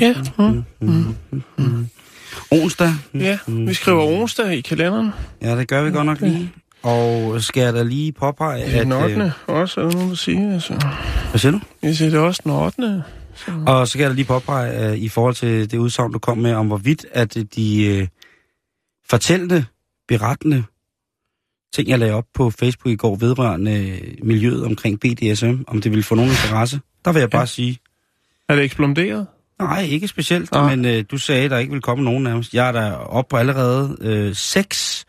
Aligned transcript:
Ja. 0.00 0.14
Mm. 0.38 0.64
Mm. 1.58 1.86
Onsdag. 2.50 2.92
Ja, 3.14 3.38
vi 3.48 3.74
skriver 3.74 4.02
onsdag 4.02 4.56
i 4.56 4.60
kalenderen. 4.60 5.10
Ja, 5.42 5.56
det 5.58 5.68
gør 5.68 5.82
vi 5.82 5.90
godt 5.90 6.06
nok 6.06 6.20
lige. 6.20 6.52
Og 6.82 7.42
skal 7.42 7.62
jeg 7.62 7.74
da 7.74 7.82
lige 7.82 8.12
påpege, 8.12 8.64
det 8.66 8.82
den 8.82 8.92
at... 8.92 9.02
8. 9.04 9.16
Øh, 9.24 9.30
også, 9.46 9.80
er 9.80 9.84
der 9.84 9.92
nogen, 9.94 10.08
der 10.08 10.14
siger? 10.16 10.52
Altså. 10.54 10.74
hvad 11.30 11.38
siger 11.38 11.52
du? 11.52 11.60
Jeg 11.82 11.96
siger, 11.96 12.10
det 12.10 12.16
er 12.16 12.20
også 12.22 12.40
den 12.44 12.52
8. 12.52 13.04
Og 13.66 13.86
så 13.86 13.90
skal 13.90 14.00
jeg 14.02 14.10
da 14.10 14.14
lige 14.14 14.24
påpege, 14.24 14.70
at 14.70 14.98
i 14.98 15.08
forhold 15.08 15.34
til 15.34 15.70
det 15.70 15.78
udsagn, 15.78 16.12
du 16.12 16.18
kom 16.18 16.38
med, 16.38 16.52
om 16.54 16.66
hvorvidt, 16.66 17.06
at 17.12 17.36
de 17.56 17.84
øh, 17.86 18.08
fortællende, 19.10 19.64
berettende 20.08 20.64
ting, 21.74 21.88
jeg 21.88 21.98
lagde 21.98 22.14
op 22.14 22.24
på 22.34 22.50
Facebook 22.50 22.92
i 22.92 22.96
går, 22.96 23.16
vedrørende 23.16 23.88
øh, 23.88 24.26
miljøet 24.26 24.64
omkring 24.64 25.00
BDSM, 25.00 25.54
om 25.66 25.80
det 25.80 25.90
ville 25.90 26.02
få 26.02 26.14
nogen 26.14 26.30
interesse, 26.30 26.80
der 27.04 27.12
vil 27.12 27.20
jeg 27.20 27.30
bare 27.30 27.42
Ja. 27.42 27.46
sige, 27.46 27.78
Er 28.48 28.54
det 28.54 28.64
eksploderet? 28.64 29.26
Nej, 29.60 29.82
ikke 29.82 30.08
specielt, 30.08 30.52
Nej. 30.52 30.76
men 30.76 30.84
øh, 30.84 31.04
du 31.10 31.18
sagde, 31.18 31.44
at 31.44 31.50
der 31.50 31.58
ikke 31.58 31.70
ville 31.70 31.82
komme 31.82 32.04
nogen 32.04 32.24
nærmest. 32.24 32.54
Jeg 32.54 32.68
er 32.68 32.72
der 32.72 32.92
op 32.92 33.28
på 33.28 33.36
allerede 33.36 33.96
øh, 34.00 34.34
seks 34.34 35.06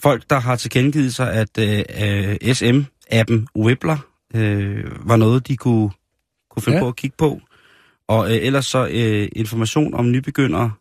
folk, 0.00 0.30
der 0.30 0.38
har 0.38 0.56
tilkendegivet 0.56 1.14
sig, 1.14 1.32
at 1.32 1.58
øh, 1.58 1.78
øh, 1.78 2.36
SM-appen 2.42 3.46
Whippler 3.56 3.98
øh, 4.34 5.08
var 5.08 5.16
noget, 5.16 5.48
de 5.48 5.56
kunne, 5.56 5.90
kunne 6.50 6.62
finde 6.62 6.78
ja. 6.78 6.82
på 6.82 6.88
at 6.88 6.96
kigge 6.96 7.16
på. 7.18 7.40
Og 8.08 8.30
øh, 8.30 8.38
ellers 8.42 8.66
så 8.66 8.88
øh, 8.90 9.28
information 9.32 9.94
om 9.94 10.10
nybegyndere 10.10 10.72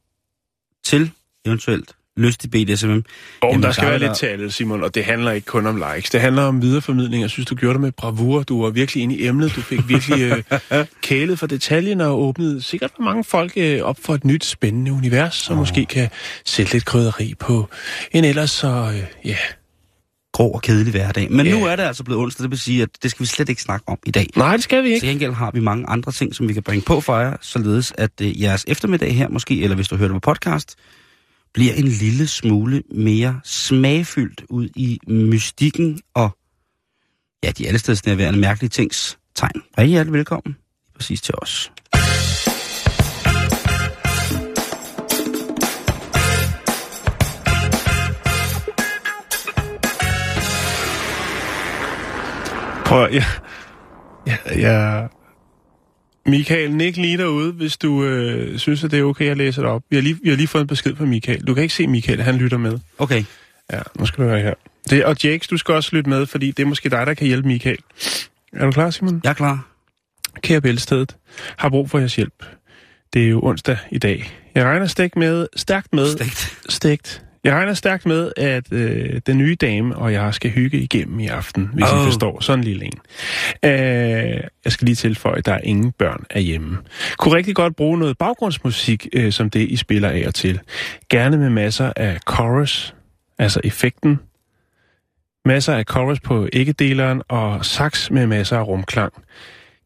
til 0.84 1.12
eventuelt 1.46 1.96
lyst 2.18 2.44
i 2.44 2.48
BDSM. 2.48 2.90
Og 2.90 3.02
Jamen, 3.44 3.64
der 3.64 3.72
skal 3.72 3.90
være 3.90 4.00
lidt 4.00 4.16
til 4.18 4.26
alle, 4.26 4.52
Simon, 4.52 4.84
og 4.84 4.96
det 4.96 5.06
handler 5.06 5.32
ikke 5.32 5.46
kun 5.46 5.68
om 5.68 5.84
likes. 5.96 6.10
Det 6.10 6.22
handler 6.22 6.42
om 6.44 6.62
videreformidling. 6.62 7.22
Jeg 7.22 7.30
synes, 7.30 7.46
du 7.48 7.56
gjorde 7.56 7.74
det 7.74 7.82
med 7.82 7.92
bravur. 7.92 8.44
Du 8.44 8.62
var 8.64 8.70
virkelig 8.70 9.04
inde 9.04 9.16
i 9.16 9.28
emnet. 9.28 9.56
Du 9.56 9.62
fik 9.62 9.80
virkelig 9.90 10.44
øh, 10.72 10.86
kælet 11.02 11.40
for 11.40 11.48
detaljen 11.48 12.02
og 12.02 12.22
åbnet 12.22 12.64
sikkert 12.64 12.92
for 12.96 13.04
mange 13.04 13.24
folk 13.24 13.54
øh, 13.58 13.82
op 13.82 13.98
for 14.02 14.14
et 14.16 14.26
nyt, 14.26 14.46
spændende 14.46 14.92
univers, 14.92 15.36
som 15.36 15.54
oh. 15.54 15.60
måske 15.60 15.86
kan 15.86 16.10
sætte 16.46 16.74
lidt 16.74 16.86
krydderi 16.86 17.34
på 17.40 17.70
en 18.12 18.26
ellers 18.26 18.52
så, 18.52 18.68
øh, 18.68 19.04
ja, 19.30 19.38
Grå 20.34 20.48
og 20.50 20.62
kedelig 20.62 20.92
hverdag. 20.92 21.32
Men 21.32 21.46
Ja. 21.46 21.60
nu 21.60 21.66
er 21.66 21.76
det 21.76 21.84
altså 21.84 22.04
blevet 22.04 22.22
onsdag, 22.24 22.44
det 22.44 22.52
vil 22.52 22.60
sige, 22.60 22.82
at 22.82 22.90
det 23.04 23.12
skal 23.12 23.24
vi 23.24 23.28
slet 23.28 23.50
ikke 23.50 23.62
snakke 23.62 23.90
om 23.90 23.98
i 24.06 24.12
dag. 24.12 24.28
Nej, 24.36 24.52
det 24.56 24.64
skal 24.64 24.84
vi 24.84 24.88
Til 24.88 24.94
ikke. 24.94 25.08
gengæld 25.08 25.34
har 25.34 25.52
vi 25.54 25.60
mange 25.60 25.86
andre 25.90 26.12
ting, 26.12 26.36
som 26.36 26.48
vi 26.48 26.54
kan 26.54 26.64
bringe 26.64 26.86
på 26.86 27.02
for 27.02 27.20
jer, 27.20 27.38
således 27.42 27.94
at 27.98 28.12
øh, 28.22 28.42
jeres 28.42 28.66
eftermiddag 28.68 29.16
her 29.16 29.30
måske, 29.30 29.62
eller 29.64 29.76
hvis 29.76 29.88
du 29.88 29.96
hører 29.96 30.12
det 30.12 30.22
på 30.22 30.32
podcast, 30.34 30.76
bliver 31.56 31.74
en 31.74 31.88
lille 31.88 32.28
smule 32.28 32.84
mere 32.92 33.40
smagfyldt 33.44 34.44
ud 34.50 34.70
i 34.76 35.00
mystikken 35.08 36.02
og 36.14 36.38
ja, 37.44 37.52
de 37.52 37.68
alle 37.68 37.80
steds 37.80 38.06
nærværende 38.06 38.40
mærkelige 38.40 38.70
tings 38.70 39.18
tegn. 39.36 39.62
Og 39.78 39.84
I 39.84 39.86
er 39.86 39.90
hjertelig 39.90 40.14
velkommen 40.14 40.58
præcis 40.96 41.22
til 41.22 41.36
os. 41.38 41.72
Prøv 52.86 53.04
at, 53.04 53.14
ja, 53.14 53.26
ja, 54.28 54.38
ja. 54.60 55.08
Michael, 56.26 56.72
nik 56.72 56.98
lige 56.98 57.18
derude, 57.18 57.52
hvis 57.52 57.78
du 57.78 58.04
øh, 58.04 58.58
synes, 58.60 58.84
at 58.84 58.92
det 58.92 59.00
er 59.00 59.04
okay, 59.04 59.26
at 59.32 59.38
læse 59.38 59.62
det 59.62 59.70
op. 59.70 59.82
Vi 59.90 59.96
har, 59.96 60.04
lige, 60.04 60.20
vi 60.24 60.30
har 60.30 60.36
lige 60.38 60.48
fået 60.48 60.62
en 60.62 60.68
besked 60.68 60.96
fra 60.96 61.06
Michael. 61.06 61.48
Du 61.48 61.54
kan 61.54 61.64
ikke 61.64 61.76
se 61.76 61.88
Michael, 61.88 62.22
han 62.22 62.36
lytter 62.36 62.58
med. 62.58 62.80
Okay, 62.98 63.24
Ja, 63.74 63.80
nu 64.00 64.06
skal 64.06 64.24
du 64.24 64.30
høre 64.30 64.42
her. 64.42 64.54
Det, 64.90 65.06
og 65.06 65.16
Jakes, 65.24 65.48
du 65.48 65.58
skal 65.58 65.74
også 65.76 65.90
lytte 65.96 66.10
med, 66.10 66.26
fordi 66.26 66.52
det 66.52 66.64
er 66.64 66.68
måske 66.68 66.90
dig, 66.90 67.08
der 67.08 67.14
kan 67.14 67.28
hjælpe 67.28 67.48
Michael. 67.48 67.78
Er 68.54 68.66
du 68.66 68.72
klar, 68.72 68.90
Simon? 68.90 69.22
jeg 69.24 69.30
er 69.30 69.34
klar. 69.34 69.68
Kære 70.42 70.62
Bælstedet, 70.62 71.16
har 71.58 71.70
brug 71.70 71.90
for 71.90 71.98
jeres 72.00 72.16
hjælp. 72.16 72.46
Det 73.14 73.24
er 73.26 73.28
jo 73.30 73.40
onsdag 73.44 73.78
i 73.92 73.98
dag. 73.98 74.32
Jeg 74.56 74.66
regner 74.66 74.88
stærkt 74.88 75.16
med, 75.16 75.48
stærkt 75.56 75.94
med, 75.94 76.12
Stegt. 76.12 76.58
stegt. 76.70 77.25
Jeg 77.46 77.54
regner 77.54 77.74
stærkt 77.74 78.06
med, 78.06 78.32
at 78.38 78.74
øh, 78.74 79.22
den 79.26 79.38
nye 79.38 79.56
dame 79.56 79.96
og 79.96 80.14
jeg 80.14 80.34
skal 80.34 80.52
hygge 80.52 80.78
igennem 80.78 81.20
i 81.20 81.28
aften, 81.28 81.70
hvis 81.74 81.92
oh. 81.92 82.02
I 82.02 82.06
forstår. 82.06 82.40
Sådan 82.40 82.60
en 82.60 82.64
lille 82.64 82.86
en. 82.86 83.00
Øh, 83.64 84.44
jeg 84.66 84.72
skal 84.72 84.86
lige 84.86 84.96
tilføje, 84.96 85.38
at 85.38 85.46
der 85.46 85.54
er 85.54 85.62
ingen 85.64 85.92
børn 85.92 86.26
af 86.30 86.44
hjemme. 86.44 86.78
Kunne 87.18 87.36
rigtig 87.36 87.56
godt 87.56 87.76
bruge 87.76 88.00
noget 88.00 88.18
baggrundsmusik, 88.18 89.08
øh, 89.14 89.32
som 89.32 89.50
det 89.50 89.60
I 89.60 89.76
spiller 89.76 90.10
af 90.10 90.24
og 90.28 90.36
til. 90.36 90.60
Gerne 91.10 91.38
med 91.38 91.50
masser 91.50 91.94
af 91.96 92.20
chorus, 92.30 92.96
altså 93.38 93.62
effekten. 93.64 94.20
Masser 95.46 95.74
af 95.74 95.84
chorus 95.92 96.20
på 96.20 96.48
æggedeleren 96.54 97.22
og 97.28 97.66
sax 97.66 98.12
med 98.12 98.28
masser 98.28 98.58
af 98.58 98.68
rumklang. 98.68 99.14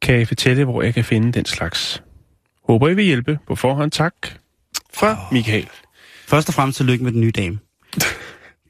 Kan 0.02 0.22
I 0.22 0.26
fortælle, 0.26 0.64
hvor 0.64 0.82
jeg 0.82 0.94
kan 0.94 1.04
finde 1.04 1.32
den 1.32 1.46
slags? 1.46 2.04
Håber 2.68 2.90
I 2.90 2.94
vil 2.94 3.06
hjælpe. 3.06 3.40
På 3.48 3.56
forhånd 3.56 3.92
tak. 3.92 4.14
Fra. 4.94 5.18
Michael. 5.32 5.68
Først 6.30 6.48
og 6.48 6.54
fremmest 6.54 6.78
tillykke 6.78 7.04
med 7.04 7.12
den 7.12 7.22
nye 7.22 7.32
dame. 7.32 7.60
Det 7.96 8.04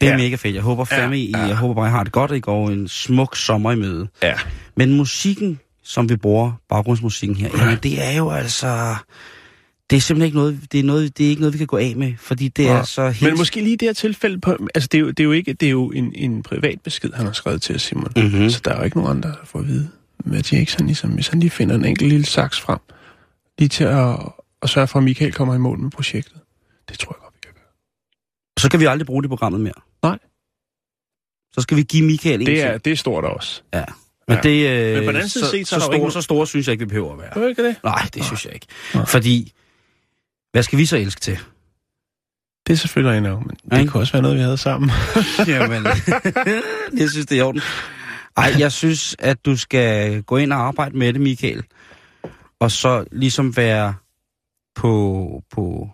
er 0.02 0.06
Ja. 0.06 0.12
ja. 0.12 0.18
mega 0.18 0.36
fedt. 0.36 0.56
Jeg 0.56 0.64
håber 0.64 0.84
fandme, 0.86 1.16
Ja, 1.16 1.22
I, 1.22 1.31
ja. 1.36 1.40
jeg 1.40 1.56
håber 1.56 1.74
bare, 1.74 1.88
I 1.88 1.92
har 1.92 2.03
det 2.03 2.14
godt, 2.14 2.31
I 2.31 2.40
går 2.40 2.70
en 2.70 2.88
smuk 2.88 3.36
sommer 3.36 3.72
i 3.72 3.75
møde. 3.75 4.08
Ja. 4.24 4.34
Men 4.75 4.94
musikken, 4.94 5.59
som 5.84 6.09
vi 6.09 6.16
bruger, 6.16 6.52
baggrundsmusikken 6.69 7.38
her, 7.38 7.50
jamen 7.58 7.78
det 7.84 8.03
er 8.06 8.12
jo 8.18 8.30
altså... 8.30 8.96
Det 9.90 9.98
er 9.98 10.02
simpelthen 10.02 10.25
ikke 10.25 10.38
noget, 10.38 10.59
det 10.72 10.80
er 10.80 10.84
noget, 10.84 11.18
det 11.18 11.25
er 11.25 11.30
ikke 11.30 11.42
noget, 11.42 11.53
vi 11.53 11.58
kan 11.58 11.68
gå 11.68 11.78
af 11.78 11.94
med, 11.98 12.14
fordi 12.19 12.48
det 12.48 12.64
Ja. 12.64 12.69
er 12.69 12.84
så 12.84 13.09
helt... 13.09 13.22
Men 13.31 13.38
måske 13.38 13.62
lige 13.62 13.78
det 13.78 13.88
her 13.88 13.94
tilfælde, 13.94 14.40
på, 14.40 14.58
altså 14.75 14.90
det 14.92 14.98
er 14.98 15.02
jo, 15.02 15.08
det 15.09 15.19
er 15.19 15.24
jo 15.24 15.31
ikke, 15.31 15.53
det 15.53 15.66
er 15.66 15.69
jo 15.69 15.90
en, 15.92 16.12
en 16.16 16.44
privat 16.44 16.81
besked, 16.84 17.14
han 17.14 17.25
har 17.25 17.34
skrevet 17.34 17.62
til 17.62 17.80
Simon. 17.80 18.12
Mhm. 18.16 18.50
Så 18.50 18.62
der 18.66 18.72
er 18.74 18.78
jo 18.78 18.84
ikke 18.84 18.98
nogen 18.98 19.18
andre, 19.18 19.30
der 19.30 19.36
får 19.46 19.59
at 19.59 19.68
vide, 19.68 19.90
hvad 20.18 20.42
Jakes 20.52 20.74
han 20.74 20.86
ligesom, 20.86 21.09
hvis 21.09 21.28
han 21.28 21.40
lige 21.40 21.50
finder 21.50 21.75
en 21.75 21.86
enkelt 21.86 22.09
lille 22.09 22.25
saks 22.25 22.59
frem, 22.59 22.80
lige 23.59 23.69
til 23.69 23.84
at, 23.84 24.16
at 24.62 24.69
sørge 24.69 24.88
for, 24.88 25.00
at 25.00 25.03
Michael 25.03 25.34
kommer 25.34 25.56
i 25.56 25.58
mål 25.58 25.80
med 25.80 25.92
projektet. 25.92 26.36
Det 26.90 27.00
tror 27.00 27.12
jeg 27.16 27.19
godt. 27.24 27.29
Så 28.59 28.70
kan 28.72 28.80
vi 28.80 28.86
aldrig 28.86 29.06
bruge 29.06 29.24
det 29.24 29.28
i 29.28 29.30
programmet 29.30 29.62
mere. 29.62 29.74
Nej. 30.03 30.18
Så 31.53 31.62
skal 31.62 31.78
vi 31.78 31.84
give 31.84 32.06
Michael 32.08 32.42
en 32.42 32.47
Det 32.47 32.62
er, 32.64 32.78
det 32.78 32.94
er 32.94 32.97
stort 32.97 33.24
også. 33.24 33.62
Ja. 33.74 33.84
Men, 34.28 34.38
Ja. 34.38 34.42
det, 34.42 34.70
øh, 34.70 34.94
Men 34.96 35.03
på 35.06 35.08
den 35.08 35.16
anden 35.16 35.30
side 35.30 35.46
så, 35.46 35.52
set, 35.52 35.68
så 35.68 35.70
så, 35.70 35.75
ikke 35.75 35.84
store, 35.86 35.97
nogen- 35.97 36.12
så 36.12 36.22
store 36.22 36.47
synes 36.47 36.68
jeg 36.68 36.72
ikke, 36.72 36.81
vi 36.86 36.90
behøver 36.90 37.12
at 37.14 37.19
være. 37.19 37.44
Er 37.46 37.48
ikke 37.48 37.68
det? 37.68 37.75
Nej, 37.84 38.09
det 38.14 38.25
synes 38.25 38.46
jeg 38.46 38.53
ikke. 38.53 38.66
Nej. 38.96 39.06
Fordi, 39.06 39.53
hvad 40.52 40.64
skal 40.64 40.80
vi 40.80 40.86
så 40.86 40.98
elske 40.98 41.22
til? 41.22 41.40
Det 42.68 42.74
er 42.74 42.78
selvfølgelig 42.78 43.18
en 43.18 43.24
men 43.24 43.34
Ja, 43.72 43.75
det 43.75 43.81
ikke? 43.81 43.92
kunne 43.92 44.02
også 44.03 44.14
være 44.14 44.22
noget, 44.22 44.38
vi 44.38 44.42
havde 44.42 44.58
sammen. 44.58 44.92
Jamen, 45.48 45.84
jeg 47.00 47.09
synes, 47.09 47.25
det 47.25 47.31
er 47.31 47.40
i 47.40 47.42
orden. 47.42 47.62
Ej, 48.38 48.56
jeg 48.59 48.72
synes, 48.72 49.16
at 49.19 49.46
du 49.46 49.58
skal 49.58 50.24
gå 50.24 50.38
ind 50.38 50.53
og 50.53 50.59
arbejde 50.59 50.98
med 50.98 51.14
det, 51.14 51.22
Michael. 51.22 51.64
Og 52.59 52.72
så 52.72 53.06
ligesom 53.12 53.58
være 53.58 53.96
på... 54.75 55.44
på 55.51 55.89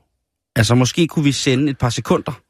altså, 0.55 0.75
måske 0.75 1.07
kunne 1.07 1.25
vi 1.25 1.31
sende 1.31 1.71
et 1.71 1.77
par 1.77 1.89
sekunder. 1.89 2.41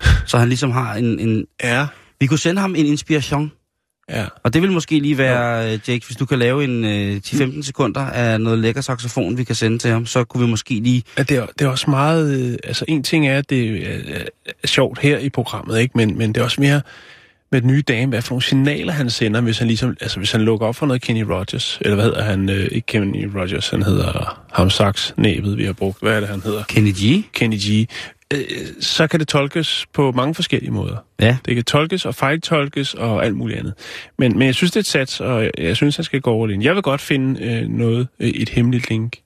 Så 0.26 0.38
han 0.38 0.48
ligesom 0.48 0.70
har 0.70 0.94
en... 0.94 1.20
en 1.20 1.46
Ja. 1.62 1.86
vi 2.20 2.26
kunne 2.26 2.38
sende 2.38 2.60
ham 2.60 2.74
en 2.74 2.86
inspiration. 2.86 3.52
Ja. 4.10 4.24
Og 4.44 4.54
det 4.54 4.62
vil 4.62 4.72
måske 4.72 4.98
lige 5.00 5.18
være, 5.18 5.66
øh, 5.72 5.78
Jake, 5.88 6.06
hvis 6.06 6.16
du 6.16 6.26
kan 6.26 6.38
lave 6.38 6.64
en 6.64 6.84
øh, 6.84 7.20
10-15 7.26 7.62
sekunder 7.62 8.00
af 8.00 8.40
noget 8.40 8.58
lækker 8.58 8.80
saxofon, 8.80 9.38
vi 9.38 9.44
kan 9.44 9.54
sende 9.54 9.78
til 9.78 9.90
ham, 9.90 10.06
så 10.06 10.24
kunne 10.24 10.44
vi 10.44 10.50
måske 10.50 10.74
lige... 10.74 11.02
Ja, 11.18 11.22
det, 11.22 11.36
er, 11.36 11.46
det 11.58 11.64
er 11.64 11.68
også 11.68 11.90
meget... 11.90 12.50
øh, 12.50 12.56
Altså, 12.64 12.84
en 12.88 13.02
ting 13.02 13.28
er, 13.28 13.38
at 13.38 13.50
det 13.50 13.88
er, 13.90 14.24
er 14.62 14.66
sjovt 14.66 14.98
her 14.98 15.18
i 15.18 15.28
programmet, 15.28 15.80
ikke? 15.80 15.92
Men, 15.98 16.18
men 16.18 16.32
det 16.34 16.40
er 16.40 16.44
også 16.44 16.60
mere 16.60 16.80
med 17.52 17.60
den 17.60 17.70
nye 17.70 17.82
dame, 17.82 18.08
hvad 18.08 18.22
for 18.22 18.32
nogle 18.32 18.42
signaler 18.42 18.92
han 18.92 19.10
sender, 19.10 19.40
hvis 19.40 19.58
han 19.58 19.66
ligesom... 19.66 19.96
Altså, 20.00 20.18
hvis 20.18 20.32
han 20.32 20.40
lukker 20.40 20.66
op 20.66 20.76
for 20.76 20.86
noget 20.86 21.02
Kenny 21.02 21.22
Rogers, 21.22 21.78
eller 21.80 21.94
hvad 21.94 22.04
hedder 22.04 22.22
han? 22.22 22.48
Øh, 22.48 22.68
ikke 22.72 22.86
Kenny 22.86 23.24
Rogers, 23.36 23.68
han 23.68 23.82
hedder 23.82 24.42
ham 24.52 24.70
Sachs, 24.70 25.14
næbet, 25.16 25.58
vi 25.58 25.64
har 25.64 25.72
brugt. 25.72 25.98
Hvad 26.02 26.12
er 26.16 26.20
det, 26.20 26.28
han 26.28 26.40
hedder? 26.40 26.62
Kenny 26.62 26.92
G? 26.92 27.24
Kenny 27.32 27.56
G. 27.56 27.88
Øh, 28.34 28.40
så 28.80 29.06
kan 29.06 29.20
det 29.20 29.28
tolkes 29.28 29.86
på 29.92 30.12
mange 30.12 30.34
forskellige 30.34 30.70
måder. 30.70 30.96
Ja. 31.20 31.36
Det 31.44 31.54
kan 31.54 31.64
tolkes 31.64 32.06
og 32.06 32.14
fejltolkes 32.14 32.94
og 32.94 33.24
alt 33.24 33.36
muligt 33.36 33.58
andet. 33.58 33.74
Men, 34.18 34.38
men 34.38 34.46
jeg 34.46 34.54
synes, 34.54 34.70
det 34.70 34.76
er 34.76 34.80
et 34.80 34.86
sats, 34.86 35.20
og 35.20 35.42
jeg, 35.44 35.50
jeg 35.58 35.76
synes, 35.76 35.96
han 35.96 36.04
skal 36.04 36.20
gå 36.20 36.30
over 36.30 36.48
ind. 36.48 36.62
Jeg 36.62 36.74
vil 36.74 36.82
godt 36.82 37.00
finde 37.00 37.44
øh, 37.44 37.68
noget, 37.68 38.08
øh, 38.20 38.28
et 38.28 38.48
hemmeligt 38.48 38.90
link 38.90 39.16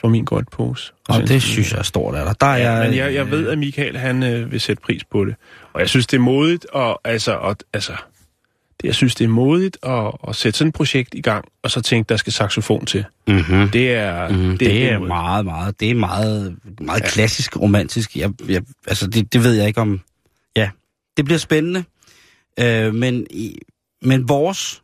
for 0.00 0.08
min 0.08 0.24
godt 0.24 0.50
pose. 0.50 0.92
Og 1.08 1.28
det 1.28 1.42
synes 1.42 1.72
jeg 1.72 1.78
er 1.78 1.82
stort 1.82 2.14
af 2.14 2.24
dig. 2.24 2.34
Der 2.40 2.46
er 2.46 2.56
Ja, 2.56 2.70
jeg, 2.70 2.88
men 2.88 2.98
jeg, 2.98 3.14
jeg 3.14 3.30
ved, 3.30 3.48
at 3.48 3.58
Michael 3.58 3.96
han 3.96 4.22
øh, 4.22 4.52
vil 4.52 4.60
sætte 4.60 4.82
pris 4.82 5.04
på 5.04 5.24
det. 5.24 5.34
Og 5.72 5.80
jeg 5.80 5.88
synes, 5.88 6.06
det 6.06 6.16
er 6.16 6.20
modigt, 6.20 6.66
og 6.72 7.00
altså, 7.04 7.32
og, 7.32 7.56
altså 7.72 7.92
jeg 8.84 8.94
synes, 8.94 9.14
det 9.14 9.24
er 9.24 9.28
modigt 9.28 9.78
at, 9.82 10.12
at 10.28 10.36
sætte 10.36 10.58
sådan 10.58 10.68
et 10.68 10.74
projekt 10.74 11.14
i 11.14 11.20
gang, 11.20 11.44
og 11.62 11.70
så 11.70 11.80
tænke, 11.82 12.08
der 12.08 12.16
skal 12.16 12.32
saxofon 12.32 12.86
til. 12.86 13.04
Mm-hmm. 13.28 13.68
Det 13.68 13.92
er, 13.94 14.28
Mm, 14.28 14.36
det, 14.50 14.60
det 14.60 14.84
er 14.90 14.92
modigt. 14.98 15.08
meget, 15.08 15.44
meget, 15.44 15.80
det 15.80 15.90
er 15.90 15.94
meget, 15.94 16.56
meget 16.80 17.00
ja. 17.00 17.08
klassisk 17.08 17.56
romantisk. 17.60 18.16
Jeg, 18.16 18.30
jeg, 18.48 18.62
altså, 18.86 19.06
det, 19.06 19.32
det 19.32 19.44
ved 19.44 19.52
jeg 19.52 19.66
ikke 19.66 19.80
om... 19.80 20.00
Ja, 20.56 20.70
det 21.16 21.24
bliver 21.24 21.38
spændende. 21.38 21.84
Øh, 22.60 22.94
men, 22.94 23.26
men 24.02 24.28
vores 24.28 24.82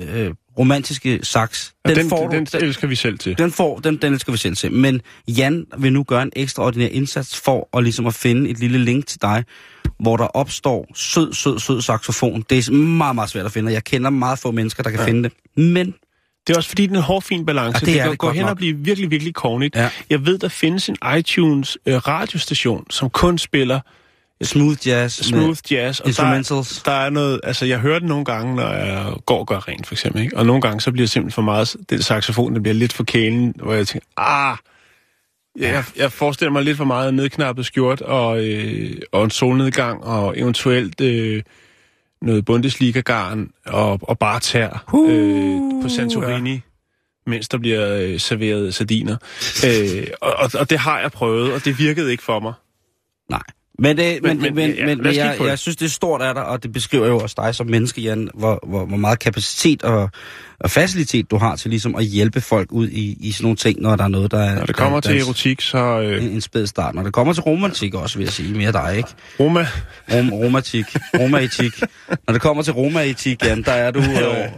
øh, 0.00 0.34
romantiske 0.58 1.20
sax, 1.22 1.70
den, 1.86 1.96
den, 1.96 2.08
får 2.08 2.28
den, 2.28 2.44
du, 2.44 2.58
den 2.58 2.64
elsker 2.64 2.86
vi 2.88 2.94
selv 2.94 3.18
til. 3.18 3.38
den, 3.38 3.52
får, 3.52 3.78
den, 3.78 3.96
den 3.96 4.18
skal 4.18 4.32
vi 4.32 4.38
selv 4.38 4.54
se. 4.54 4.70
Men 4.70 5.00
Jan 5.28 5.66
vil 5.78 5.92
nu 5.92 6.02
gøre 6.02 6.22
en 6.22 6.32
ekstraordinær 6.36 6.86
indsats 6.86 7.40
for 7.40 7.68
at, 7.76 7.82
ligesom 7.82 8.06
at 8.06 8.14
finde 8.14 8.50
et 8.50 8.58
lille 8.58 8.78
link 8.78 9.06
til 9.06 9.22
dig, 9.22 9.44
hvor 10.00 10.16
der 10.16 10.24
opstår 10.24 10.86
sød, 10.94 11.32
sød, 11.32 11.58
sød 11.58 11.80
saxofon. 11.80 12.44
Det 12.50 12.68
er 12.68 12.72
meget, 12.72 13.14
meget 13.14 13.30
svært 13.30 13.46
at 13.46 13.52
finde, 13.52 13.72
jeg 13.72 13.84
kender 13.84 14.10
meget 14.10 14.38
få 14.38 14.50
mennesker, 14.50 14.82
der 14.82 14.90
kan 14.90 15.00
ja. 15.00 15.06
finde 15.06 15.22
det. 15.22 15.32
Men 15.56 15.94
Det 16.46 16.52
er 16.52 16.56
også 16.56 16.68
fordi, 16.68 16.86
den 16.86 16.94
er 16.94 16.98
en 16.98 17.04
hård, 17.04 17.44
balance. 17.46 17.86
Ja, 17.86 17.86
det 17.86 17.98
er 17.98 18.02
kan 18.02 18.10
det 18.10 18.18
gå 18.18 18.30
hen 18.30 18.42
nok. 18.42 18.50
og 18.50 18.56
blive 18.56 18.76
virkelig, 18.76 19.10
virkelig 19.10 19.34
kornigt. 19.34 19.76
Ja. 19.76 19.90
Jeg 20.10 20.26
ved, 20.26 20.38
der 20.38 20.48
findes 20.48 20.88
en 20.88 20.96
iTunes 21.18 21.78
øh, 21.86 21.96
radiostation, 21.96 22.90
som 22.90 23.10
kun 23.10 23.38
spiller 23.38 23.80
smooth 24.44 24.86
jazz, 24.86 25.12
smooth 25.12 25.58
jazz. 25.72 26.00
Og 26.00 26.04
der, 26.04 26.08
instrumentals. 26.10 26.82
der 26.82 26.92
er 26.92 27.10
noget, 27.10 27.40
altså 27.42 27.66
jeg 27.66 27.78
hører 27.78 27.98
det 27.98 28.08
nogle 28.08 28.24
gange, 28.24 28.56
når 28.56 28.72
jeg 28.72 29.14
går 29.26 29.38
og 29.38 29.46
gør 29.46 29.68
rent, 29.68 29.86
for 29.86 29.94
eksempel. 29.94 30.22
Ikke? 30.22 30.36
Og 30.36 30.46
nogle 30.46 30.62
gange, 30.62 30.80
så 30.80 30.92
bliver 30.92 31.02
det 31.02 31.10
simpelthen 31.10 31.34
for 31.34 31.42
meget, 31.42 31.76
den 31.90 32.02
saxofon, 32.02 32.54
den 32.54 32.62
bliver 32.62 32.74
lidt 32.74 32.92
for 32.92 33.04
kælen, 33.04 33.54
hvor 33.56 33.74
jeg 33.74 33.86
tænker, 33.86 34.06
ah, 34.16 34.56
ja, 35.60 35.72
jeg, 35.72 35.84
jeg 35.96 36.12
forestiller 36.12 36.52
mig 36.52 36.64
lidt 36.64 36.76
for 36.76 36.84
meget 36.84 37.14
nedknappet 37.14 37.66
skjort, 37.66 38.00
og, 38.00 38.44
øh, 38.44 38.96
og 39.12 39.24
en 39.24 39.30
solnedgang, 39.30 40.04
og 40.04 40.38
eventuelt 40.38 41.00
øh, 41.00 41.42
noget 42.22 42.44
Bundesliga-garn, 42.44 43.50
og, 43.66 43.98
og 44.02 44.18
bare 44.18 44.40
tær 44.40 44.84
øh, 45.08 45.82
på 45.82 45.88
Santorini. 45.88 46.52
Ja 46.52 46.60
mens 47.26 47.48
der 47.48 47.58
bliver 47.58 47.94
øh, 47.94 48.20
serveret 48.20 48.74
sardiner. 48.74 49.16
øh, 49.66 50.06
og, 50.20 50.32
og, 50.32 50.50
og 50.54 50.70
det 50.70 50.78
har 50.78 51.00
jeg 51.00 51.12
prøvet, 51.12 51.52
og 51.52 51.64
det 51.64 51.78
virkede 51.78 52.10
ikke 52.10 52.22
for 52.22 52.40
mig. 52.40 52.52
Nej. 53.30 53.42
Men, 53.78 53.96
det, 53.96 54.22
men, 54.22 54.40
men, 54.40 54.54
men, 54.54 54.70
ja, 54.70 54.86
men, 54.86 55.02
men 55.02 55.16
jeg, 55.16 55.36
jeg 55.40 55.58
synes, 55.58 55.76
det 55.76 55.84
er 55.84 55.90
stort 55.90 56.22
af 56.22 56.34
dig, 56.34 56.44
og 56.44 56.62
det 56.62 56.72
beskriver 56.72 57.06
jo 57.06 57.18
også 57.18 57.34
dig 57.38 57.54
som 57.54 57.66
menneske, 57.66 58.00
Jan, 58.00 58.30
hvor, 58.34 58.60
hvor, 58.66 58.86
hvor 58.86 58.96
meget 58.96 59.18
kapacitet 59.18 59.82
og, 59.82 60.10
og 60.60 60.70
facilitet 60.70 61.30
du 61.30 61.36
har 61.36 61.56
til 61.56 61.70
ligesom 61.70 61.94
at 61.94 62.04
hjælpe 62.04 62.40
folk 62.40 62.72
ud 62.72 62.88
i, 62.88 63.16
i 63.20 63.32
sådan 63.32 63.44
nogle 63.44 63.56
ting, 63.56 63.80
når 63.80 63.96
der 63.96 64.04
er 64.04 64.08
noget, 64.08 64.30
der 64.30 64.38
er... 64.38 64.54
Når 64.54 64.66
det 64.66 64.76
kommer 64.76 65.00
der, 65.00 65.08
til 65.08 65.20
erotik, 65.20 65.60
så... 65.60 66.00
Øh, 66.00 66.24
en, 66.24 66.30
en 66.30 66.40
spæd 66.40 66.66
start. 66.66 66.94
Når 66.94 67.02
det 67.02 67.12
kommer 67.12 67.32
til 67.32 67.42
romantik 67.42 67.94
også, 67.94 68.18
vil 68.18 68.24
jeg 68.24 68.32
sige, 68.32 68.54
mere 68.54 68.72
dig, 68.72 68.94
ikke? 68.96 69.08
Roma, 69.40 69.66
Rom, 70.12 70.32
romantik, 70.32 70.86
romaetik. 71.18 71.72
Når 72.26 72.32
det 72.32 72.40
kommer 72.40 72.62
til 72.62 72.72
romaetik, 72.72 73.44
Jan, 73.44 73.62
der 73.62 73.72
er 73.72 73.90
du 73.90 74.00
øh, 74.22 74.48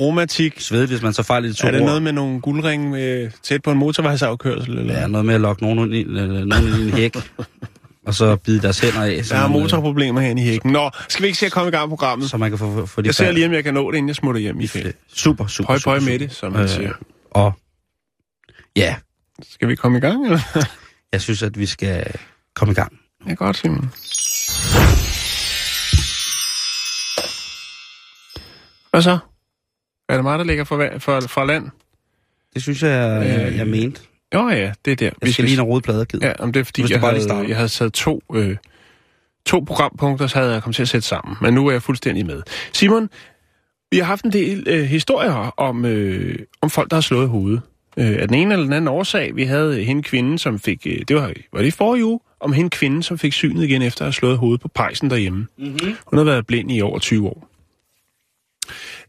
romantik. 0.00 0.60
svedet, 0.60 0.88
hvis 0.88 1.02
man 1.02 1.12
så 1.12 1.22
fejl 1.22 1.44
i 1.44 1.52
to 1.52 1.66
Er 1.66 1.70
det 1.70 1.80
ord. 1.80 1.86
noget 1.86 2.02
med 2.02 2.12
nogle 2.12 2.40
guldringe 2.40 2.90
med, 2.90 3.30
tæt 3.42 3.62
på 3.62 3.70
en 3.70 3.78
motorvejsafkørsel? 3.78 4.78
Eller? 4.78 5.00
Ja, 5.00 5.06
noget 5.06 5.26
med 5.26 5.34
at 5.34 5.40
lokke 5.40 5.62
nogen, 5.62 5.92
ind 5.92 6.08
nogen 6.08 6.68
i 6.68 6.82
en 6.82 6.90
hæk, 6.90 7.16
og 8.06 8.14
så 8.14 8.36
bide 8.36 8.62
deres 8.62 8.78
hænder 8.80 9.02
af, 9.02 9.22
Der 9.24 9.36
er 9.36 9.44
øh, 9.44 9.50
motorproblemer 9.50 10.20
herinde 10.20 10.42
i 10.42 10.44
hækken. 10.44 10.72
Nå, 10.72 10.90
skal 11.08 11.22
vi 11.22 11.26
ikke 11.26 11.38
se 11.38 11.46
at 11.46 11.52
komme 11.52 11.68
i 11.68 11.70
gang 11.70 11.88
med 11.88 11.96
programmet? 11.96 12.30
så 12.30 12.36
man 12.36 12.50
kan 12.50 12.58
få, 12.58 12.86
få 12.86 13.02
de 13.02 13.06
Jeg 13.06 13.14
ser 13.14 13.32
lige, 13.32 13.46
om 13.46 13.52
jeg 13.52 13.64
kan 13.64 13.74
nå 13.74 13.90
det, 13.90 13.96
inden 13.98 14.08
jeg 14.08 14.16
smutter 14.16 14.40
hjem 14.40 14.60
i 14.60 14.66
fælde. 14.66 14.92
Super, 15.14 15.46
super, 15.46 15.66
Pøj, 15.66 15.78
pøj 15.84 16.00
med 16.00 16.18
det, 16.18 16.32
som 16.32 16.52
man 16.52 16.68
siger. 16.68 16.92
Og 17.30 17.52
ja, 18.76 18.96
Skal 19.50 19.68
vi 19.68 19.74
komme 19.74 19.98
i 19.98 20.00
gang, 20.00 20.24
eller? 20.24 20.40
jeg 21.12 21.20
synes, 21.20 21.42
at 21.42 21.58
vi 21.58 21.66
skal 21.66 22.04
komme 22.54 22.72
i 22.72 22.74
gang. 22.74 22.92
Ja, 23.28 23.34
godt, 23.34 23.56
Simon. 23.56 23.90
Hvad 28.90 29.02
så? 29.02 29.18
Er 30.08 30.14
det 30.14 30.24
mig, 30.24 30.38
der 30.38 30.44
ligger 30.44 30.64
fra, 30.64 30.98
for, 30.98 31.20
fra 31.20 31.44
land? 31.44 31.68
Det 32.54 32.62
synes 32.62 32.82
jeg, 32.82 32.90
jeg, 33.26 33.46
Øh, 33.46 33.56
jeg 33.56 33.66
mente. 33.66 34.00
Jo 34.34 34.48
ja, 34.48 34.72
det 34.84 34.90
er 34.90 34.96
der. 34.96 35.10
Jeg 35.22 35.32
skal 35.32 35.44
lige 35.44 35.56
have 35.56 35.66
rode 35.66 35.80
plader, 35.80 36.04
Ja, 36.22 36.32
om 36.38 36.52
det 36.52 36.60
er 36.60 36.64
fordi, 36.64 36.92
jeg 36.92 37.00
bare 37.00 37.14
havde, 37.14 37.48
jeg 37.48 37.56
havde 37.56 37.68
taget 37.68 37.92
to, 37.92 38.22
øh, 38.34 38.56
to 39.46 39.60
programpunkter, 39.60 40.26
så 40.26 40.38
havde 40.38 40.52
jeg 40.52 40.62
kommet 40.62 40.76
til 40.76 40.82
at 40.82 40.88
sætte 40.88 41.08
sammen. 41.08 41.36
Men 41.40 41.54
nu 41.54 41.66
er 41.66 41.72
jeg 41.72 41.82
fuldstændig 41.82 42.26
med. 42.26 42.42
Simon, 42.72 43.08
vi 43.90 43.98
har 43.98 44.04
haft 44.04 44.24
en 44.24 44.32
del 44.32 44.64
øh, 44.68 44.84
historier 44.84 45.54
om, 45.56 45.84
øh, 45.84 46.38
om 46.60 46.70
folk, 46.70 46.90
der 46.90 46.96
har 46.96 47.00
slået 47.00 47.28
hovedet. 47.28 47.60
Øh, 47.96 48.16
af 48.20 48.28
den 48.28 48.36
ene 48.36 48.54
eller 48.54 48.64
den 48.64 48.72
anden 48.72 48.88
årsag. 48.88 49.36
Vi 49.36 49.44
havde 49.44 49.84
hende 49.84 50.02
kvinde, 50.02 50.38
som 50.38 50.58
fik... 50.58 50.86
Øh, 50.86 50.98
det 51.08 51.16
var, 51.16 51.32
var 51.52 51.60
det 51.60 51.68
i 51.68 51.70
forrige 51.70 52.04
uge? 52.04 52.20
Om 52.40 52.52
hende 52.52 52.70
kvinde, 52.70 53.02
som 53.02 53.18
fik 53.18 53.32
synet 53.32 53.64
igen 53.64 53.82
efter 53.82 54.02
at 54.02 54.06
have 54.06 54.12
slået 54.12 54.38
hovedet 54.38 54.60
på 54.60 54.68
pejsen 54.68 55.10
derhjemme. 55.10 55.46
Mm-hmm. 55.58 55.96
Hun 56.06 56.16
har 56.18 56.24
været 56.24 56.46
blind 56.46 56.72
i 56.72 56.80
over 56.80 56.98
20 56.98 57.26
år. 57.28 57.48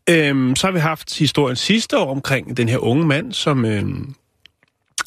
Øhm, 0.10 0.56
så 0.56 0.68
har 0.68 0.72
vi 0.72 0.80
haft 0.80 1.20
historien 1.20 1.56
sidste 1.56 1.98
år 1.98 2.12
omkring 2.12 2.58
den 2.58 2.70
her 2.70 2.78
unge 2.78 3.06
mand, 3.06 3.34
som 3.34 3.66
øh, 3.66 3.84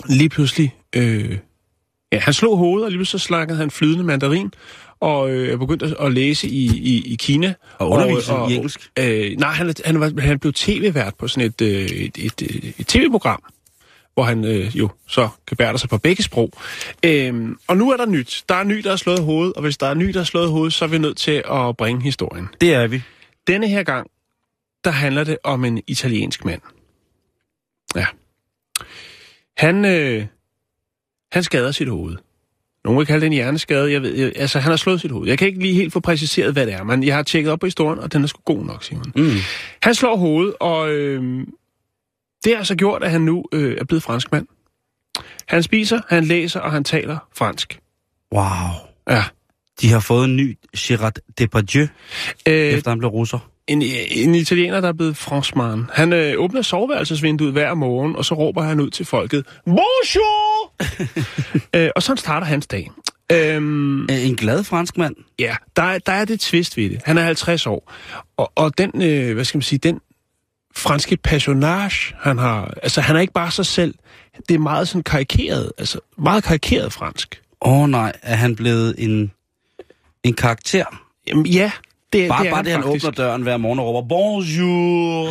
lige 0.08 0.29
pludselig... 0.29 0.75
Øh, 0.96 1.38
ja, 2.12 2.19
han 2.19 2.35
slog 2.35 2.56
hovedet, 2.56 2.85
og 2.85 2.91
lige 2.91 2.99
pludselig 2.99 3.20
så 3.20 3.26
snakkede 3.26 3.58
han 3.58 3.70
flydende 3.70 4.05
mandarin, 4.05 4.52
og 5.00 5.31
øh, 5.31 5.52
er 5.52 5.56
begyndt 5.56 5.82
at, 5.82 5.96
at 6.00 6.12
læse 6.12 6.49
i, 6.49 6.64
i, 6.67 7.12
i 7.12 7.17
Kina. 7.17 7.55
Og 7.79 7.91
undervise 7.91 8.32
i 8.50 8.55
engelsk? 8.55 8.91
Øh, 8.99 9.37
nej, 9.38 9.50
han, 9.50 9.75
han, 9.85 10.00
var, 10.00 10.20
han 10.20 10.38
blev 10.38 10.52
tv-vært 10.52 11.14
på 11.14 11.29
sådan 11.29 11.46
et, 11.49 11.61
øh, 11.61 11.69
et, 11.69 12.19
et, 12.19 12.43
et, 12.43 12.75
et 12.79 12.87
tv-program, 12.87 13.43
hvor 14.14 14.23
han 14.23 14.44
øh, 14.44 14.76
jo 14.76 14.88
så 15.06 15.29
gebærder 15.46 15.79
sig 15.79 15.88
på 15.88 15.99
begge 15.99 16.23
sprog. 16.23 16.50
Øhm, 17.05 17.58
og 17.67 17.76
nu 17.76 17.91
er 17.91 17.96
der 17.96 18.06
nyt. 18.06 18.44
Der 18.49 18.55
er 18.55 18.64
ny, 18.64 18.79
der 18.79 18.91
har 18.91 18.96
slået 18.96 19.23
hovedet, 19.23 19.52
og 19.55 19.62
hvis 19.62 19.76
der 19.76 19.87
er 19.87 19.94
ny, 19.94 20.08
der 20.08 20.19
har 20.19 20.25
slået 20.25 20.50
hovedet, 20.50 20.73
så 20.73 20.85
er 20.85 20.88
vi 20.88 20.99
nødt 20.99 21.17
til 21.17 21.43
at 21.50 21.76
bringe 21.76 22.02
historien. 22.02 22.49
Det 22.61 22.75
er 22.75 22.87
vi. 22.87 23.02
Denne 23.46 23.69
her 23.69 23.82
gang, 23.82 24.11
der 24.85 24.91
handler 24.91 25.25
det 25.25 25.38
om 25.44 25.64
en 25.64 25.82
italiensk 25.87 26.44
mand. 26.44 26.61
Ja. 27.94 28.06
Han, 29.56 29.85
øh, 29.85 30.27
han 31.33 31.43
skader 31.43 31.73
sit 31.73 31.89
hoved. 31.89 32.17
Nogle 32.85 32.99
vil 32.99 33.06
kalde 33.06 33.21
det 33.21 33.27
en 33.27 33.33
hjerneskade. 33.33 33.93
Jeg 33.93 34.03
ved, 34.03 34.15
jeg, 34.15 34.33
altså, 34.37 34.59
han 34.59 34.71
har 34.71 34.77
slået 34.77 35.01
sit 35.01 35.11
hoved. 35.11 35.29
Jeg 35.29 35.39
kan 35.39 35.49
ikke 35.49 35.61
lige 35.61 35.75
helt 35.75 35.93
få 35.93 36.01
præciseret, 36.01 36.53
hvad 36.53 36.67
det 36.67 36.75
er, 36.75 36.85
men 36.85 37.05
jeg 37.05 37.15
har 37.15 37.23
tjekket 37.23 37.53
op 37.53 37.61
på 37.61 37.67
historien, 37.67 37.99
og 37.99 38.12
den 38.12 38.23
er 38.23 38.27
sgu 38.27 38.41
god 38.45 38.65
nok, 38.65 38.85
Simon. 38.85 39.12
Mm. 39.17 39.31
Han 39.83 39.95
slår 39.95 40.17
hovedet, 40.17 40.55
og 40.61 40.91
øh, 40.91 41.47
det 42.45 42.53
har 42.53 42.59
altså 42.59 42.75
gjort, 42.77 43.03
at 43.03 43.11
han 43.11 43.21
nu 43.21 43.45
øh, 43.53 43.77
er 43.81 43.85
blevet 43.85 44.03
franskmand. 44.03 44.47
Han 45.49 45.62
spiser, 45.62 46.01
han 46.09 46.25
læser, 46.25 46.61
og 46.61 46.73
han 46.73 46.85
taler 46.85 47.19
fransk. 47.37 47.81
Wow. 48.34 48.43
Ja. 49.11 49.25
De 49.81 49.91
har 49.91 50.01
fået 50.01 50.25
en 50.25 50.37
ny 50.37 50.59
Gerard 50.79 51.15
Depardieu, 51.39 51.87
Øh, 52.49 52.55
efter 52.55 52.91
han 52.91 52.99
blev 52.99 53.11
russer. 53.11 53.51
En, 53.67 53.83
en 54.11 54.35
italiener, 54.35 54.81
der 54.81 54.89
er 54.89 54.93
blevet 54.93 55.17
franskmand. 55.17 55.85
Han 55.93 56.13
øh, 56.13 56.35
åbner 56.39 56.63
soveværelsesvinduet 56.63 57.53
hver 57.53 57.75
morgen, 57.75 58.17
og 58.17 58.25
så 58.25 58.35
råber 58.35 58.63
han 58.63 58.81
ud 58.81 58.91
til 58.91 59.07
folket, 59.07 59.47
Bonjour! 59.65 60.73
øh, 61.77 61.91
og 61.97 62.03
sådan 62.03 62.17
starter 62.19 62.47
hans 62.47 62.67
dag. 62.67 62.91
Øhm, 63.33 64.03
Øh, 64.03 64.27
En 64.27 64.37
glad 64.37 64.65
fransk 64.65 64.97
mand. 64.97 65.15
ja, 65.39 65.57
der, 65.77 65.83
er- 65.83 65.99
der 65.99 66.13
er 66.13 66.25
det 66.25 66.41
twist 66.41 66.77
ved 66.77 66.91
det. 66.91 67.01
Han 67.05 67.19
er 67.19 67.23
50 67.23 67.67
år. 67.67 67.93
Og, 68.37 68.53
og 68.55 68.79
den, 68.79 69.03
øh, 69.03 69.35
hvad 69.35 69.45
skal 69.45 69.59
man 69.59 69.63
sige, 69.63 69.79
den 69.79 70.01
franske 70.77 71.17
personage, 71.17 72.15
han 72.21 72.39
har... 72.39 72.75
Altså, 72.83 73.01
han 73.01 73.17
er 73.17 73.21
ikke 73.21 73.33
bare 73.33 73.51
sig 73.51 73.67
selv. 73.67 73.95
Det 74.49 74.55
er 74.55 74.59
meget 74.59 74.89
sådan 74.89 75.03
karikeret, 75.03 75.73
altså 75.79 75.99
meget 76.19 76.45
karikeret 76.45 76.93
fransk. 76.93 77.43
Åh 77.63 77.79
oh, 77.83 77.89
nej, 77.89 78.13
er 78.23 78.35
han 78.37 78.57
blevet 78.57 78.95
en, 78.99 79.33
en 80.25 80.35
karakter? 80.35 80.85
Jamen, 81.29 81.47
ja, 81.47 81.71
det, 82.13 82.29
Bare 82.29 82.43
det 82.43 82.49
er 82.49 82.55
bare 82.55 82.63
det, 82.63 82.73
han 82.73 82.83
faktisk. 82.83 83.07
åbner 83.07 83.25
døren 83.25 83.43
hver 83.43 83.57
morgen 83.57 83.79
og 83.79 83.87
råber, 83.87 84.09
bonjour. 84.09 85.27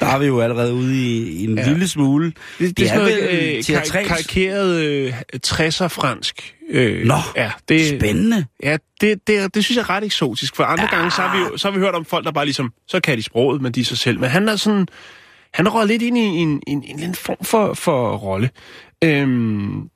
Der 0.00 0.06
er 0.06 0.18
vi 0.18 0.26
jo 0.26 0.40
allerede 0.40 0.74
ude 0.74 0.94
i, 0.94 1.28
i 1.28 1.44
en 1.44 1.58
ja. 1.58 1.68
lille 1.68 1.88
smule. 1.88 2.32
Det, 2.58 2.78
det 2.78 2.84
er 2.84 2.88
sådan 2.88 3.02
noget 3.02 3.30
øh, 3.30 3.64
kar- 3.64 4.06
karikeret 4.06 4.84
øh, 4.84 5.20
60'er 5.46 5.86
fransk. 5.86 6.54
Øh, 6.70 7.06
Nå, 7.06 7.14
ja, 7.36 7.50
det, 7.68 7.88
Spændende. 8.00 8.46
Ja, 8.62 8.76
det, 9.00 9.26
det, 9.26 9.54
det 9.54 9.64
synes 9.64 9.76
jeg 9.76 9.82
er 9.82 9.90
ret 9.90 10.04
eksotisk, 10.04 10.56
for 10.56 10.64
andre 10.64 10.88
ja. 10.92 10.96
gange, 10.96 11.10
så 11.10 11.22
har, 11.22 11.36
vi 11.36 11.42
jo, 11.42 11.56
så 11.56 11.68
har 11.68 11.78
vi 11.78 11.84
hørt 11.84 11.94
om 11.94 12.04
folk, 12.04 12.24
der 12.24 12.32
bare 12.32 12.44
ligesom, 12.44 12.72
så 12.88 13.00
kan 13.00 13.16
de 13.16 13.22
sproget, 13.22 13.62
men 13.62 13.72
de 13.72 13.80
er 13.80 13.84
sig 13.84 13.98
selv. 13.98 14.20
Men 14.20 14.30
han 14.30 14.48
er 14.48 14.56
sådan, 14.56 14.86
han 15.54 15.66
er 15.66 15.70
røget 15.70 15.88
lidt 15.88 16.02
ind 16.02 16.18
i 16.18 16.20
en, 16.20 16.38
en, 16.38 16.62
en, 16.66 16.84
en, 16.88 17.02
en 17.02 17.14
form 17.14 17.44
for, 17.44 17.74
for 17.74 18.16
rolle. 18.16 18.50
Øhm, 19.04 19.88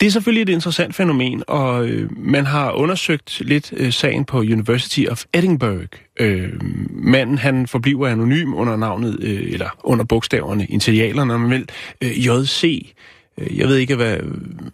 det 0.00 0.06
er 0.06 0.10
selvfølgelig 0.10 0.42
et 0.42 0.48
interessant 0.48 0.94
fænomen, 0.94 1.42
og 1.46 1.88
øh, 1.88 2.18
man 2.18 2.46
har 2.46 2.72
undersøgt 2.72 3.40
lidt 3.40 3.72
øh, 3.76 3.92
sagen 3.92 4.24
på 4.24 4.38
University 4.38 5.04
of 5.10 5.24
Edinburgh. 5.34 5.88
Øh, 6.20 6.52
manden, 6.90 7.38
han 7.38 7.66
forbliver 7.66 8.08
anonym 8.08 8.54
under 8.54 8.76
navnet, 8.76 9.18
øh, 9.22 9.52
eller 9.52 9.68
under 9.84 10.04
bogstaverne, 10.04 10.66
initialerne, 10.66 11.34
om 11.34 11.40
man 11.40 11.50
vil, 11.50 11.68
øh, 12.00 12.26
JC. 12.26 12.92
Øh, 13.38 13.58
Jeg 13.58 13.68
ved 13.68 13.76
ikke, 13.76 13.96
hvad 13.96 14.18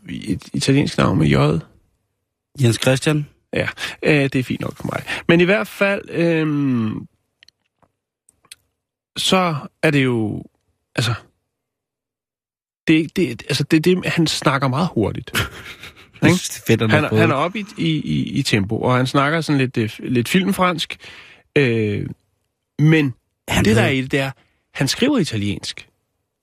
et 0.09 0.49
italiensk 0.53 0.99
navn 0.99 1.19
med 1.19 1.27
J. 1.27 1.37
Jens 2.63 2.79
Christian. 2.83 3.27
Ja, 3.53 3.69
øh, 4.03 4.23
det 4.23 4.35
er 4.35 4.43
fint 4.43 4.61
nok 4.61 4.77
for 4.77 4.85
mig. 4.93 5.03
Men 5.29 5.41
i 5.41 5.45
hvert 5.45 5.69
fald, 5.69 6.11
øh, 6.11 6.47
så 9.17 9.55
er 9.83 9.91
det 9.91 10.05
jo, 10.05 10.45
altså, 10.97 11.15
Det, 12.89 13.17
det, 13.17 13.43
altså, 13.49 13.65
det, 13.65 13.85
det, 13.85 14.07
han 14.07 14.27
snakker 14.27 14.69
meget 14.69 14.89
hurtigt. 14.95 15.31
Han, 16.23 16.31
har 16.91 17.17
han 17.17 17.31
er 17.31 17.35
oppe 17.35 17.59
i, 17.59 17.65
i, 17.77 17.89
i, 17.89 18.23
i 18.23 18.43
tempo, 18.43 18.81
og 18.81 18.97
han 18.97 19.07
snakker 19.07 19.41
sådan 19.41 19.59
lidt, 19.59 19.77
øh, 19.77 19.91
lidt 19.99 20.29
filmfransk. 20.29 20.97
Øh, 21.59 22.07
men 22.79 23.15
Han 23.49 23.65
det, 23.65 23.77
der 23.77 23.83
er 23.83 23.89
i 23.89 24.03
det, 24.03 24.13
det 24.13 24.21
er, 24.21 24.31
han 24.75 24.89
skriver 24.89 25.19
italiensk. 25.19 25.89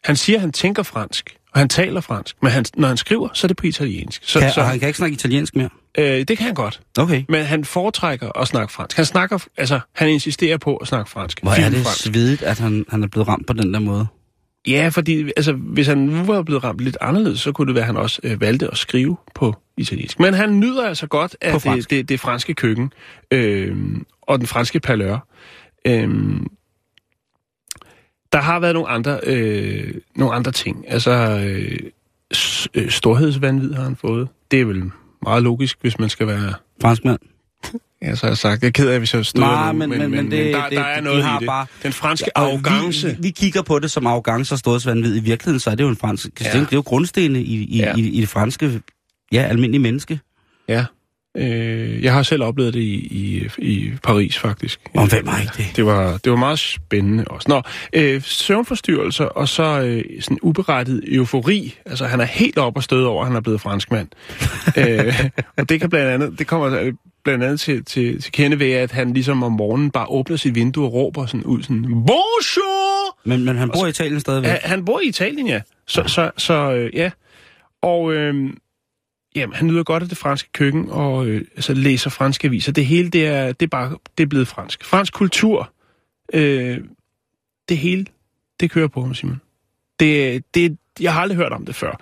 Han 0.04 0.16
siger, 0.16 0.40
han 0.40 0.52
tænker 0.52 0.84
fransk, 0.84 1.38
og 1.52 1.60
han 1.60 1.70
taler 1.70 2.02
fransk. 2.02 2.36
Men 2.42 2.52
han, 2.52 2.66
når 2.76 2.88
han 2.88 2.98
skriver, 2.98 3.30
så 3.34 3.46
er 3.46 3.48
det 3.48 3.58
på 3.58 3.68
italiensk. 3.68 4.22
Så, 4.26 4.40
Kan, 4.40 4.52
så 4.52 4.62
og 4.62 4.68
han 4.68 4.80
kan 4.80 4.88
ikke 4.88 4.98
snakke 4.98 5.14
italiensk 5.14 5.56
mere? 5.56 5.70
øh, 5.98 6.06
det 6.06 6.38
kan 6.38 6.46
han 6.46 6.56
godt. 6.56 6.82
Okay. 6.98 7.24
Men 7.30 7.46
han 7.46 7.66
foretrækker 7.66 8.40
at 8.40 8.48
snakke 8.48 8.74
fransk. 8.74 8.98
Han 8.98 9.06
snakker, 9.06 9.46
altså, 9.58 9.80
han 9.96 10.10
insisterer 10.10 10.58
på 10.58 10.76
at 10.76 10.88
snakke 10.88 11.12
fransk. 11.12 11.42
Hvor 11.42 11.52
er 11.52 11.70
det 11.70 11.88
svedigt, 11.88 12.42
at 12.42 12.60
han, 12.60 12.86
han 12.90 13.04
er 13.04 13.08
blevet 13.08 13.28
ramt 13.28 13.48
på 13.48 13.54
den 13.54 13.74
der 13.74 13.80
måde. 13.80 14.08
Ja, 14.68 14.90
fordi 14.94 15.32
altså, 15.38 15.54
hvis 15.54 15.88
han 15.88 15.98
nu 15.98 16.24
var 16.24 16.44
blevet 16.44 16.64
ramt 16.64 16.80
lidt 16.80 16.98
anderledes, 17.02 17.40
så 17.40 17.52
kunne 17.52 17.68
det 17.68 17.76
være, 17.76 17.82
at 17.82 17.88
han 17.88 17.98
også 17.98 18.22
øh, 18.24 18.42
valgte 18.42 18.68
at 18.68 18.78
skrive 18.78 19.18
på 19.36 19.56
italiensk. 19.78 20.20
Men 20.20 20.34
han 20.34 20.60
nyder 20.60 20.88
altså 20.88 21.08
godt 21.08 21.36
af 21.42 21.62
det, 21.62 21.90
det, 21.90 22.10
det 22.10 22.20
franske 22.20 22.54
køkken 22.54 22.94
øh, 23.32 23.78
og 24.22 24.40
den 24.40 24.48
franske 24.48 24.80
palør. 24.80 25.28
Øh, 25.86 26.10
der 28.34 28.42
har 28.42 28.60
været 28.60 28.74
nogle 28.74 28.90
andre, 28.90 29.20
øh, 29.24 29.94
nogle 30.16 30.36
andre 30.36 30.52
ting. 30.52 30.86
Altså, 30.88 31.12
øh, 31.12 31.80
øh, 32.74 32.90
storhedsvandvid 32.90 33.74
har 33.74 33.84
han 33.84 33.96
fået. 33.96 34.28
Det 34.52 34.62
er 34.62 34.66
vel 34.66 34.92
meget 35.22 35.44
logisk, 35.44 35.78
hvis 35.82 36.00
man 36.00 36.10
skal 36.10 36.28
være... 36.28 36.54
Franskmand. 36.82 37.20
Ja, 38.04 38.16
så 38.16 38.26
har 38.26 38.32
jeg 38.32 38.38
sagt. 38.38 38.62
Jeg 38.62 38.68
er 38.68 38.72
ked 38.72 38.90
af, 38.90 38.98
hvis 39.00 39.14
jeg 39.14 39.26
stod 39.26 39.42
Nej, 39.42 39.72
men, 39.72 39.90
men, 39.90 40.00
men, 40.00 40.12
men 40.12 40.32
det, 40.32 40.54
der, 40.54 40.64
det, 40.70 40.78
der 40.78 40.84
er 40.84 41.00
de 41.00 41.04
noget 41.06 41.24
har 41.24 41.38
i 41.38 41.40
det. 41.40 41.48
Bare, 41.48 41.66
Den 41.84 41.94
franske 41.94 42.30
Ja, 42.36 42.42
og 42.42 42.48
arrogance. 42.48 43.08
Vi, 43.08 43.14
vi, 43.14 43.20
vi 43.22 43.30
kigger 43.30 43.62
på 43.62 43.80
det 43.80 43.92
som 43.92 44.08
arrogance 44.08 44.56
og 44.56 44.60
storhedsvandvid. 44.60 45.16
I 45.16 45.20
virkeligheden, 45.20 45.60
så 45.60 45.70
er 45.70 45.76
det 45.76 45.84
jo 45.84 45.90
en 45.90 45.96
fransk... 45.96 46.30
Ja. 46.42 46.60
Det 46.60 46.62
er 46.62 46.68
jo 46.74 46.82
grundstene 46.82 47.42
i, 47.42 47.64
i, 47.64 47.78
Ja. 47.78 47.96
i, 47.96 48.02
i 48.02 48.22
det 48.22 48.30
franske, 48.30 48.82
ja, 49.32 49.42
almindelige 49.42 49.82
menneske. 49.82 50.20
Ja. 50.68 50.86
Øh, 51.38 52.04
jeg 52.04 52.14
har 52.14 52.24
selv 52.24 52.44
oplevet 52.44 52.74
det 52.74 52.80
i, 52.80 52.94
i, 52.94 53.50
i 53.58 53.92
Paris, 54.04 54.38
faktisk. 54.38 54.80
Om 54.96 55.10
hvem 55.10 55.28
har 55.28 55.42
ikke 55.42 55.54
det? 55.58 55.66
Det 55.76 55.86
var, 55.86 56.18
det 56.18 56.32
var 56.32 56.38
meget 56.38 56.60
spændende 56.60 57.26
også. 57.28 57.50
Nå, 57.50 57.62
øh, 57.94 58.22
søvnforstyrrelser 58.22 59.26
og 59.26 59.50
så 59.50 59.82
øh, 59.82 60.04
sådan 60.22 60.38
uberettiget 60.42 61.04
eufori. 61.08 61.76
Altså, 61.86 62.06
han 62.06 62.22
er 62.22 62.26
helt 62.26 62.58
op 62.58 62.78
og 62.78 62.84
støde 62.84 63.08
over, 63.08 63.22
at 63.22 63.28
han 63.28 63.36
er 63.36 63.42
blevet 63.42 63.62
franskmand. 63.62 64.08
øh, 64.78 65.30
og 65.58 65.70
det 65.70 65.80
kan 65.80 65.90
blandt 65.90 66.10
andet, 66.10 66.40
det 66.40 66.48
kommer 66.48 66.92
blandt 67.24 67.44
andet 67.44 67.60
til, 67.60 67.86
til, 67.86 68.22
til 68.22 68.32
kende 68.32 68.60
ved, 68.60 68.72
at 68.72 68.92
han 68.92 69.14
ligesom 69.14 69.44
om 69.44 69.52
morgenen 69.52 69.92
bare 69.92 70.08
åbner 70.10 70.38
sit 70.38 70.56
vindue 70.56 70.86
og 70.86 70.94
råber 70.94 71.26
sådan 71.26 71.44
ud 71.44 71.64
sådan, 71.64 71.84
Bonjour! 71.84 73.20
Men, 73.24 73.46
men 73.46 73.58
han 73.58 73.70
bor 73.70 73.86
i 73.86 73.90
Italien 73.90 74.20
stadigvæk. 74.20 74.52
Ja, 74.52 74.58
han 74.64 74.86
bor 74.86 75.00
i 75.00 75.08
Italien, 75.08 75.48
ja. 75.48 75.62
Så, 75.88 76.04
så, 76.08 76.32
så 76.38 76.74
øh, 76.74 76.96
ja. 76.96 77.12
Og 77.82 78.14
øh, 78.14 78.50
jamen, 79.36 79.56
han 79.56 79.68
nyder 79.68 79.84
godt 79.84 80.04
af 80.04 80.10
det 80.10 80.18
franske 80.18 80.50
køkken, 80.52 80.90
og 80.90 81.28
øh, 81.28 81.42
altså, 81.56 81.74
læser 81.74 82.10
franske 82.10 82.48
aviser. 82.48 82.72
Det 82.72 82.86
hele, 82.86 83.10
det 83.10 83.28
er, 83.28 83.52
det 83.52 83.66
er 83.66 83.70
bare 83.70 83.98
det 84.18 84.24
er 84.24 84.28
blevet 84.28 84.48
fransk. 84.48 84.86
Fransk 84.86 85.14
kultur, 85.14 85.72
øh, 86.34 86.80
det 87.70 87.78
hele, 87.78 88.06
det 88.60 88.72
kører 88.72 88.88
på 88.88 89.02
ham, 89.02 89.14
Simon. 89.14 89.42
Det, 90.00 90.44
det, 90.54 90.78
jeg 91.00 91.14
har 91.14 91.22
aldrig 91.22 91.38
hørt 91.38 91.52
om 91.52 91.66
det 91.66 91.76
før, 91.76 92.02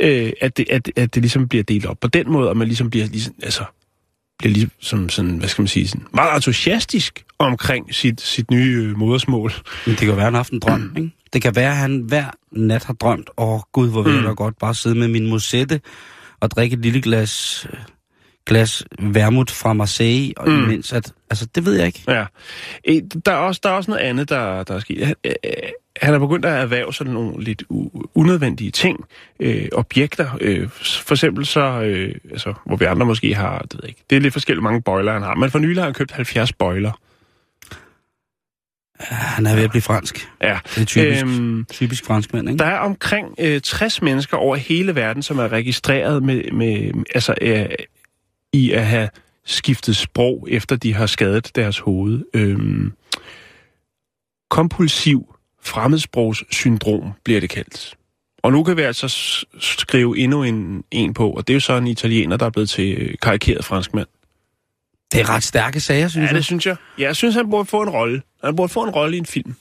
øh, 0.00 0.32
at, 0.40 0.56
det, 0.56 0.66
at, 0.70 0.90
at 0.96 1.14
det 1.14 1.22
ligesom 1.22 1.48
bliver 1.48 1.64
delt 1.64 1.86
op 1.86 2.00
på 2.00 2.08
den 2.08 2.32
måde, 2.32 2.48
og 2.48 2.56
man 2.56 2.66
ligesom 2.68 2.90
bliver, 2.90 3.06
ligesom, 3.06 3.34
altså, 3.42 3.64
bliver 4.38 4.52
ligesom 4.54 5.08
sådan, 5.08 5.36
hvad 5.36 5.48
skal 5.48 5.62
man 5.62 5.68
sige, 5.68 5.88
sådan 5.88 6.06
meget 6.14 6.34
entusiastisk 6.36 7.24
omkring 7.38 7.94
sit, 7.94 8.20
sit 8.20 8.50
nye 8.50 8.82
øh, 8.90 8.98
modersmål. 8.98 9.52
Men 9.86 9.94
det 9.94 9.98
kan 9.98 10.08
være, 10.08 10.16
at 10.16 10.22
han 10.24 10.32
har 10.34 10.38
haft 10.38 10.52
en 10.52 10.60
drøm, 10.60 10.94
ikke? 10.96 11.10
Det 11.32 11.42
kan 11.42 11.56
være, 11.56 11.70
at 11.70 11.76
han 11.76 11.98
hver 12.08 12.24
nat 12.52 12.84
har 12.84 12.94
drømt, 12.94 13.30
åh 13.36 13.48
oh, 13.54 13.60
gud, 13.72 13.90
hvor 13.90 14.02
vil 14.02 14.12
jeg 14.12 14.20
Mm. 14.22 14.26
da 14.26 14.32
godt 14.32 14.58
bare 14.58 14.74
sidde 14.74 14.94
med 14.98 15.08
min 15.08 15.28
musette 15.28 15.80
og 16.40 16.50
drikke 16.50 16.74
et 16.74 16.80
lille 16.82 17.00
glas, 17.02 17.66
øh, 17.72 17.78
glas 18.46 18.84
vermut 18.98 19.50
fra 19.50 19.72
Marseille, 19.72 20.32
og 20.36 20.48
Mm. 20.48 20.54
mm. 20.54 20.64
imens 20.64 20.92
at, 20.92 21.12
altså 21.30 21.46
det 21.54 21.64
ved 21.64 21.74
jeg 21.74 21.86
ikke. 21.86 22.02
Ja. 22.08 22.24
Øh, 22.88 23.02
Der 23.24 23.32
er 23.32 23.36
også, 23.36 23.60
der 23.62 23.68
er 23.70 23.74
også 23.74 23.90
noget 23.90 24.02
andet, 24.04 24.28
der, 24.28 24.62
der 24.62 24.74
er 24.74 24.80
sket. 24.80 25.14
Han, 26.00 26.14
er 26.14 26.18
begyndt 26.18 26.44
at 26.44 26.60
erhverve 26.60 26.92
sådan 26.92 27.12
nogle 27.12 27.44
lidt 27.44 27.62
unødvendige 28.14 28.70
ting, 28.70 29.04
øh, 29.40 29.68
objekter. 29.72 30.38
Øh, 30.40 30.68
for 30.82 31.14
eksempel 31.14 31.46
så, 31.46 31.60
øh, 31.60 32.14
altså, 32.30 32.54
hvor 32.66 32.76
vi 32.76 32.84
andre 32.84 33.06
måske 33.06 33.34
har, 33.34 33.58
det 33.58 33.74
ved 33.74 33.80
jeg 33.82 33.88
ikke, 33.88 34.04
det 34.10 34.16
er 34.16 34.20
lidt 34.20 34.32
forskelligt 34.32 34.62
mange 34.62 34.82
bøjler, 34.82 35.12
han 35.12 35.22
har. 35.22 35.34
Men 35.34 35.50
for 35.50 35.58
nylig 35.58 35.76
har 35.76 35.84
han 35.84 35.94
købt 35.94 36.10
70 36.12 36.52
bøjler. 36.52 36.92
Han 39.08 39.46
er 39.46 39.54
ved 39.54 39.64
at 39.64 39.70
blive 39.70 39.82
fransk. 39.82 40.28
Ja. 40.42 40.58
Det 40.74 40.80
er 40.80 40.84
typisk, 40.84 41.24
Øhm, 41.24 41.64
typisk 41.72 42.04
franskmand, 42.04 42.48
ikke? 42.48 42.58
der 42.58 42.64
er 42.64 42.78
omkring 42.78 43.34
øh, 43.38 43.60
60 43.60 44.02
mennesker 44.02 44.36
over 44.36 44.56
hele 44.56 44.94
verden, 44.94 45.22
som 45.22 45.38
er 45.38 45.52
registreret 45.52 46.22
med, 46.22 46.50
med 46.50 47.04
altså, 47.14 47.34
øh, 47.40 47.66
i 48.52 48.72
at 48.72 48.86
have 48.86 49.08
skiftet 49.44 49.96
sprog, 49.96 50.48
efter 50.50 50.76
de 50.76 50.94
har 50.94 51.06
skadet 51.06 51.56
deres 51.56 51.78
hoved. 51.78 52.24
Øhm, 52.34 52.92
kompulsiv 54.50 55.31
fremmedsprogssyndrom 55.62 57.12
bliver 57.24 57.40
det 57.40 57.50
kaldt. 57.50 57.94
Og 58.42 58.52
nu 58.52 58.62
kan 58.64 58.76
vi 58.76 58.82
altså 58.82 59.08
skrive 59.60 60.18
endnu 60.18 60.42
en, 60.42 60.84
en 60.90 61.14
på, 61.14 61.30
og 61.30 61.46
det 61.48 61.52
er 61.52 61.56
jo 61.56 61.60
så 61.60 61.72
en 61.76 61.86
italiener, 61.86 62.36
der 62.36 62.46
er 62.46 62.50
blevet 62.50 62.70
til 62.70 62.94
øh, 62.98 63.14
karikeret 63.22 63.64
franskmand. 63.64 64.06
Det 65.12 65.20
er 65.20 65.28
ret 65.30 65.42
stærke 65.42 65.80
sager, 65.80 66.08
synes 66.08 66.22
Ja, 66.22 66.26
jeg. 66.26 66.34
det 66.34 66.44
synes 66.44 66.66
jeg. 66.66 66.76
Ja, 66.98 67.02
jeg 67.04 67.16
synes, 67.16 67.34
han 67.34 67.50
burde 67.50 67.64
få 67.68 67.82
en 67.82 67.88
rolle. 67.88 68.22
Han 68.44 68.56
burde 68.56 68.72
få 68.72 68.84
en 68.84 68.90
rolle 68.90 69.16
i 69.16 69.18
en 69.18 69.26
film. 69.26 69.54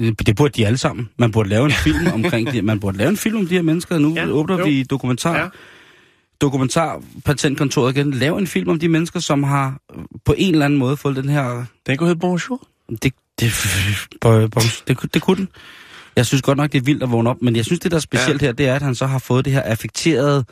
Øh, 0.00 0.12
Det 0.26 0.36
burde 0.36 0.52
de 0.56 0.66
alle 0.66 0.76
sammen. 0.78 1.08
Man 1.18 1.32
burde 1.32 1.48
lave 1.48 1.64
en 1.64 1.72
film 1.86 2.06
omkring 2.14 2.52
det. 2.52 2.64
Man 2.64 2.80
burde 2.80 2.98
lave 2.98 3.10
en 3.10 3.16
film 3.16 3.36
om 3.36 3.46
de 3.46 3.54
her 3.54 3.62
mennesker. 3.62 3.98
Nu 3.98 4.14
Ja, 4.14 4.20
ja, 4.20 4.28
åbner 4.30 4.58
jo. 4.58 4.64
vi 4.64 4.82
dokumentar. 4.82 5.34
Ja. 5.36 5.42
Ja. 5.42 5.48
Dokumentar 6.40 7.02
Patentkontoret 7.24 7.96
igen. 7.96 8.10
Lav 8.10 8.36
en 8.36 8.46
film 8.46 8.68
om 8.68 8.78
de 8.78 8.88
mennesker, 8.88 9.20
som 9.20 9.42
har 9.42 9.80
øh, 9.96 10.02
på 10.24 10.34
en 10.38 10.52
eller 10.52 10.64
anden 10.64 10.78
måde 10.78 10.96
fået 10.96 11.16
den 11.16 11.28
her... 11.28 11.64
Den 11.86 11.96
kunne 11.96 12.06
hedde 12.08 12.20
Bonjour. 12.20 12.68
Det, 13.02 13.12
det, 13.40 13.52
det, 14.22 14.88
det, 14.88 15.14
det 15.14 15.22
kunne 15.22 15.36
den. 15.36 15.48
Jeg 16.16 16.26
synes 16.26 16.42
godt 16.42 16.58
nok, 16.58 16.72
det 16.72 16.78
er 16.78 16.84
vildt 16.84 17.02
at 17.02 17.10
vågne 17.10 17.30
op, 17.30 17.36
men 17.42 17.56
jeg 17.56 17.64
synes, 17.64 17.80
det 17.80 17.90
der 17.90 17.96
er 17.96 18.00
specielt 18.00 18.42
ja. 18.42 18.46
her, 18.46 18.52
det 18.52 18.68
er, 18.68 18.74
at 18.74 18.82
han 18.82 18.94
så 18.94 19.06
har 19.06 19.18
fået 19.18 19.44
det 19.44 19.52
her 19.52 19.62
affekterede, 19.62 20.44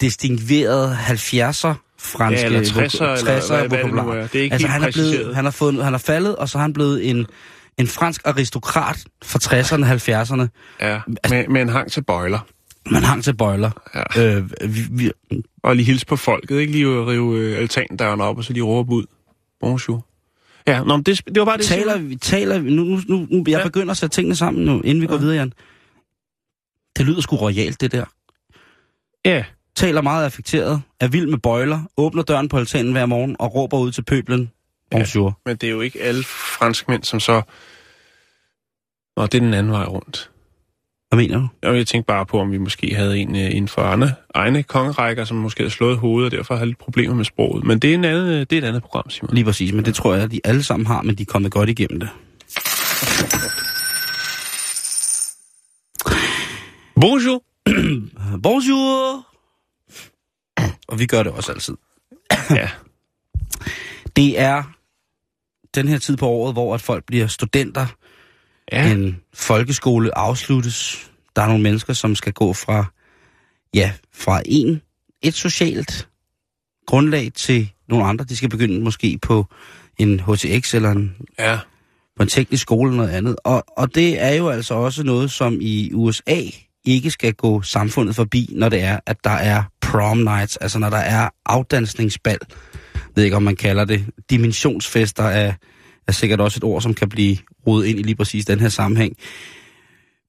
distinguerede 0.00 0.94
70'er 0.94 1.74
franske 1.98 2.40
Ja, 2.40 2.46
eller 2.46 2.60
60'er, 2.60 3.02
eller 3.02 3.40
60'er 3.40 3.52
hvad, 3.52 3.68
hvad 3.68 3.78
det 3.78 3.94
nu 3.94 4.10
er. 4.10 4.26
Det 4.26 4.34
er 4.34 4.42
ikke 4.42 4.52
altså, 4.52 4.68
han 4.68 4.82
er, 4.82 4.92
blevet, 4.92 5.34
han, 5.34 5.44
har 5.44 5.50
fået, 5.50 5.84
han 5.84 5.94
er 5.94 5.98
faldet, 5.98 6.36
og 6.36 6.48
så 6.48 6.58
er 6.58 6.62
han 6.62 6.72
blevet 6.72 7.10
en, 7.10 7.26
en 7.78 7.86
fransk 7.86 8.22
aristokrat 8.24 9.04
fra 9.24 9.38
60'erne 9.42 9.84
og 9.84 9.90
70'erne. 9.90 10.48
Ja, 10.80 11.00
med, 11.30 11.48
med 11.48 11.62
en 11.62 11.68
hang 11.68 11.92
til 11.92 12.04
bøjler. 12.04 12.38
Man 12.90 13.04
hang 13.04 13.24
til 13.24 13.36
bøjler. 13.36 13.70
Ja. 13.94 14.36
Øh, 14.36 14.50
vi, 14.64 14.80
vi, 14.90 15.12
Og 15.62 15.76
lige 15.76 15.86
hilse 15.86 16.06
på 16.06 16.16
folket, 16.16 16.60
ikke 16.60 16.72
lige 16.72 16.86
at 16.86 17.06
rive 17.06 17.38
øh, 17.38 17.58
altandøren 17.58 18.20
op, 18.20 18.38
og 18.38 18.44
så 18.44 18.52
lige 18.52 18.62
råbe 18.62 18.92
ud. 18.92 19.04
Bonjour. 19.60 20.07
Ja, 20.68 20.84
nå, 20.84 20.96
men 20.96 21.02
det, 21.02 21.20
det 21.26 21.38
var 21.38 21.44
bare 21.44 21.56
det. 21.58 21.64
taler, 21.66 21.98
vi, 21.98 22.16
taler 22.16 22.58
nu, 22.62 22.70
nu, 22.84 23.00
nu, 23.08 23.26
nu 23.30 23.38
jeg 23.38 23.48
Ja. 23.48 23.58
ja. 23.58 23.64
begynder 23.64 23.90
at 23.90 23.96
sætte 23.96 24.14
tingene 24.16 24.36
sammen 24.36 24.64
nu, 24.64 24.80
inden 24.80 25.02
vi 25.02 25.06
går 25.06 25.14
Ja. 25.14 25.20
videre, 25.20 25.36
Jan. 25.36 25.52
Det 26.98 27.06
lyder 27.06 27.20
sgu 27.20 27.36
royalt, 27.36 27.80
det 27.80 27.92
der. 27.92 28.04
Ja, 29.24 29.44
Taler 29.76 30.00
meget 30.02 30.24
affekteret, 30.24 30.82
er 31.00 31.08
vild 31.08 31.26
med 31.26 31.38
bøjler, 31.38 31.80
åbner 31.96 32.22
døren 32.22 32.48
på 32.48 32.56
altanen 32.58 32.92
hver 32.92 33.06
morgen 33.06 33.36
og 33.38 33.54
råber 33.54 33.78
ud 33.78 33.92
til 33.92 34.02
pøblen. 34.04 34.50
Bonjour. 34.90 35.40
men 35.46 35.56
det 35.56 35.66
er 35.66 35.70
jo 35.70 35.80
ikke 35.80 36.00
alle 36.02 36.24
franskmænd, 36.24 37.04
som 37.04 37.20
så... 37.20 37.42
Nå, 39.16 39.22
det 39.26 39.34
er 39.34 39.40
den 39.40 39.54
anden 39.54 39.72
vej 39.72 39.84
rundt. 39.84 40.30
Hvad 41.08 41.16
mener 41.16 41.38
du? 41.62 41.74
Jeg 41.76 41.86
tænkte 41.86 42.06
bare 42.06 42.26
på, 42.26 42.40
om 42.40 42.52
vi 42.52 42.58
måske 42.58 42.94
havde 42.94 43.18
en 43.18 43.36
øh, 43.36 43.50
inden 43.50 43.68
for 43.68 43.82
andre, 43.82 44.12
egne 44.34 44.62
kongerækker, 44.62 45.24
som 45.24 45.36
måske 45.36 45.60
havde 45.60 45.70
slået 45.70 45.98
hovedet, 45.98 46.32
og 46.32 46.38
derfor 46.38 46.54
havde 46.54 46.66
lidt 46.66 46.78
problemer 46.78 47.14
med 47.14 47.24
sproget. 47.24 47.64
Men 47.64 47.78
det 47.78 47.90
er, 47.90 47.94
en 47.94 48.04
anden, 48.04 48.28
øh, 48.28 48.40
det 48.40 48.52
er 48.52 48.58
et 48.58 48.64
andet 48.64 48.82
program, 48.82 49.10
Simon. 49.10 49.34
Lige 49.34 49.44
præcis, 49.44 49.72
men 49.72 49.84
det 49.84 49.94
tror 49.94 50.14
jeg, 50.14 50.24
at 50.24 50.30
de 50.30 50.40
alle 50.44 50.62
sammen 50.62 50.86
har, 50.86 51.02
men 51.02 51.14
de 51.14 51.22
er 51.22 51.26
kommet 51.26 51.52
godt 51.52 51.68
igennem 51.68 52.00
det. 52.00 52.08
Bonjour! 57.00 57.42
Bonjour! 58.42 59.26
Og 60.88 60.98
vi 60.98 61.06
gør 61.06 61.22
det 61.22 61.32
også 61.32 61.52
altid. 61.52 61.74
Ja, 62.60 62.70
Det 64.16 64.40
er 64.40 64.62
den 65.74 65.88
her 65.88 65.98
tid 65.98 66.16
på 66.16 66.26
året, 66.26 66.54
hvor 66.54 66.74
at 66.74 66.80
folk 66.80 67.04
bliver 67.06 67.26
studenter. 67.26 67.86
Ja. 68.72 68.92
En 68.92 69.20
folkeskole 69.34 70.18
afsluttes. 70.18 71.10
Der 71.36 71.42
er 71.42 71.46
nogle 71.46 71.62
mennesker, 71.62 71.92
som 71.92 72.14
skal 72.14 72.32
gå 72.32 72.52
fra, 72.52 72.84
ja, 73.74 73.92
fra 74.14 74.42
en, 74.46 74.82
et 75.22 75.34
socialt 75.34 76.08
grundlag 76.86 77.30
til 77.34 77.72
nogle 77.88 78.04
andre. 78.04 78.24
De 78.24 78.36
skal 78.36 78.48
begynde 78.48 78.80
måske 78.80 79.18
på 79.22 79.46
en 79.98 80.20
HTX 80.20 80.74
eller 80.74 80.90
en, 80.90 81.16
ja. 81.38 81.58
på 82.16 82.22
en 82.22 82.28
teknisk 82.28 82.62
skole 82.62 82.90
eller 82.90 83.02
noget 83.02 83.16
andet. 83.16 83.36
Og, 83.44 83.64
og 83.76 83.94
det 83.94 84.22
er 84.22 84.34
jo 84.34 84.48
altså 84.48 84.74
også 84.74 85.02
noget, 85.02 85.30
som 85.30 85.58
i 85.60 85.92
USA 85.94 86.40
ikke 86.84 87.10
skal 87.10 87.34
gå 87.34 87.62
samfundet 87.62 88.16
forbi, 88.16 88.48
når 88.52 88.68
det 88.68 88.82
er, 88.82 89.00
at 89.06 89.16
der 89.24 89.30
er 89.30 89.62
prom 89.80 90.18
nights, 90.18 90.56
altså 90.56 90.78
når 90.78 90.90
der 90.90 90.96
er 90.96 91.28
afdansningsbal. 91.46 92.38
Jeg 92.94 93.02
ved 93.14 93.24
ikke, 93.24 93.36
om 93.36 93.42
man 93.42 93.56
kalder 93.56 93.84
det. 93.84 94.06
Dimensionsfester 94.30 95.24
er, 95.24 95.52
er 96.08 96.12
sikkert 96.12 96.40
også 96.40 96.58
et 96.58 96.64
ord, 96.64 96.82
som 96.82 96.94
kan 96.94 97.08
blive 97.08 97.36
rodet 97.66 97.86
ind 97.86 97.98
i 97.98 98.02
lige 98.02 98.16
præcis 98.16 98.44
den 98.44 98.60
her 98.60 98.68
sammenhæng. 98.68 99.16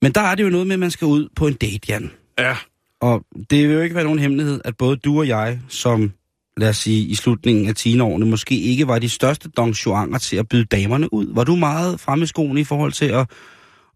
Men 0.02 0.12
der 0.12 0.22
er 0.22 0.36
det 0.36 0.44
jo 0.44 0.50
noget 0.50 0.68
med, 0.68 0.74
at 0.74 0.80
man 0.80 0.92
skal 0.92 1.06
ud 1.06 1.30
på 1.36 1.48
en 1.48 1.54
date, 1.54 1.80
Jan. 1.90 2.12
Ja. 2.40 2.56
Og 3.02 3.26
det 3.50 3.68
vil 3.68 3.76
jo 3.76 3.82
ikke 3.82 3.96
være 3.96 4.04
nogen 4.04 4.20
hemmelighed, 4.20 4.62
at 4.66 4.78
både 4.78 4.96
du 4.96 5.20
og 5.20 5.28
jeg, 5.28 5.60
som 5.70 6.12
lad 6.58 6.70
os 6.70 6.78
sige, 6.78 7.08
i 7.08 7.16
slutningen 7.16 7.68
af 7.68 7.76
teenårene, 7.76 8.26
måske 8.26 8.56
ikke 8.56 8.88
var 8.88 9.00
de 9.00 9.10
største 9.10 9.50
Don 9.50 9.72
Juaner 9.72 10.18
til 10.18 10.38
at 10.38 10.50
byde 10.50 10.66
damerne 10.66 11.14
ud. 11.14 11.34
Var 11.34 11.44
du 11.44 11.56
meget 11.56 12.00
fremme 12.00 12.24
i 12.24 12.26
skoene 12.26 12.62
i 12.62 12.64
forhold 12.64 12.92
til 12.92 13.06
at, 13.06 13.30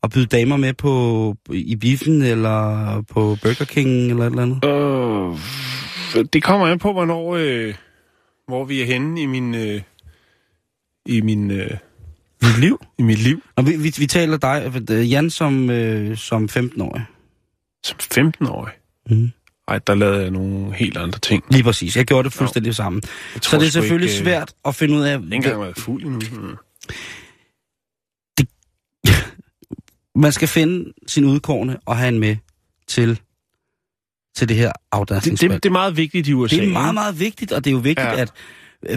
at 0.04 0.10
byde 0.10 0.26
damer 0.26 0.58
med 0.58 0.74
på 0.74 1.36
i 1.52 1.76
biffen, 1.76 2.22
eller 2.22 3.02
på 3.02 3.38
Burger 3.44 3.66
King, 3.66 3.90
eller 3.90 4.24
et 4.24 4.30
eller 4.30 4.42
andet? 4.42 4.66
Øh, 6.18 6.26
det 6.34 6.44
kommer 6.44 6.68
an 6.68 6.80
på, 6.80 6.92
hvornår, 6.92 7.36
øh, 7.36 7.74
hvor 8.48 8.66
vi 8.66 8.82
er 8.82 8.86
henne 8.86 9.22
i 9.22 9.26
min... 9.26 9.56
Øh, 9.56 9.82
i 11.06 11.22
min... 11.22 11.52
Øh, 11.52 11.70
Mit 12.42 12.60
liv? 12.60 12.82
I 12.98 13.02
mit 13.02 13.20
liv. 13.20 13.44
Og 13.56 13.68
vi, 13.68 13.76
vi, 13.76 13.94
vi 13.98 14.08
taler 14.08 14.38
dig, 14.38 14.84
øh, 14.92 15.12
Jan, 15.12 15.30
som, 15.30 15.70
øh, 15.70 16.18
som 16.18 16.50
15-årig. 16.52 17.06
Som 17.84 17.98
15-årig. 18.14 18.74
Mm. 19.10 19.32
Ej, 19.68 19.80
der 19.88 19.96
lavede 19.96 20.22
jeg 20.22 20.32
nogle 20.32 20.74
helt 20.74 20.98
andre 20.98 21.20
ting. 21.20 21.44
Lige 21.50 21.64
præcis. 21.64 21.98
Jeg 21.98 22.06
gjorde 22.06 22.24
det 22.24 22.34
fuldstændig 22.34 22.70
no. 22.70 22.74
sammen. 22.74 23.02
Jeg 23.36 23.44
Så 23.44 23.60
det 23.60 23.68
er 23.68 23.72
selvfølgelig 23.72 24.10
ikke, 24.12 24.20
øh, 24.22 24.26
svært 24.26 24.54
at 24.66 24.76
finde 24.76 24.96
ud 24.96 25.02
af... 25.02 25.08
Jeg 25.12 25.24
ikke 25.24 25.36
engang 25.36 25.62
været 25.62 25.78
fuld 25.78 26.04
endnu. 26.04 26.20
Mm. 26.42 26.56
Man 30.22 30.32
skal 30.32 30.48
finde 30.48 30.94
sin 31.08 31.26
udkårne 31.26 31.78
og 31.86 31.98
have 31.98 32.08
en 32.08 32.20
med 32.20 32.36
til, 32.88 33.20
til 34.36 34.50
det 34.50 34.58
her 34.58 34.68
Det, 34.72 34.76
afdansningsspil. 34.92 35.50
det, 35.50 35.64
det 35.64 35.70
er 35.70 35.74
meget 35.74 35.98
vigtigt 35.98 36.28
i 36.28 36.34
USA. 36.34 36.56
det 36.56 36.64
er 36.68 36.72
meget, 36.72 36.94
meget 36.94 37.20
vigtigt, 37.20 37.52
og 37.52 37.64
det 37.64 37.70
er 37.70 37.74
jo 37.74 37.78
vigtigt, 37.80 38.08
Ja. 38.08 38.22
at 38.22 38.32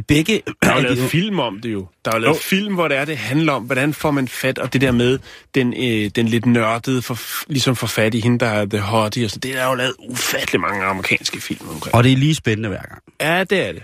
begge... 0.09 0.43
Der 0.63 0.71
er 0.71 0.77
jo 0.77 0.83
lavet 0.83 0.99
film 0.99 1.39
om 1.39 1.61
det 1.61 1.73
jo. 1.73 1.87
Der 2.05 2.11
er 2.11 2.17
jo 2.17 2.21
lavet 2.21 2.37
film, 2.37 2.75
hvor 2.75 2.89
det 2.89 2.97
er, 2.97 3.05
det 3.05 3.17
handler 3.17 3.53
om, 3.53 3.63
hvordan 3.63 3.95
får 3.95 4.11
man 4.11 4.29
fat, 4.29 4.59
og 4.59 4.73
det 4.73 4.81
der 4.81 4.93
med 4.93 5.19
den, 5.55 5.75
øh, 5.75 6.11
den 6.11 6.29
lidt 6.29 6.47
nørdede, 6.47 7.03
for, 7.03 7.19
ligesom 7.49 7.77
for 7.77 7.87
fat 7.87 8.15
i 8.15 8.21
hende, 8.21 8.39
der 8.39 8.47
er 8.47 8.67
The 8.67 8.81
Hottie, 8.81 9.25
og 9.25 9.31
så. 9.31 9.39
Det 9.39 9.51
er 9.51 9.57
der 9.57 9.69
jo 9.69 9.75
lavet 9.75 9.95
ufattelig 10.09 10.61
mange 10.61 10.85
amerikanske 10.85 11.41
film 11.41 11.69
omkring. 11.69 11.95
Og 11.95 12.05
det 12.05 12.13
er 12.13 12.17
lige 12.17 12.35
spændende 12.35 12.69
hver 12.69 12.83
gang. 12.83 13.03
Ja, 13.21 13.45
det 13.45 13.69
er 13.69 13.73
det. 13.73 13.83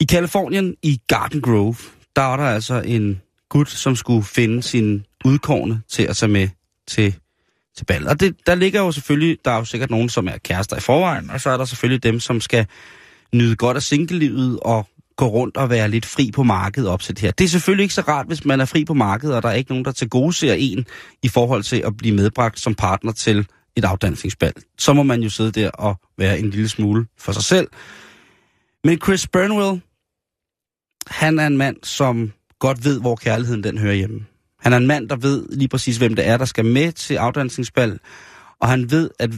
I 0.00 0.04
Kalifornien, 0.04 0.74
i 0.82 1.00
Garden 1.08 1.40
Grove, 1.40 1.76
der 2.16 2.22
er 2.22 2.36
der 2.36 2.44
altså 2.44 2.80
en 2.80 3.20
gut, 3.48 3.70
som 3.70 3.96
skulle 3.96 4.24
finde 4.24 4.62
sin 4.62 5.04
udkårne 5.24 5.82
til 5.88 6.02
at 6.02 6.16
tage 6.16 6.32
med 6.32 6.48
til, 6.86 7.14
til 7.76 7.84
ballet. 7.84 8.08
Og 8.08 8.20
det, 8.20 8.36
der 8.46 8.54
ligger 8.54 8.80
jo 8.80 8.92
selvfølgelig, 8.92 9.38
der 9.44 9.50
er 9.50 9.56
jo 9.56 9.64
sikkert 9.64 9.90
nogen, 9.90 10.08
som 10.08 10.28
er 10.28 10.38
kærester 10.44 10.76
i 10.76 10.80
forvejen, 10.80 11.30
og 11.30 11.40
så 11.40 11.50
er 11.50 11.56
der 11.56 11.64
selvfølgelig 11.64 12.02
dem, 12.02 12.20
som 12.20 12.40
skal 12.40 12.66
nyde 13.34 13.56
godt 13.56 13.76
af 13.76 13.82
singlelivet 13.82 14.58
og 14.62 14.88
gå 15.18 15.26
rundt 15.26 15.56
og 15.56 15.70
være 15.70 15.88
lidt 15.88 16.06
fri 16.06 16.30
på 16.34 16.42
markedet 16.42 16.88
op 16.88 17.00
til 17.00 17.14
det 17.14 17.20
her. 17.20 17.30
Det 17.30 17.44
er 17.44 17.48
selvfølgelig 17.48 17.82
ikke 17.82 17.94
så 17.94 18.00
rart, 18.00 18.26
hvis 18.26 18.44
man 18.44 18.60
er 18.60 18.64
fri 18.64 18.84
på 18.84 18.94
markedet, 18.94 19.36
og 19.36 19.42
der 19.42 19.48
er 19.48 19.52
ikke 19.52 19.70
nogen, 19.70 19.84
der 19.84 19.92
til 19.92 20.08
gode 20.08 20.32
ser 20.32 20.54
en 20.54 20.86
i 21.22 21.28
forhold 21.28 21.62
til 21.62 21.76
at 21.86 21.96
blive 21.96 22.16
medbragt 22.16 22.60
som 22.60 22.74
partner 22.74 23.12
til 23.12 23.46
et 23.76 23.84
afdansningsbal. 23.84 24.52
Så 24.78 24.92
må 24.92 25.02
man 25.02 25.22
jo 25.22 25.30
sidde 25.30 25.50
der 25.50 25.70
og 25.70 26.00
være 26.18 26.38
en 26.38 26.50
lille 26.50 26.68
smule 26.68 27.06
for 27.18 27.32
sig 27.32 27.42
selv. 27.42 27.68
Men 28.84 28.98
Chris 28.98 29.26
Burnwell, 29.26 29.80
han 31.06 31.38
er 31.38 31.46
en 31.46 31.56
mand, 31.56 31.76
som 31.82 32.32
godt 32.58 32.84
ved, 32.84 33.00
hvor 33.00 33.16
kærligheden 33.16 33.64
den 33.64 33.78
hører 33.78 33.94
hjemme. 33.94 34.26
Han 34.60 34.72
er 34.72 34.76
en 34.76 34.86
mand, 34.86 35.08
der 35.08 35.16
ved 35.16 35.46
lige 35.50 35.68
præcis, 35.68 35.96
hvem 35.96 36.14
det 36.14 36.26
er, 36.26 36.36
der 36.36 36.44
skal 36.44 36.64
med 36.64 36.92
til 36.92 37.14
afdansningsbal. 37.14 37.98
Og 38.60 38.68
han 38.68 38.90
ved, 38.90 39.10
at, 39.18 39.30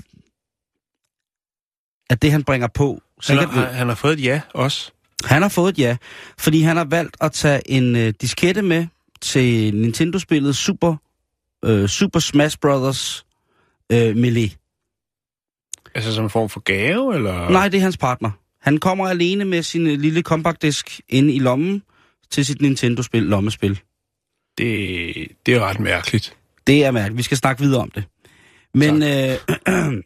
at 2.10 2.22
det, 2.22 2.32
han 2.32 2.44
bringer 2.44 2.68
på... 2.68 3.00
Han 3.26 3.38
har, 3.38 3.72
han 3.72 3.88
har 3.88 3.94
fået 3.94 4.12
et 4.12 4.24
ja 4.24 4.40
også. 4.54 4.92
Han 5.24 5.42
har 5.42 5.48
fået 5.48 5.72
et 5.72 5.78
ja, 5.78 5.96
fordi 6.38 6.60
han 6.60 6.76
har 6.76 6.84
valgt 6.84 7.16
at 7.20 7.32
tage 7.32 7.70
en 7.70 7.96
øh, 7.96 8.14
diskette 8.20 8.62
med 8.62 8.86
til 9.20 9.74
Nintendo-spillet 9.74 10.56
Super, 10.56 10.96
øh, 11.64 11.88
Super 11.88 12.18
Smash 12.20 12.58
Brothers 12.58 13.26
øh, 13.92 14.16
Melee. 14.16 14.50
Altså 15.94 16.14
som 16.14 16.24
en 16.24 16.30
form 16.30 16.48
for 16.48 16.60
gave, 16.60 17.14
eller? 17.14 17.50
Nej, 17.50 17.68
det 17.68 17.78
er 17.78 17.82
hans 17.82 17.96
partner. 17.96 18.30
Han 18.62 18.78
kommer 18.78 19.08
alene 19.08 19.44
med 19.44 19.62
sin 19.62 19.86
øh, 19.86 20.00
lille 20.00 20.22
compact 20.22 20.62
disk 20.62 21.00
inde 21.08 21.32
i 21.32 21.38
lommen 21.38 21.82
til 22.30 22.46
sit 22.46 22.62
Nintendo-spil, 22.62 23.22
lommespil. 23.22 23.80
Det, 24.58 25.14
det 25.46 25.54
er 25.54 25.60
ret 25.60 25.80
mærkeligt. 25.80 26.36
Det 26.66 26.84
er 26.84 26.90
mærkeligt. 26.90 27.18
Vi 27.18 27.22
skal 27.22 27.36
snakke 27.36 27.62
videre 27.62 27.82
om 27.82 27.90
det. 27.90 28.04
Men 28.74 29.02
øh, 29.02 29.36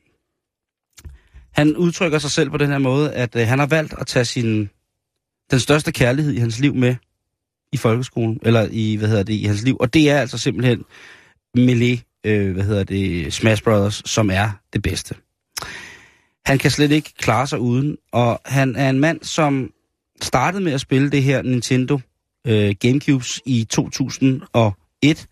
han 1.59 1.77
udtrykker 1.77 2.18
sig 2.18 2.31
selv 2.31 2.50
på 2.50 2.57
den 2.57 2.70
her 2.70 2.79
måde, 2.79 3.12
at 3.12 3.37
øh, 3.37 3.46
han 3.46 3.59
har 3.59 3.66
valgt 3.66 3.94
at 3.98 4.07
tage 4.07 4.24
sin 4.24 4.70
den 5.55 5.61
største 5.61 5.93
kærlighed 5.93 6.33
i 6.33 6.38
hans 6.38 6.59
liv 6.59 6.75
med 6.75 6.97
i 7.73 7.77
folkeskolen, 7.77 8.38
eller 8.43 8.69
i, 8.71 8.97
hvad 8.97 9.09
hedder 9.09 9.23
det, 9.23 9.35
i 9.35 9.45
hans 9.45 9.62
liv. 9.62 9.77
Og 9.81 9.95
det 9.95 10.11
er 10.11 10.19
altså 10.19 10.38
simpelthen 10.38 10.85
Melee, 11.55 11.99
øh, 12.25 12.53
hvad 12.53 12.64
hedder 12.64 12.85
det, 12.85 13.33
Smash 13.33 13.62
Brothers, 13.62 14.03
som 14.05 14.31
er 14.31 14.51
det 14.73 14.83
bedste. 14.83 15.14
Han 16.47 16.59
kan 16.59 16.71
slet 16.71 16.90
ikke 16.90 17.14
klare 17.19 17.47
sig 17.47 17.59
uden, 17.59 17.97
og 18.12 18.40
han 18.45 18.77
er 18.77 18.90
en 18.90 19.01
mand, 19.01 19.23
som 19.23 19.71
startede 20.23 20.64
med 20.64 20.73
at 20.73 20.81
spille 20.81 21.11
det 21.11 21.23
her 21.23 21.43
Nintendo 21.43 22.01
øh, 22.47 22.75
Gamecubes 22.81 23.40
i 23.47 23.64
2001, 23.64 25.27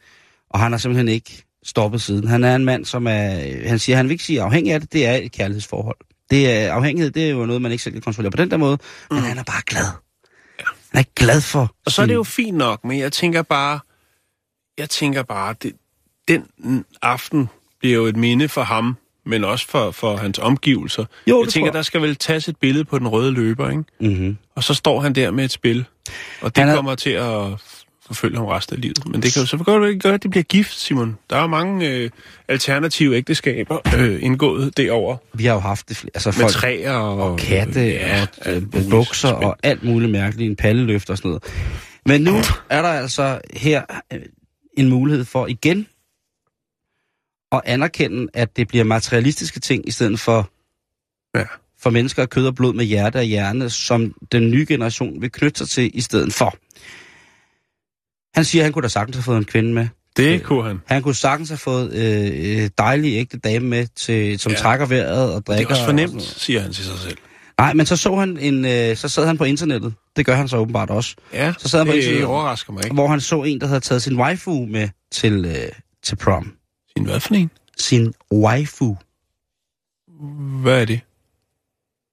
og 0.50 0.60
han 0.60 0.72
har 0.72 0.78
simpelthen 0.78 1.08
ikke 1.08 1.44
stoppet 1.64 2.02
siden. 2.02 2.28
Han 2.28 2.44
er 2.44 2.56
en 2.56 2.64
mand, 2.64 2.84
som 2.84 3.06
er, 3.06 3.68
han 3.68 3.78
siger, 3.78 3.96
han 3.96 4.06
vil 4.06 4.12
ikke 4.12 4.24
sige 4.24 4.42
afhængig 4.42 4.72
af 4.72 4.80
det, 4.80 4.92
det 4.92 5.06
er 5.06 5.14
et 5.14 5.32
kærlighedsforhold. 5.32 5.96
Det 6.30 6.50
er, 6.50 6.72
afhængighed, 6.72 7.10
det 7.10 7.26
er 7.26 7.30
jo 7.30 7.46
noget, 7.46 7.62
man 7.62 7.72
ikke 7.72 7.84
selv 7.84 7.92
kan 7.92 8.02
kontrollere 8.02 8.30
på 8.30 8.36
den 8.36 8.50
der 8.50 8.56
måde, 8.56 8.78
mm. 9.10 9.14
men 9.14 9.24
han 9.24 9.38
er 9.38 9.44
bare 9.44 9.62
glad. 9.66 10.11
Han 10.94 11.00
er 11.00 11.04
glad 11.16 11.40
for 11.40 11.74
Og 11.86 11.92
så 11.92 12.02
er 12.02 12.06
det 12.06 12.14
jo 12.14 12.22
fint 12.22 12.56
nok, 12.56 12.84
men 12.84 12.98
jeg 12.98 13.12
tænker 13.12 13.42
bare, 13.42 13.80
jeg 14.78 14.90
tænker 14.90 15.22
bare, 15.22 15.54
det, 15.62 15.72
den 16.28 16.44
aften 17.02 17.48
bliver 17.80 17.94
jo 17.94 18.04
et 18.06 18.16
minde 18.16 18.48
for 18.48 18.62
ham, 18.62 18.96
men 19.26 19.44
også 19.44 19.66
for, 19.68 19.90
for 19.90 20.16
hans 20.16 20.38
omgivelser. 20.38 21.04
Jo, 21.26 21.42
jeg 21.42 21.48
tænker, 21.48 21.66
jeg. 21.66 21.74
der 21.74 21.82
skal 21.82 22.02
vel 22.02 22.16
tages 22.16 22.48
et 22.48 22.56
billede 22.56 22.84
på 22.84 22.98
den 22.98 23.08
røde 23.08 23.30
løber, 23.32 23.70
ikke? 23.70 23.84
Mm-hmm. 24.00 24.36
Og 24.54 24.64
så 24.64 24.74
står 24.74 25.00
han 25.00 25.14
der 25.14 25.30
med 25.30 25.44
et 25.44 25.50
spil, 25.50 25.84
og 26.40 26.56
det 26.56 26.62
Han 26.64 26.68
er- 26.68 26.74
kommer 26.74 26.94
til 26.94 27.10
at 27.10 27.48
forfølge 28.14 28.36
ham 28.36 28.46
resten 28.46 28.76
af 28.76 28.80
livet. 28.80 29.06
Men 29.06 29.22
det 29.22 29.32
kan 29.32 29.42
jo 29.42 29.46
så 29.46 29.56
godt 29.56 29.88
ikke 29.88 30.00
gøre, 30.00 30.14
at 30.14 30.22
de 30.22 30.28
bliver 30.28 30.42
gift, 30.42 30.74
Simon. 30.80 31.18
Der 31.30 31.36
er 31.36 31.46
mange 31.46 31.88
øh, 31.88 32.10
alternative 32.48 33.16
ægteskaber 33.16 33.78
øh, 33.98 34.22
indgået 34.22 34.76
derover 34.76 35.16
Vi 35.34 35.44
har 35.44 35.54
jo 35.54 35.60
haft 35.60 35.88
det 35.88 36.04
altså 36.14 36.28
med 36.28 36.34
folk, 36.34 36.52
træer 36.52 36.92
og, 36.92 37.30
og 37.30 37.38
katte 37.38 37.80
ja, 37.80 38.26
og 38.46 38.52
øh, 38.52 38.62
bukser 38.90 39.32
og 39.32 39.56
alt 39.62 39.84
muligt 39.84 40.12
mærkeligt, 40.12 40.50
en 40.50 40.56
palleløft 40.56 41.10
og 41.10 41.16
sådan 41.18 41.28
noget. 41.28 41.44
Men 42.06 42.20
nu 42.20 42.34
er 42.70 42.82
der 42.82 42.88
altså 42.88 43.40
her 43.52 43.82
øh, 44.12 44.20
en 44.78 44.88
mulighed 44.88 45.24
for 45.24 45.46
igen 45.46 45.86
at 47.52 47.60
anerkende, 47.64 48.26
at 48.34 48.56
det 48.56 48.68
bliver 48.68 48.84
materialistiske 48.84 49.60
ting 49.60 49.88
i 49.88 49.90
stedet 49.90 50.20
for, 50.20 50.50
Ja. 51.34 51.44
for 51.78 51.90
mennesker 51.90 52.22
af 52.22 52.30
kød 52.30 52.46
og 52.46 52.54
blod 52.54 52.74
med 52.74 52.84
hjerte 52.84 53.16
og 53.16 53.22
hjerne, 53.22 53.70
som 53.70 54.14
den 54.32 54.50
nye 54.50 54.66
generation 54.68 55.20
vil 55.22 55.32
knytte 55.32 55.58
sig 55.58 55.68
til 55.68 55.90
i 55.94 56.00
stedet 56.00 56.32
for. 56.32 56.54
Han 58.34 58.44
siger, 58.44 58.62
at 58.62 58.64
han 58.64 58.72
kunne 58.72 58.82
da 58.82 58.88
sagtens 58.88 59.16
have 59.16 59.22
fået 59.22 59.38
en 59.38 59.44
kvinde 59.44 59.72
med. 59.72 59.88
Det 60.16 60.42
kunne 60.42 60.64
han. 60.64 60.80
Han 60.86 61.02
kunne 61.02 61.14
sagtens 61.14 61.48
have 61.48 61.58
fået 61.58 61.92
øh, 61.94 62.70
dejlige 62.78 63.18
ægte 63.18 63.38
dame 63.38 63.66
med, 63.66 63.86
til, 63.96 64.38
som 64.38 64.52
Ja. 64.52 64.58
trækker 64.58 64.86
vejret 64.86 65.34
og 65.34 65.46
Det 65.46 65.52
er 65.52 65.54
drikker. 65.54 65.70
også 65.70 65.82
og 65.82 65.86
fornemt, 65.86 66.12
noget. 66.12 66.28
siger 66.28 66.60
han 66.60 66.72
til 66.72 66.84
sig 66.84 66.98
selv. 66.98 67.18
Nej, 67.58 67.74
men 67.74 67.86
så 67.86 67.96
så 67.96 68.14
han 68.16 68.38
en, 68.38 68.64
øh, 68.64 68.96
så 68.96 69.08
sad 69.08 69.26
han 69.26 69.38
på 69.38 69.44
internettet. 69.44 69.94
Det 70.16 70.26
gør 70.26 70.34
han 70.34 70.48
så 70.48 70.56
åbenbart 70.56 70.90
også. 70.90 71.16
Ja, 71.32 71.54
Så 71.58 71.68
sad 71.68 71.78
han 71.78 71.86
på 71.86 71.92
det 71.92 72.24
overrasker 72.24 72.72
mig 72.72 72.84
ikke. 72.84 72.94
Hvor 72.94 73.08
han 73.08 73.20
så 73.20 73.42
en, 73.42 73.60
der 73.60 73.66
havde 73.66 73.80
taget 73.80 74.02
sin 74.02 74.16
waifu 74.18 74.66
med 74.66 74.88
til, 75.10 75.44
øh, 75.44 75.54
til 76.02 76.16
prom. 76.16 76.52
Sin 76.96 77.04
hvad 77.06 77.20
for 77.20 77.34
en? 77.34 77.50
Sin 77.78 78.14
waifu. 78.32 78.96
Hvad 80.62 80.80
er 80.80 80.84
det? 80.84 81.00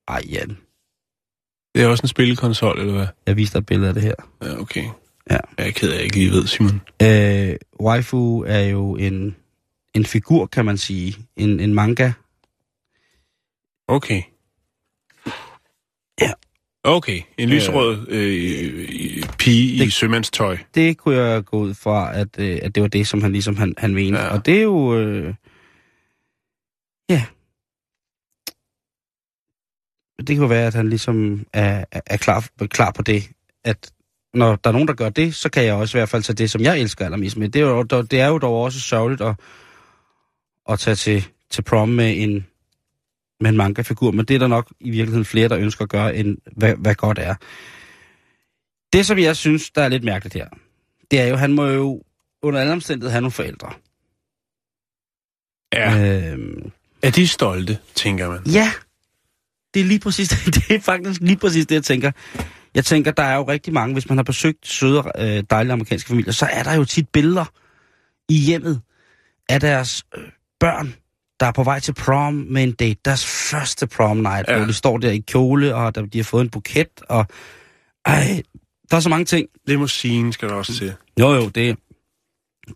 Ej, 0.08 0.22
Jan. 0.32 0.58
Det 1.76 1.84
er 1.84 1.88
også 1.88 2.02
en 2.04 2.08
spillekonsol, 2.08 2.80
eller 2.80 2.94
hvad? 2.94 3.08
Jeg 3.28 3.36
viste 3.38 3.54
dig 3.54 3.60
et 3.60 3.66
billede 3.66 3.88
af 3.88 3.94
det 3.94 4.04
her. 4.04 4.14
Ja, 4.44 4.60
okay. 4.60 4.84
Ja. 5.32 5.38
Jeg 5.58 5.68
er 5.68 5.72
ked 5.72 5.90
af, 5.90 5.94
at 5.94 5.98
jeg 5.98 6.04
ikke 6.04 6.16
lige 6.18 6.32
ved, 6.32 6.48
Simon. 6.48 6.82
Øh, 7.02 7.56
waifu 7.82 8.44
er 8.48 8.60
jo 8.60 8.96
en, 8.96 9.36
en 9.96 10.06
figur, 10.06 10.46
kan 10.46 10.66
man 10.66 10.78
sige. 10.78 11.16
En, 11.36 11.60
en 11.60 11.74
manga. 11.74 12.12
Okay. 13.88 14.22
Ja. 16.22 16.32
Okay, 16.84 17.22
en 17.38 17.50
lysrød 17.50 18.06
øh, 18.10 19.24
pige 19.38 19.74
i 19.76 19.78
Det- 19.80 19.94
sømandstøj. 19.94 20.58
Det 20.76 20.98
kunne 20.98 21.16
jeg 21.16 21.46
gå 21.46 21.60
ud 21.60 21.74
fra, 21.74 22.16
at, 22.18 22.28
øh, 22.40 22.60
at 22.62 22.76
det 22.76 22.84
var 22.84 22.90
det, 22.90 23.08
som 23.08 23.22
han 23.22 23.32
ligesom 23.32 23.56
han, 23.58 23.74
han 23.78 23.94
mente. 23.94 24.20
Ja. 24.20 24.26
Ja. 24.26 24.34
Og 24.34 24.46
det 24.46 24.58
er 24.58 24.62
jo... 24.62 25.00
Øh, 25.00 25.34
ja. 27.10 27.26
Det 30.18 30.28
kan 30.28 30.38
jo 30.38 30.46
være, 30.46 30.68
at 30.68 30.74
han 30.74 30.90
ligesom 30.90 31.46
er, 31.54 31.86
er- 31.92 32.02
er 32.06 32.18
klar, 32.18 32.48
klar 32.70 32.92
på 32.92 33.02
det, 33.02 33.30
at 33.64 33.92
når 34.34 34.56
der 34.56 34.70
er 34.70 34.72
nogen, 34.72 34.88
der 34.88 34.94
gør 34.94 35.10
det, 35.10 35.36
så 35.36 35.50
kan 35.50 35.64
jeg 35.66 35.74
også 35.74 35.98
i 35.98 36.00
hvert 36.00 36.10
fald 36.10 36.24
tage 36.24 36.36
det, 36.36 36.52
som 36.52 36.62
jeg 36.62 36.80
elsker 36.80 37.06
allermest 37.06 37.38
med. 37.38 37.50
Det 37.50 37.62
er 37.62 37.66
jo, 37.66 37.84
det 37.84 38.14
er 38.20 38.28
jo 38.28 38.38
dog 38.38 38.62
også 38.64 38.80
sørgeligt 38.80 39.22
at, 39.22 39.36
at 40.70 40.80
tage 40.80 40.96
til, 40.96 41.28
til 41.50 41.62
prom 41.62 41.90
med 41.90 42.22
en, 42.24 42.46
med 43.40 43.50
en 43.50 43.58
manga-figur, 43.58 44.12
men 44.12 44.26
det 44.26 44.36
er 44.36 44.40
der 44.40 44.48
nok 44.48 44.74
i 44.80 44.90
virkeligheden 44.90 45.26
flere, 45.26 45.48
der 45.50 45.58
ønsker 45.58 45.84
at 45.84 45.90
gøre, 45.90 46.16
end 46.16 46.38
hvad, 46.58 46.76
hvad 46.76 46.96
godt 46.96 47.20
er. 47.20 47.36
Det, 48.94 49.06
som 49.06 49.20
jeg 49.20 49.36
synes, 49.36 49.70
der 49.70 49.82
er 49.82 49.88
lidt 49.88 50.04
mærkeligt 50.04 50.34
her, 50.34 50.48
det 51.12 51.20
er 51.20 51.26
jo, 51.28 51.36
han 51.36 51.54
må 51.54 51.66
jo 51.68 52.04
under 52.42 52.60
alle 52.60 52.74
omstændigheder 52.74 53.12
have 53.12 53.22
nogle 53.22 53.32
forældre. 53.32 53.74
Ja. 55.74 56.32
Øhm, 56.32 56.72
Er 57.02 57.12
de 57.12 57.28
stolte, 57.28 57.78
tænker 57.96 58.30
man? 58.30 58.40
ja, 58.46 58.72
det 59.74 59.80
er 59.80 59.86
lige 59.86 60.00
præcis 60.00 60.30
det 60.56 60.72
er 60.72 60.80
faktisk 60.80 61.22
lige 61.22 61.38
præcis 61.38 61.66
det, 61.66 61.76
jeg 61.76 61.84
tænker. 61.84 62.12
Jeg 62.80 62.86
tænker, 62.86 63.12
der 63.12 63.24
er 63.24 63.36
jo 63.36 63.44
rigtig 63.44 63.74
mange, 63.74 63.94
hvis 63.94 64.10
man 64.10 64.18
har 64.18 64.24
besøgt 64.24 64.68
søde, 64.68 65.12
øh, 65.18 65.44
dejlige 65.50 65.74
amerikanske 65.74 66.08
familier, 66.08 66.32
så 66.32 66.46
er 66.46 66.64
der 66.64 66.74
jo 66.74 66.86
tit 66.86 67.10
billeder 67.10 67.46
i 68.30 68.38
hjemmet 68.38 68.82
af 69.50 69.60
deres 69.60 70.06
øh, 70.18 70.24
børn, 70.60 70.96
der 71.40 71.46
er 71.46 71.52
på 71.52 71.64
vej 71.64 71.80
til 71.80 71.94
prom 71.94 72.34
med 72.34 72.64
en 72.64 72.72
date. 72.72 73.00
Deres 73.06 73.26
første 73.26 73.88
prom 73.88 74.18
night, 74.18 74.48
ja. 74.48 74.58
Hvor 74.58 74.66
de 74.66 74.74
står 74.74 74.98
der 74.98 75.12
i 75.12 75.18
kjole, 75.18 75.76
og 75.76 75.96
der, 75.96 76.06
de 76.06 76.18
har 76.18 76.24
fået 76.24 76.42
en 76.42 76.50
buket, 76.50 77.02
og 77.10 77.26
ej, 78.06 78.44
der 78.92 78.98
er 78.98 79.02
så 79.02 79.10
mange 79.10 79.26
ting. 79.26 79.48
Limousine 79.68 80.34
skal 80.34 80.50
der 80.50 80.56
også 80.56 80.74
til. 80.74 80.94
Jo, 81.20 81.34
jo, 81.34 81.50
det, 81.50 81.78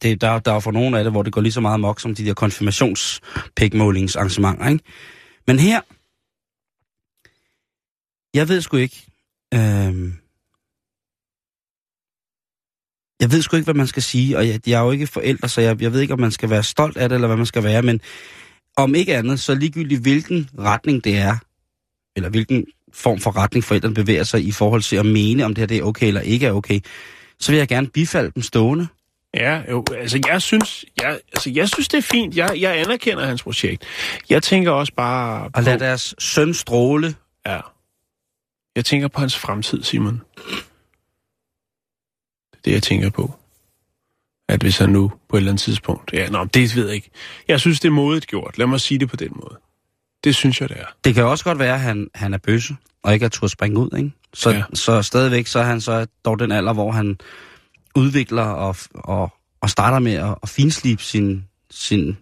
det 0.02 0.22
der, 0.22 0.40
der 0.40 0.54
er 0.54 0.60
for 0.60 0.72
nogle 0.72 0.98
af 0.98 1.04
det, 1.04 1.14
hvor 1.14 1.24
det 1.24 1.34
går 1.34 1.42
lige 1.42 1.54
så 1.54 1.62
meget 1.62 1.80
mok 1.80 2.00
som 2.00 2.16
de 2.16 2.26
der 2.26 2.34
konfirmationspækmålingsarrangementer, 2.34 4.68
ikke? 4.68 4.84
Men 5.48 5.60
her, 5.60 5.82
jeg 8.34 8.48
ved 8.48 8.62
sgu 8.62 8.78
ikke, 8.78 9.13
øhm, 9.54 10.14
jeg 13.22 13.32
ved 13.32 13.42
sgu 13.42 13.56
ikke, 13.56 13.66
hvad 13.66 13.74
man 13.74 13.88
skal 13.88 14.04
sige, 14.04 14.38
og 14.38 14.48
jeg, 14.48 14.60
jeg 14.68 14.80
er 14.80 14.86
jo 14.86 14.92
ikke 14.92 15.08
forældre, 15.08 15.50
så 15.50 15.62
jeg, 15.62 15.82
jeg 15.82 15.94
ved 15.94 16.02
ikke, 16.02 16.14
om 16.14 16.20
man 16.20 16.32
skal 16.32 16.50
være 16.50 16.64
stolt 16.64 16.98
af 16.98 17.10
det, 17.10 17.16
eller 17.16 17.28
hvad 17.28 17.38
man 17.38 17.46
skal 17.46 17.64
være, 17.64 17.82
men 17.82 18.02
om 18.78 18.96
ikke 18.96 19.16
andet, 19.16 19.40
så 19.40 19.56
ligegyldigt 19.56 20.02
hvilken 20.02 20.50
retning 20.60 21.04
det 21.04 21.18
er, 21.18 21.38
eller 22.16 22.30
hvilken 22.30 22.66
form 22.94 23.20
for 23.20 23.38
retning 23.38 23.64
forældrene 23.64 23.96
bevæger 23.96 24.24
sig 24.24 24.44
i 24.48 24.52
forhold 24.52 24.82
til 24.82 24.96
at 24.96 25.06
mene, 25.06 25.46
om 25.46 25.54
det 25.54 25.62
her 25.62 25.66
det 25.66 25.78
er 25.78 25.84
okay 25.84 26.08
eller 26.08 26.22
ikke 26.22 26.46
er 26.46 26.52
okay, 26.52 26.80
så 27.40 27.52
vil 27.52 27.58
jeg 27.58 27.68
gerne 27.68 27.88
bifalde 27.88 28.32
dem 28.36 28.44
stående. 28.44 28.88
Ja, 29.34 29.62
jo, 29.72 29.86
altså 29.98 30.20
jeg 30.28 30.42
synes, 30.42 30.86
jeg, 31.02 31.20
altså 31.34 31.50
jeg 31.50 31.70
synes 31.70 31.88
det 31.88 31.98
er 31.98 32.02
fint. 32.02 32.38
Jeg, 32.38 32.50
jeg 32.60 32.80
anerkender 32.80 33.26
hans 33.26 33.44
projekt. 33.44 33.84
Jeg 34.30 34.44
tænker 34.44 34.72
også 34.72 34.94
bare 34.98 35.50
Og 35.54 35.64
lad 35.64 35.80
deres 35.80 36.16
søn 36.20 36.54
stråle. 36.54 37.16
Ja. 37.46 37.60
Jeg 38.76 38.86
tænker 38.86 39.08
på 39.08 39.20
hans 39.20 39.38
fremtid, 39.40 39.84
Simon. 39.84 40.22
Det 42.52 42.58
er 42.58 42.62
det, 42.66 42.72
jeg 42.72 42.84
tænker 42.84 43.10
på. 43.10 43.34
At 44.50 44.62
hvis 44.62 44.78
han 44.78 44.90
nu 44.90 45.12
på 45.30 45.36
et 45.36 45.40
eller 45.40 45.52
andet 45.52 45.62
tidspunkt... 45.62 46.14
Ja, 46.14 46.30
nå, 46.30 46.46
det 46.46 46.76
ved 46.76 46.86
jeg 46.86 46.96
ikke. 46.96 47.10
Jeg 47.48 47.60
synes, 47.60 47.80
det 47.80 47.88
er 47.88 47.92
modigt 47.92 48.28
gjort. 48.28 48.58
Lad 48.58 48.68
mig 48.68 48.82
sige 48.82 49.00
det 49.00 49.10
på 49.10 49.16
den 49.16 49.30
måde. 49.36 49.60
Det 50.24 50.36
synes 50.36 50.62
jeg, 50.62 50.70
det 50.70 50.80
er. 50.80 50.86
Det 51.04 51.16
kan 51.16 51.24
også 51.24 51.44
godt 51.44 51.60
være, 51.60 51.74
at 51.74 51.80
han, 51.80 52.08
han 52.16 52.34
er 52.34 52.38
bøsse, 52.38 52.76
og 53.04 53.14
ikke 53.14 53.24
har 53.24 53.30
turde 53.30 53.52
springe 53.52 53.80
ud, 53.80 53.98
ikke? 53.98 54.12
Så, 54.34 54.50
Ja. 54.50 54.64
så 54.74 55.02
stadigvæk, 55.02 55.48
så 55.48 55.60
er 55.60 55.64
han 55.64 55.82
så 55.82 56.08
dog 56.26 56.40
den 56.40 56.52
alder, 56.52 56.74
hvor 56.74 56.92
han 56.92 57.18
udvikler 57.96 58.44
og, 58.44 58.76
og, 58.94 59.34
og 59.62 59.70
starter 59.70 60.00
med 60.00 60.14
at, 60.14 60.36
at 60.44 60.50
finslibe 60.50 61.04
sin, 61.04 61.44
sin... 61.72 62.18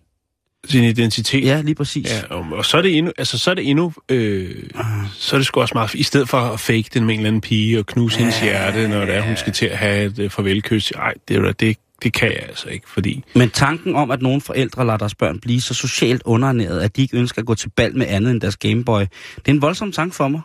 Sin 0.68 0.84
identitet. 0.84 1.46
Ja, 1.46 1.62
lige 1.62 1.76
præcis. 1.76 2.10
Ja, 2.10 2.36
og, 2.36 2.46
og 2.52 2.66
så 2.66 2.78
er 2.78 2.82
det 2.82 2.98
endnu, 2.98 3.12
altså 3.18 3.38
så 3.38 3.52
er 3.52 3.56
det 3.56 3.70
endnu, 3.70 3.94
øh, 4.10 4.70
så 5.14 5.36
er 5.36 5.40
det 5.40 5.48
sgu 5.48 5.62
også 5.62 5.74
meget, 5.74 5.94
i 5.94 6.04
stedet 6.04 6.30
for 6.30 6.38
at 6.38 6.60
fake 6.60 6.86
den 6.94 7.06
med 7.06 7.14
en 7.14 7.20
eller 7.20 7.28
anden 7.28 7.42
pige 7.42 7.80
og 7.80 7.86
knuse 7.86 8.16
ja, 8.16 8.20
hendes 8.20 8.42
hjerte, 8.42 8.88
når 8.88 9.06
det 9.06 9.16
er, 9.16 9.22
hun 9.22 9.38
skal 9.38 9.54
til 9.54 9.66
at 9.66 9.78
have 9.78 10.06
et 10.06 10.20
øh, 10.20 10.30
farvelkys. 10.30 10.92
Ej, 10.92 11.14
det, 11.28 11.38
er 11.38 11.52
det, 11.52 11.78
det 12.04 12.14
kan 12.14 12.28
jeg 12.28 12.44
altså 12.48 12.70
ikke, 12.70 12.90
fordi... 12.90 13.24
Men 13.36 13.50
tanken 13.50 13.96
om, 13.96 14.12
at 14.12 14.22
nogle 14.22 14.42
forældre 14.42 14.86
lader 14.86 14.98
deres 14.98 15.16
børn 15.16 15.40
blive 15.40 15.62
så 15.62 15.74
socialt 15.74 16.22
underernæret, 16.26 16.80
at 16.80 16.96
de 16.96 17.02
ikke 17.02 17.18
ønsker 17.18 17.42
at 17.42 17.46
gå 17.46 17.56
til 17.56 17.70
bal 17.70 17.98
med 17.98 18.06
andet 18.10 18.32
end 18.32 18.42
deres 18.42 18.58
Gameboy, 18.58 19.02
det 19.36 19.48
er 19.48 19.52
en 19.52 19.62
voldsom 19.62 19.92
tanke 19.92 20.16
for 20.16 20.28
mig. 20.28 20.42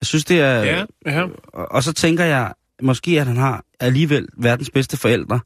Jeg 0.00 0.06
synes, 0.06 0.24
det 0.24 0.40
er... 0.40 0.62
Ja, 0.62 0.84
ja. 1.06 1.24
Og, 1.52 1.72
og 1.72 1.82
så 1.82 1.92
tænker 1.92 2.24
jeg, 2.24 2.52
måske 2.82 3.20
at 3.20 3.26
han 3.26 3.36
har 3.36 3.64
alligevel 3.80 4.28
verdens 4.36 4.70
bedste 4.70 4.96
forældre, 4.96 5.40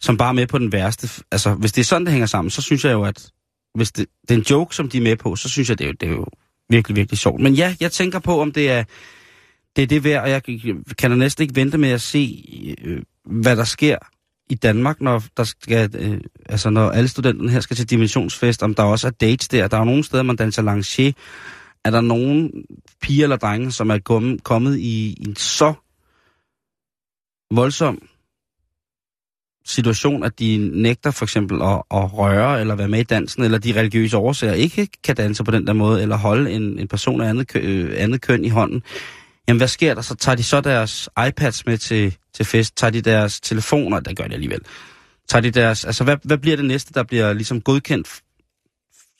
som 0.00 0.16
bare 0.16 0.28
er 0.28 0.32
med 0.32 0.46
på 0.46 0.58
den 0.58 0.72
værste. 0.72 1.24
Altså, 1.32 1.54
hvis 1.54 1.72
det 1.72 1.80
er 1.80 1.84
sådan, 1.84 2.06
det 2.06 2.12
hænger 2.12 2.26
sammen, 2.26 2.50
så 2.50 2.62
synes 2.62 2.84
jeg 2.84 2.92
jo, 2.92 3.02
at 3.02 3.30
hvis 3.74 3.92
det, 3.92 4.06
det 4.28 4.34
er 4.34 4.38
en 4.38 4.46
joke, 4.50 4.74
som 4.76 4.88
de 4.88 4.98
er 4.98 5.02
med 5.02 5.16
på, 5.16 5.36
så 5.36 5.48
synes 5.48 5.68
jeg, 5.68 5.78
det 5.78 5.84
er, 5.84 5.88
jo, 5.88 5.94
det 6.00 6.08
er 6.08 6.12
jo 6.12 6.26
virkelig, 6.70 6.96
virkelig 6.96 7.18
sjovt. 7.18 7.40
Men 7.40 7.54
ja, 7.54 7.76
jeg 7.80 7.92
tænker 7.92 8.18
på, 8.18 8.40
om 8.40 8.52
det 8.52 8.70
er 8.70 8.84
det, 9.76 9.82
er 9.82 9.86
det 9.86 10.04
værd, 10.04 10.22
og 10.22 10.30
jeg 10.30 10.42
kan 10.98 11.10
da 11.10 11.16
næsten 11.16 11.42
ikke 11.42 11.56
vente 11.56 11.78
med 11.78 11.90
at 11.90 12.00
se, 12.00 12.44
øh, 12.84 13.02
hvad 13.24 13.56
der 13.56 13.64
sker 13.64 13.98
i 14.50 14.54
Danmark, 14.54 15.00
når 15.00 15.22
der 15.36 15.44
skal, 15.44 15.90
øh, 15.98 16.20
altså 16.48 16.70
når 16.70 16.90
alle 16.90 17.08
studenterne 17.08 17.50
her 17.50 17.60
skal 17.60 17.76
til 17.76 17.90
dimensionsfest, 17.90 18.62
om 18.62 18.74
der 18.74 18.82
også 18.82 19.06
er 19.06 19.10
dates 19.10 19.48
der. 19.48 19.68
Der 19.68 19.76
er 19.76 19.80
jo 19.80 19.84
nogle 19.84 20.04
steder, 20.04 20.22
man 20.22 20.36
danser 20.36 20.62
lancier. 20.62 21.12
Er 21.84 21.90
der 21.90 22.00
nogen 22.00 22.52
piger 23.02 23.24
eller 23.24 23.36
drenge, 23.36 23.72
som 23.72 23.90
er 23.90 23.98
kommet, 23.98 24.44
kommet 24.44 24.78
i 24.78 25.16
en 25.26 25.36
så 25.36 25.74
voldsom 27.50 28.02
situation, 29.66 30.24
at 30.24 30.38
de 30.38 30.70
nægter 30.72 31.10
for 31.10 31.24
eksempel 31.24 31.62
at, 31.62 31.82
at 31.90 32.12
røre 32.12 32.60
eller 32.60 32.74
være 32.74 32.88
med 32.88 33.00
i 33.00 33.02
dansen, 33.02 33.42
eller 33.42 33.58
de 33.58 33.80
religiøse 33.80 34.16
årsager 34.16 34.52
ikke 34.54 34.88
kan 35.04 35.16
danse 35.16 35.44
på 35.44 35.50
den 35.50 35.66
der 35.66 35.72
måde, 35.72 36.02
eller 36.02 36.16
holde 36.16 36.50
en, 36.50 36.78
en 36.78 36.88
person 36.88 37.20
af 37.20 37.28
andet, 37.28 37.48
kø, 37.48 37.58
øh, 37.58 37.94
andet 37.96 38.20
køn 38.20 38.44
i 38.44 38.48
hånden. 38.48 38.82
Jamen, 39.48 39.58
hvad 39.58 39.68
sker 39.68 39.94
der? 39.94 40.02
Så 40.02 40.14
tager 40.14 40.36
de 40.36 40.42
så 40.42 40.60
deres 40.60 41.08
iPads 41.28 41.66
med 41.66 41.78
til, 41.78 42.16
til 42.34 42.44
fest? 42.44 42.76
Tager 42.76 42.90
de 42.90 43.00
deres 43.00 43.40
telefoner? 43.40 44.00
Det 44.00 44.16
gør 44.16 44.26
de 44.26 44.34
alligevel. 44.34 44.60
Tager 45.28 45.42
de 45.42 45.50
deres... 45.50 45.84
Altså, 45.84 46.04
hvad, 46.04 46.16
hvad 46.24 46.38
bliver 46.38 46.56
det 46.56 46.64
næste, 46.64 46.92
der 46.94 47.02
bliver 47.02 47.32
ligesom 47.32 47.60
godkendt 47.60 48.08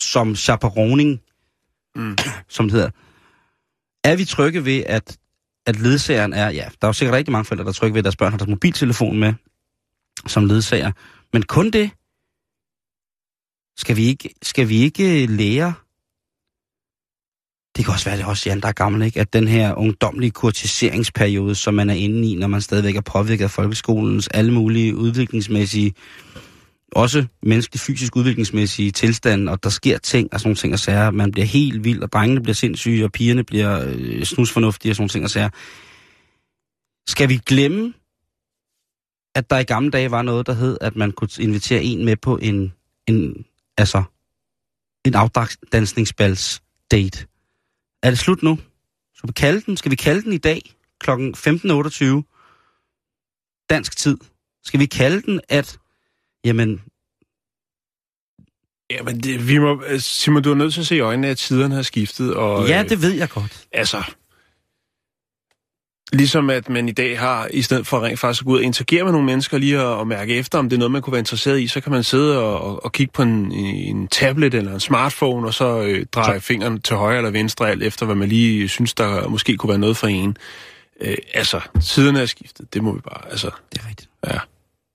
som 0.00 0.36
chaperoning, 0.36 1.20
Mm. 1.96 2.16
som 2.48 2.64
det 2.66 2.72
hedder? 2.72 2.90
Er 4.04 4.16
vi 4.16 4.24
trygge 4.24 4.64
ved, 4.64 4.82
at, 4.86 5.16
at 5.66 5.80
ledsageren 5.80 6.32
er... 6.32 6.50
Ja, 6.50 6.64
der 6.80 6.86
er 6.86 6.88
jo 6.88 6.92
sikkert 6.92 7.14
rigtig 7.14 7.32
mange 7.32 7.44
forældre, 7.44 7.64
der 7.64 7.70
er 7.70 7.74
trygge 7.74 7.94
ved, 7.94 7.98
at 7.98 8.04
deres 8.04 8.16
børn 8.16 8.30
har 8.30 8.38
deres 8.38 8.48
mobiltelefon 8.48 9.18
med 9.18 9.34
som 10.26 10.46
ledsager. 10.46 10.92
Men 11.32 11.42
kun 11.42 11.70
det. 11.70 11.90
Skal 13.78 13.96
vi 13.96 14.04
ikke, 14.06 14.34
skal 14.42 14.68
vi 14.68 14.76
ikke 14.76 15.22
øh, 15.22 15.30
lære 15.30 15.74
det 17.76 17.84
kan 17.84 17.94
også 17.94 18.04
være, 18.04 18.16
det 18.16 18.22
er 18.22 18.26
også 18.26 18.48
Jan, 18.48 18.60
der 18.60 18.68
er 18.68 18.72
gammel, 18.72 19.02
ikke? 19.02 19.20
At 19.20 19.32
den 19.32 19.48
her 19.48 19.74
ungdomlige 19.74 20.30
kurtiseringsperiode, 20.30 21.54
som 21.54 21.74
man 21.74 21.90
er 21.90 21.94
inde 21.94 22.30
i, 22.30 22.34
når 22.34 22.46
man 22.46 22.60
stadigvæk 22.60 22.96
er 22.96 23.00
påvirket 23.00 23.44
af 23.44 23.50
folkeskolens 23.50 24.28
alle 24.28 24.52
mulige 24.52 24.96
udviklingsmæssige, 24.96 25.94
også 26.92 27.26
menneskelig, 27.42 27.80
fysisk 27.80 28.16
udviklingsmæssige 28.16 28.90
tilstand, 28.90 29.48
og 29.48 29.62
der 29.62 29.70
sker 29.70 29.98
ting 29.98 30.28
og 30.32 30.40
sådan 30.40 30.48
nogle 30.48 30.56
ting 30.56 30.72
og 30.72 30.78
sager. 30.78 31.10
Man 31.10 31.32
bliver 31.32 31.46
helt 31.46 31.84
vild, 31.84 32.02
og 32.02 32.12
drengene 32.12 32.40
bliver 32.40 32.54
sindssyge, 32.54 33.04
og 33.04 33.12
pigerne 33.12 33.44
bliver 33.44 33.84
øh, 33.86 34.24
snusfornuftige 34.24 34.92
og 34.92 34.96
sådan 34.96 35.02
nogle 35.02 35.10
ting 35.10 35.24
og 35.24 35.30
sager. 35.30 35.50
Skal 37.08 37.28
vi 37.28 37.40
glemme, 37.46 37.92
at 39.36 39.50
der 39.50 39.58
i 39.58 39.64
gamle 39.64 39.90
dage 39.90 40.10
var 40.10 40.22
noget, 40.22 40.46
der 40.46 40.52
hed, 40.52 40.78
at 40.80 40.96
man 40.96 41.12
kunne 41.12 41.28
invitere 41.38 41.82
en 41.82 42.04
med 42.04 42.16
på 42.16 42.36
en, 42.36 42.72
en 43.06 43.46
altså, 43.78 44.02
en 45.04 45.14
afdansningsbals 45.14 46.62
date? 46.90 47.26
Er 48.02 48.10
det 48.10 48.18
slut 48.18 48.42
nu? 48.42 48.58
Skal 49.14 49.28
vi 49.28 49.32
kalde 49.32 49.60
den? 49.60 49.76
Skal 49.76 49.90
vi 49.90 49.96
kalde 49.96 50.22
den 50.22 50.32
i 50.32 50.38
dag 50.38 50.74
kl. 51.00 51.10
15.28 51.10 53.66
dansk 53.70 53.96
tid? 53.96 54.18
Skal 54.64 54.80
vi 54.80 54.86
kalde 54.86 55.22
den, 55.22 55.40
at 55.48 55.78
jamen, 56.44 56.82
Ja, 58.90 59.02
men 59.02 59.20
det, 59.20 59.48
vi 59.48 59.58
må, 59.58 59.82
Simon, 59.98 60.42
du 60.42 60.50
er 60.50 60.54
nødt 60.54 60.74
til 60.74 60.80
at 60.80 60.86
se 60.86 60.96
i 60.96 61.00
øjnene, 61.00 61.28
at 61.28 61.38
tiderne 61.38 61.74
har 61.74 61.82
skiftet. 61.82 62.34
Og, 62.34 62.68
ja, 62.68 62.82
øh, 62.82 62.88
det 62.88 63.02
ved 63.02 63.12
jeg 63.12 63.28
godt. 63.28 63.66
Altså, 63.72 64.02
ligesom 66.12 66.50
at 66.50 66.68
man 66.68 66.88
i 66.88 66.92
dag 66.92 67.18
har, 67.18 67.48
i 67.50 67.62
stedet 67.62 67.86
for 67.86 68.04
rent 68.04 68.18
faktisk 68.18 68.42
at 68.42 68.46
gå 68.46 68.52
ud 68.52 68.58
og 68.58 68.62
interagere 68.64 69.04
med 69.04 69.12
nogle 69.12 69.26
mennesker, 69.26 69.58
lige 69.58 69.80
at, 69.80 70.00
at 70.00 70.06
mærke 70.06 70.34
efter, 70.34 70.58
om 70.58 70.68
det 70.68 70.76
er 70.76 70.78
noget, 70.78 70.92
man 70.92 71.02
kunne 71.02 71.12
være 71.12 71.18
interesseret 71.18 71.60
i, 71.60 71.66
så 71.66 71.80
kan 71.80 71.92
man 71.92 72.04
sidde 72.04 72.38
og, 72.42 72.60
og, 72.60 72.84
og 72.84 72.92
kigge 72.92 73.12
på 73.12 73.22
en, 73.22 73.52
en 73.52 74.08
tablet 74.08 74.54
eller 74.54 74.74
en 74.74 74.80
smartphone, 74.80 75.46
og 75.46 75.54
så 75.54 75.80
øh, 75.82 76.06
dreje 76.12 76.40
så... 76.40 76.46
fingeren 76.46 76.80
til 76.82 76.96
højre 76.96 77.16
eller 77.16 77.30
venstre, 77.30 77.70
alt 77.70 77.82
efter 77.82 78.06
hvad 78.06 78.16
man 78.16 78.28
lige 78.28 78.68
synes, 78.68 78.94
der 78.94 79.28
måske 79.28 79.56
kunne 79.56 79.68
være 79.68 79.78
noget 79.78 79.96
for 79.96 80.06
en. 80.06 80.36
Øh, 81.00 81.16
altså, 81.34 81.60
tiderne 81.82 82.20
er 82.20 82.26
skiftet, 82.26 82.74
det 82.74 82.84
må 82.84 82.92
vi 82.94 83.00
bare, 83.00 83.30
altså, 83.30 83.50
Det 83.72 83.80
er 83.82 83.88
rigtigt. 83.88 84.10
ja. 84.26 84.38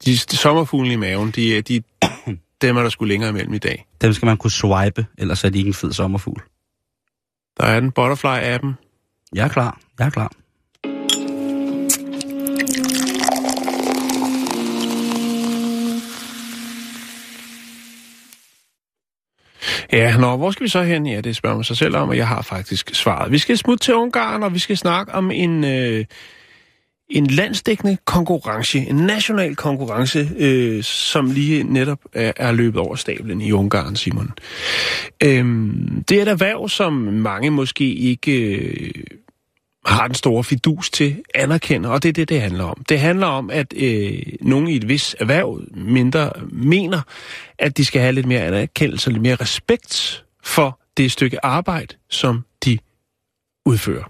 De, 0.05 0.11
de 0.11 0.37
sommerfuglene 0.37 0.93
i 0.93 0.97
maven, 0.97 1.31
de, 1.31 1.57
er- 1.57 1.61
de, 1.61 1.81
dem 2.61 2.77
er 2.77 2.81
der 2.81 2.89
skulle 2.89 3.13
længere 3.13 3.29
imellem 3.29 3.53
i 3.53 3.57
dag. 3.57 3.85
Dem 4.01 4.13
skal 4.13 4.25
man 4.25 4.37
kunne 4.37 4.51
swipe, 4.51 5.05
ellers 5.17 5.43
er 5.43 5.49
de 5.49 5.57
ikke 5.57 5.67
en 5.67 5.73
fed 5.73 5.93
sommerfugl. 5.93 6.41
Der 7.57 7.63
er 7.63 7.79
den 7.79 7.91
Butterfly-appen. 7.99 8.73
Jeg 9.33 9.43
er 9.43 9.47
klar. 9.49 9.79
Jeg 9.99 10.05
er 10.05 10.09
klar. 10.09 10.31
Ja, 19.91 20.17
nå, 20.17 20.37
hvor 20.37 20.51
skal 20.51 20.63
vi 20.63 20.69
så 20.69 20.81
hen? 20.81 21.07
Ja, 21.07 21.21
det 21.21 21.35
spørger 21.35 21.55
man 21.55 21.63
sig 21.63 21.77
selv 21.77 21.95
om, 21.95 22.09
og 22.09 22.17
jeg 22.17 22.27
har 22.27 22.41
faktisk 22.41 22.95
svaret. 22.95 23.31
Vi 23.31 23.37
skal 23.37 23.57
smutte 23.57 23.85
til 23.85 23.93
Ungarn, 23.93 24.43
og 24.43 24.53
vi 24.53 24.59
skal 24.59 24.77
snakke 24.77 25.13
om 25.13 25.31
en, 25.31 25.63
øh, 25.63 26.05
en 27.09 27.27
landsdækkende 27.27 27.97
konkurrence, 28.05 28.79
en 28.79 28.95
national 28.95 29.55
konkurrence, 29.55 30.29
øh, 30.37 30.83
som 30.83 31.31
lige 31.31 31.63
netop 31.63 31.99
er, 32.13 32.31
er 32.35 32.51
løbet 32.51 32.81
over 32.81 32.95
stablen 32.95 33.41
i 33.41 33.51
Ungarn, 33.51 33.95
Simon. 33.95 34.31
Øhm, 35.23 36.03
det 36.09 36.17
er 36.17 36.21
et 36.21 36.27
erhverv, 36.27 36.69
som 36.69 36.93
mange 36.93 37.49
måske 37.49 37.93
ikke 37.93 38.55
øh, 38.55 38.91
har 39.85 40.07
den 40.07 40.15
store 40.15 40.43
fidus 40.43 40.89
til, 40.89 41.23
anerkender, 41.35 41.89
og 41.89 42.03
det 42.03 42.09
er 42.09 42.13
det, 42.13 42.29
det 42.29 42.41
handler 42.41 42.63
om. 42.63 42.83
Det 42.89 42.99
handler 42.99 43.27
om, 43.27 43.49
at 43.49 43.73
øh, 43.77 44.21
nogen 44.41 44.67
i 44.67 44.75
et 44.75 44.87
vis 44.87 45.15
erhverv 45.19 45.61
mindre 45.71 46.31
mener, 46.49 47.01
at 47.59 47.77
de 47.77 47.85
skal 47.85 48.01
have 48.01 48.11
lidt 48.11 48.25
mere 48.25 48.41
anerkendelse 48.41 49.07
og 49.09 49.11
lidt 49.11 49.21
mere 49.21 49.35
respekt 49.35 50.23
for 50.43 50.79
det 50.97 51.11
stykke 51.11 51.45
arbejde, 51.45 51.95
som 52.09 52.45
de 52.65 52.77
udfører. 53.65 54.03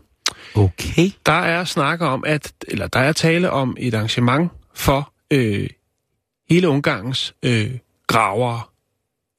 Okay. 0.56 1.12
Der 1.26 1.32
er 1.32 1.64
snakker 1.64 2.08
om, 2.08 2.24
at, 2.28 2.54
eller 2.68 2.88
der 2.88 3.00
er 3.00 3.12
tale 3.12 3.52
om 3.52 3.76
et 3.80 3.94
arrangement 3.94 4.52
for 4.74 5.14
øh, 5.32 5.70
hele 6.50 6.70
Ungarns 6.70 7.36
øh, 7.44 7.72
gravere. 8.08 8.62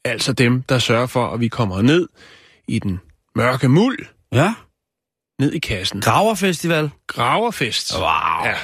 Altså 0.04 0.32
dem, 0.32 0.62
der 0.62 0.78
sørger 0.78 1.06
for, 1.06 1.26
at 1.26 1.40
vi 1.40 1.48
kommer 1.48 1.82
ned 1.82 2.08
i 2.68 2.78
den 2.78 3.00
mørke 3.34 3.68
muld, 3.68 3.98
Ja. 4.32 4.54
Ned 5.42 5.52
i 5.52 5.59
kassen. 5.59 6.00
Graverfestival. 6.00 6.90
Graverfest. 7.07 7.94
Wow. 7.94 8.02
Ja. 8.44 8.55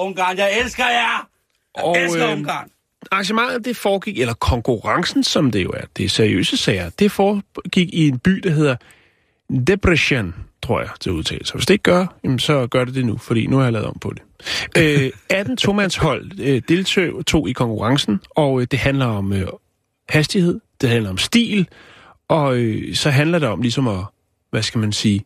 Oh, 0.00 0.06
Ungarn, 0.06 0.38
jeg 0.38 0.60
elsker 0.60 0.84
jer! 0.84 1.28
Jeg 1.76 1.84
Og, 1.84 1.98
elsker 1.98 2.26
øh, 2.26 2.38
Ungarn. 2.38 2.68
Arrangementet 3.12 3.64
det 3.64 3.76
foregik, 3.76 4.18
eller 4.20 4.34
konkurrencen, 4.34 5.24
som 5.24 5.50
det 5.50 5.64
jo 5.64 5.70
er, 5.70 5.84
det 5.96 6.04
er 6.04 6.08
seriøse 6.08 6.56
sager, 6.56 6.90
det 6.98 7.12
foregik 7.12 7.88
i 7.94 8.08
en 8.08 8.18
by, 8.18 8.30
der 8.30 8.50
hedder 8.50 8.76
Debrecen, 9.66 10.34
tror 10.62 10.80
jeg, 10.80 10.88
til 11.00 11.12
udtalelse. 11.12 11.54
Hvis 11.54 11.66
det 11.66 11.74
ikke 11.74 11.82
gør, 11.82 12.06
jamen, 12.24 12.38
så 12.38 12.66
gør 12.66 12.84
det 12.84 12.94
det 12.94 13.06
nu, 13.06 13.16
fordi 13.16 13.46
nu 13.46 13.56
har 13.56 13.64
jeg 13.64 13.72
lavet 13.72 13.86
om 13.86 13.98
på 14.00 14.12
det. 14.12 14.22
Øh, 14.78 15.10
18 15.30 15.56
tomandshold 15.56 16.40
øh, 16.40 16.62
deltog 16.68 17.26
tog 17.26 17.48
i 17.48 17.52
konkurrencen, 17.52 18.20
og 18.30 18.60
øh, 18.60 18.66
det 18.70 18.78
handler 18.78 19.06
om 19.06 19.32
øh, 19.32 19.46
hastighed, 20.08 20.60
det 20.80 20.90
handler 20.90 21.10
om 21.10 21.18
stil, 21.18 21.68
og 22.28 22.56
øh, 22.56 22.94
så 22.94 23.10
handler 23.10 23.38
det 23.38 23.48
om 23.48 23.60
ligesom 23.62 23.88
at, 23.88 24.04
hvad 24.50 24.62
skal 24.62 24.78
man 24.78 24.92
sige, 24.92 25.24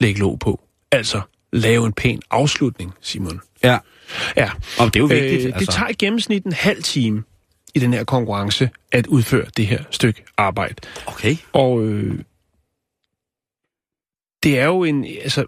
lægge 0.00 0.20
låg 0.20 0.38
på. 0.38 0.60
Altså 0.92 1.20
lave 1.52 1.86
en 1.86 1.92
pæn 1.92 2.22
afslutning, 2.30 2.94
Simon. 3.00 3.40
Ja. 3.62 3.78
Ja, 4.36 4.50
Og 4.78 4.86
det 4.86 4.96
er 4.96 5.00
jo 5.00 5.06
vigtigt. 5.06 5.32
Øh, 5.32 5.46
det 5.46 5.54
altså. 5.54 5.72
tager 5.72 5.88
i 5.88 5.92
gennemsnit 5.92 6.44
en 6.44 6.52
halv 6.52 6.82
time 6.82 7.22
i 7.74 7.78
den 7.78 7.92
her 7.92 8.04
konkurrence 8.04 8.70
at 8.92 9.06
udføre 9.06 9.46
det 9.56 9.66
her 9.66 9.84
stykke 9.90 10.24
arbejde. 10.36 10.74
Okay. 11.06 11.36
Og 11.52 11.84
øh, 11.84 12.18
det 14.42 14.58
er 14.58 14.64
jo 14.64 14.84
en, 14.84 15.04
altså, 15.04 15.44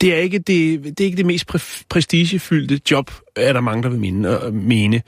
det 0.00 0.14
er 0.14 0.18
ikke 0.18 0.38
det, 0.38 0.84
det, 0.84 1.00
er 1.00 1.04
ikke 1.04 1.16
det 1.16 1.26
mest 1.26 1.54
præ- 1.54 1.82
prestigefyldte 1.88 2.80
job, 2.90 3.10
er 3.36 3.52
der 3.52 3.60
mange, 3.60 3.82
der 3.82 3.88
vil 3.88 3.98
mene. 3.98 4.40
Og, 4.40 4.54
mene. 4.54 5.02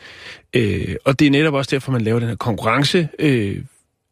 Øh, 0.54 0.96
og 1.04 1.18
det 1.18 1.26
er 1.26 1.30
netop 1.30 1.54
også 1.54 1.70
derfor, 1.70 1.92
man 1.92 2.00
laver 2.00 2.18
den 2.20 2.28
her 2.28 2.36
konkurrence, 2.36 3.08
øh, 3.18 3.64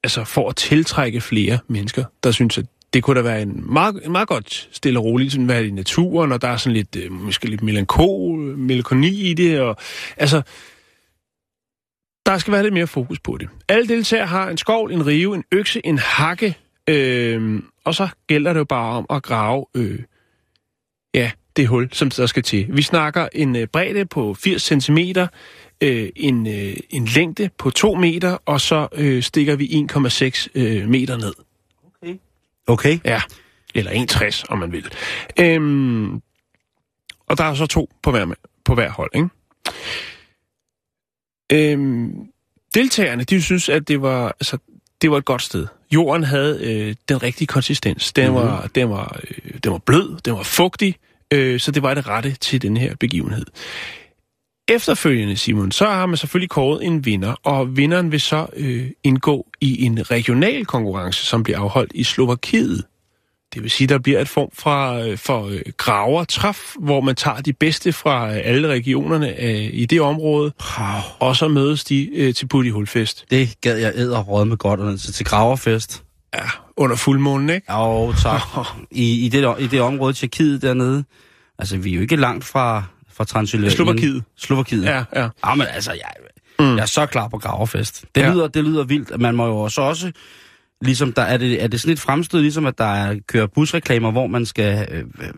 altså 0.03 0.25
for 0.25 0.49
at 0.49 0.57
tiltrække 0.57 1.21
flere 1.21 1.59
mennesker, 1.69 2.05
der 2.23 2.31
synes, 2.31 2.59
at 2.59 2.67
det 2.93 3.03
kunne 3.03 3.17
da 3.17 3.23
være 3.23 3.43
en 3.43 3.73
meget, 3.73 4.01
en 4.05 4.13
meget 4.13 4.29
godt 4.29 4.69
stille 4.73 4.99
og 4.99 5.05
roligt, 5.05 5.33
sådan 5.33 5.49
være 5.49 5.67
i 5.67 5.71
naturen, 5.71 6.33
og 6.33 6.43
der 6.43 6.49
er 6.49 6.57
sådan 6.57 6.77
lidt, 6.77 6.97
øh, 6.97 7.13
måske 7.13 7.47
lidt 7.47 7.63
melankol, 7.63 8.39
melankoni 8.39 9.31
i 9.31 9.35
det, 9.35 9.61
og 9.61 9.77
altså, 10.17 10.43
der 12.27 12.39
skal 12.39 12.53
være 12.53 12.63
lidt 12.63 12.75
mere 12.75 12.87
fokus 12.87 13.21
på 13.21 13.37
det. 13.37 13.49
Alle 13.69 13.89
deltagere 13.89 14.27
har 14.27 14.51
en 14.51 14.59
skovl, 14.59 14.93
en 14.93 15.07
rive, 15.07 15.35
en 15.35 15.45
økse, 15.53 15.87
en 15.87 15.99
hakke, 15.99 16.57
øh, 16.89 17.63
og 17.85 17.95
så 17.95 18.09
gælder 18.27 18.53
det 18.53 18.61
jo 18.61 18.65
bare 18.65 18.97
om 18.97 19.07
at 19.11 19.23
grave 19.23 19.67
øh, 19.75 19.99
ja, 21.15 21.31
det 21.57 21.69
hul, 21.69 21.89
som 21.93 22.11
der 22.11 22.27
skal 22.27 22.43
til. 22.43 22.67
Vi 22.69 22.83
snakker 22.83 23.29
en 23.33 23.57
øh, 23.57 23.67
bredde 23.67 24.05
på 24.05 24.35
80 24.35 24.63
cm, 24.63 24.99
øh, 25.81 26.09
en, 26.17 26.47
øh, 26.47 26.77
en 26.91 27.05
længde 27.05 27.51
på 27.59 27.71
2 27.71 27.95
meter, 27.95 28.39
og 28.47 28.61
så 28.61 28.89
øh, 28.93 29.23
stikker 29.23 29.57
vi 29.57 29.67
1,6 29.67 30.49
øh, 30.55 30.89
meter 30.89 31.17
ned. 31.17 31.48
Okay. 32.69 32.99
Ja, 33.05 33.23
eller 33.75 33.91
1,60, 33.91 34.43
om 34.49 34.59
man 34.59 34.73
vil. 34.73 34.93
Øhm, 35.41 36.15
og 37.27 37.39
der 37.39 37.45
er 37.45 37.55
så 37.55 37.67
to 37.67 37.91
på 38.03 38.11
hver, 38.11 38.35
på 38.65 38.75
hver 38.75 38.91
hold, 38.91 39.11
ikke? 39.15 39.29
Øhm, 41.53 42.13
deltagerne, 42.75 43.25
de 43.25 43.43
synes, 43.43 43.69
at 43.69 43.89
det 43.89 44.03
var, 44.03 44.29
altså, 44.29 44.59
det 45.03 45.11
var 45.11 45.17
et 45.19 45.25
godt 45.25 45.43
sted. 45.43 45.67
Jorden 45.91 46.25
havde 46.25 46.61
øh, 46.65 46.95
den 47.09 47.23
rigtige 47.23 47.47
konsistens. 47.47 48.13
Den, 48.13 48.27
Mhm. 48.27 48.35
var, 48.35 48.67
den, 48.75 48.91
var, 48.91 49.21
øh, 49.31 49.55
den 49.65 49.73
var 49.73 49.79
blød, 49.79 50.21
den 50.25 50.35
var 50.35 50.43
fugtig, 50.43 50.97
øh, 51.33 51.61
så 51.61 51.71
det 51.71 51.83
var 51.83 51.95
det 51.95 52.09
rette 52.09 52.33
til 52.33 52.63
den 52.63 52.77
her 52.77 52.95
begivenhed. 52.97 53.47
Efterfølgende, 54.69 55.37
Simon, 55.37 55.73
så 55.73 55.85
har 55.87 56.07
man 56.07 56.17
selvfølgelig 56.17 56.51
kåret 56.51 56.85
en 56.87 57.05
vinder, 57.05 57.33
og 57.45 57.77
vinderen 57.77 58.13
vil 58.13 58.21
så 58.21 58.47
øh, 58.57 58.91
indgå 59.05 59.47
i 59.61 59.85
en 59.85 60.11
regional 60.11 60.65
konkurrence, 60.67 61.27
som 61.27 61.43
bliver 61.43 61.59
afholdt 61.59 61.93
i 61.95 62.05
Slovakiet. 62.05 62.85
Det 63.55 63.63
vil 63.63 63.71
sige, 63.71 63.87
der 63.89 63.99
bliver 63.99 64.21
et 64.21 64.29
form 64.29 64.49
fra, 64.55 65.01
øh, 65.07 65.19
for 65.19 65.47
øh, 65.47 65.61
gravertræf, 65.77 66.75
hvor 66.81 67.01
man 67.01 67.15
tager 67.15 67.37
de 67.41 67.53
bedste 67.53 67.93
fra 67.93 68.31
øh, 68.31 68.41
alle 68.45 68.69
regionerne 68.69 69.43
øh, 69.43 69.71
i 69.73 69.87
det 69.87 70.01
område, 70.01 70.53
Wow. 70.79 70.87
og 71.19 71.37
så 71.37 71.49
mødes 71.49 71.85
de 71.85 72.11
øh, 72.15 72.35
til 72.35 72.47
Buddy 72.47 72.73
Hulfest. 72.73 73.25
Det 73.31 73.61
gad 73.61 73.77
jeg 73.79 73.93
æder 73.95 74.23
råd 74.23 74.45
med 74.45 74.57
godt 74.57 74.81
under 74.81 74.97
til, 74.97 75.13
til 75.15 75.27
graverfest. 75.27 76.03
Ja, 76.35 76.41
under 76.77 76.97
fuldmånen, 76.97 77.51
ikke? 77.51 77.73
Jo, 77.73 78.13
tak. 78.23 78.41
I, 78.91 79.27
i, 79.27 79.29
det, 79.29 79.55
i 79.59 79.67
det 79.67 79.81
område, 79.81 80.13
Tjekkiet 80.13 80.63
dernede. 80.63 81.05
Altså, 81.59 81.77
vi 81.77 81.91
er 81.91 81.95
jo 81.95 82.01
ikke 82.01 82.17
langt 82.17 82.45
fra, 82.45 82.85
fra 83.19 83.25
Transylvanien. 83.25 83.77
Slovakiet. 83.77 84.25
Slovakiet. 84.39 84.85
Ja, 84.85 85.05
ja. 85.17 85.29
Ja, 85.47 85.55
men 85.55 85.67
altså, 85.75 85.93
jeg, 85.93 86.13
mm. 86.59 86.77
jeg 86.77 86.83
er 86.83 86.87
så 86.87 87.07
klar 87.07 87.29
på 87.29 87.39
graverfest. 87.39 88.05
Det, 88.15 88.21
Ja. 88.21 88.33
lyder, 88.33 88.49
det 88.49 88.65
lyder 88.65 88.85
vildt. 88.85 89.21
Man 89.21 89.35
må 89.35 89.47
jo 89.47 89.57
også 89.59 89.81
også... 89.83 90.13
Ligesom 90.83 91.13
der, 91.13 91.23
er, 91.23 91.37
det, 91.37 91.63
er 91.63 91.67
det 91.69 91.81
sådan 91.81 91.93
et 91.93 91.99
fremstød, 92.01 92.41
ligesom 92.41 92.67
at 92.67 92.79
der 92.79 92.85
er, 92.85 93.17
kører 93.29 93.47
busreklamer, 93.47 94.11
hvor 94.11 94.27
man 94.27 94.47
skal 94.47 94.89
øh, 94.91 95.05
øh, 95.21 95.29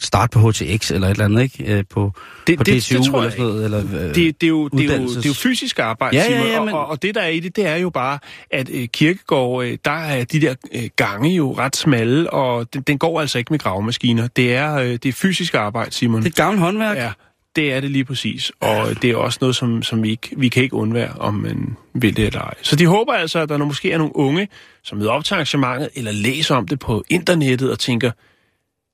starte 0.00 0.30
på 0.38 0.50
HTX 0.50 0.90
eller 0.90 1.06
et 1.06 1.10
eller 1.10 1.24
andet, 1.24 1.42
ikke? 1.42 1.74
Øh, 1.78 1.84
på, 1.90 2.12
Det, 2.46 2.58
på 2.58 2.64
det, 2.64 2.82
DTU 2.82 2.96
det 2.98 3.06
tror 3.06 3.18
eller 3.18 3.30
sådan 3.30 3.44
noget. 3.44 3.64
Eller, 3.64 3.78
øh, 3.84 4.14
det, 4.14 4.40
det, 4.40 4.46
er 4.46 4.48
jo, 4.48 4.68
det, 4.68 4.90
er 4.90 5.00
jo, 5.00 5.08
det 5.08 5.24
er 5.24 5.28
jo 5.28 5.34
fysisk 5.34 5.78
arbejde, 5.78 6.16
Ja, 6.16 6.22
ja, 6.22 6.28
Simon, 6.28 6.46
ja, 6.46 6.58
og, 6.58 6.64
men- 6.66 6.74
og, 6.74 6.86
og 6.86 7.02
det 7.02 7.14
der 7.14 7.20
er 7.20 7.28
i 7.28 7.40
det, 7.40 7.56
det 7.56 7.66
er 7.66 7.76
jo 7.76 7.90
bare, 7.90 8.18
at 8.50 8.70
øh, 8.72 8.88
kirkegård, 8.88 9.64
øh, 9.64 9.78
der 9.84 9.90
er 9.90 10.24
de 10.24 10.40
der 10.40 10.54
øh, 10.74 10.82
gange 10.96 11.30
jo 11.34 11.54
ret 11.58 11.76
smalle, 11.76 12.30
og 12.30 12.74
den, 12.74 12.82
den 12.82 12.98
går 12.98 13.20
altså 13.20 13.38
ikke 13.38 13.52
med 13.52 13.58
gravemaskiner. 13.58 14.28
Det 14.28 14.54
er, 14.54 14.74
øh, 14.74 14.88
det 14.90 15.06
er 15.06 15.12
fysisk 15.12 15.54
arbejde, 15.54 15.92
Simon. 15.94 16.22
det 16.22 16.38
er 16.38 16.42
gammelt 16.42 16.60
håndværk. 16.60 16.96
Ja, 16.96 17.10
det 17.56 17.72
er 17.72 17.80
det 17.80 17.90
lige 17.90 18.04
præcis. 18.04 18.52
Og 18.60 19.02
det 19.02 19.10
er 19.10 19.16
også 19.16 19.38
noget, 19.40 19.56
som, 19.56 19.82
som 19.82 20.02
vi, 20.02 20.10
ikke, 20.10 20.28
vi 20.36 20.48
kan 20.48 20.62
ikke 20.62 20.74
undvære, 20.74 21.12
om 21.18 21.34
man 21.34 21.76
vil 21.94 22.16
det 22.16 22.26
eller 22.26 22.40
ej. 22.40 22.54
Så 22.62 22.76
de 22.76 22.86
håber 22.86 23.12
altså, 23.12 23.38
at 23.38 23.48
der 23.48 23.58
måske 23.58 23.92
er 23.92 23.98
nogle 23.98 24.16
unge, 24.16 24.48
som 24.84 24.98
møder 24.98 25.10
op 25.10 25.24
til 25.24 25.34
arrangementet, 25.34 25.88
eller 25.94 26.12
læser 26.12 26.54
om 26.56 26.68
det 26.68 26.78
på 26.78 27.04
internettet 27.08 27.70
og 27.70 27.78
tænker, 27.78 28.10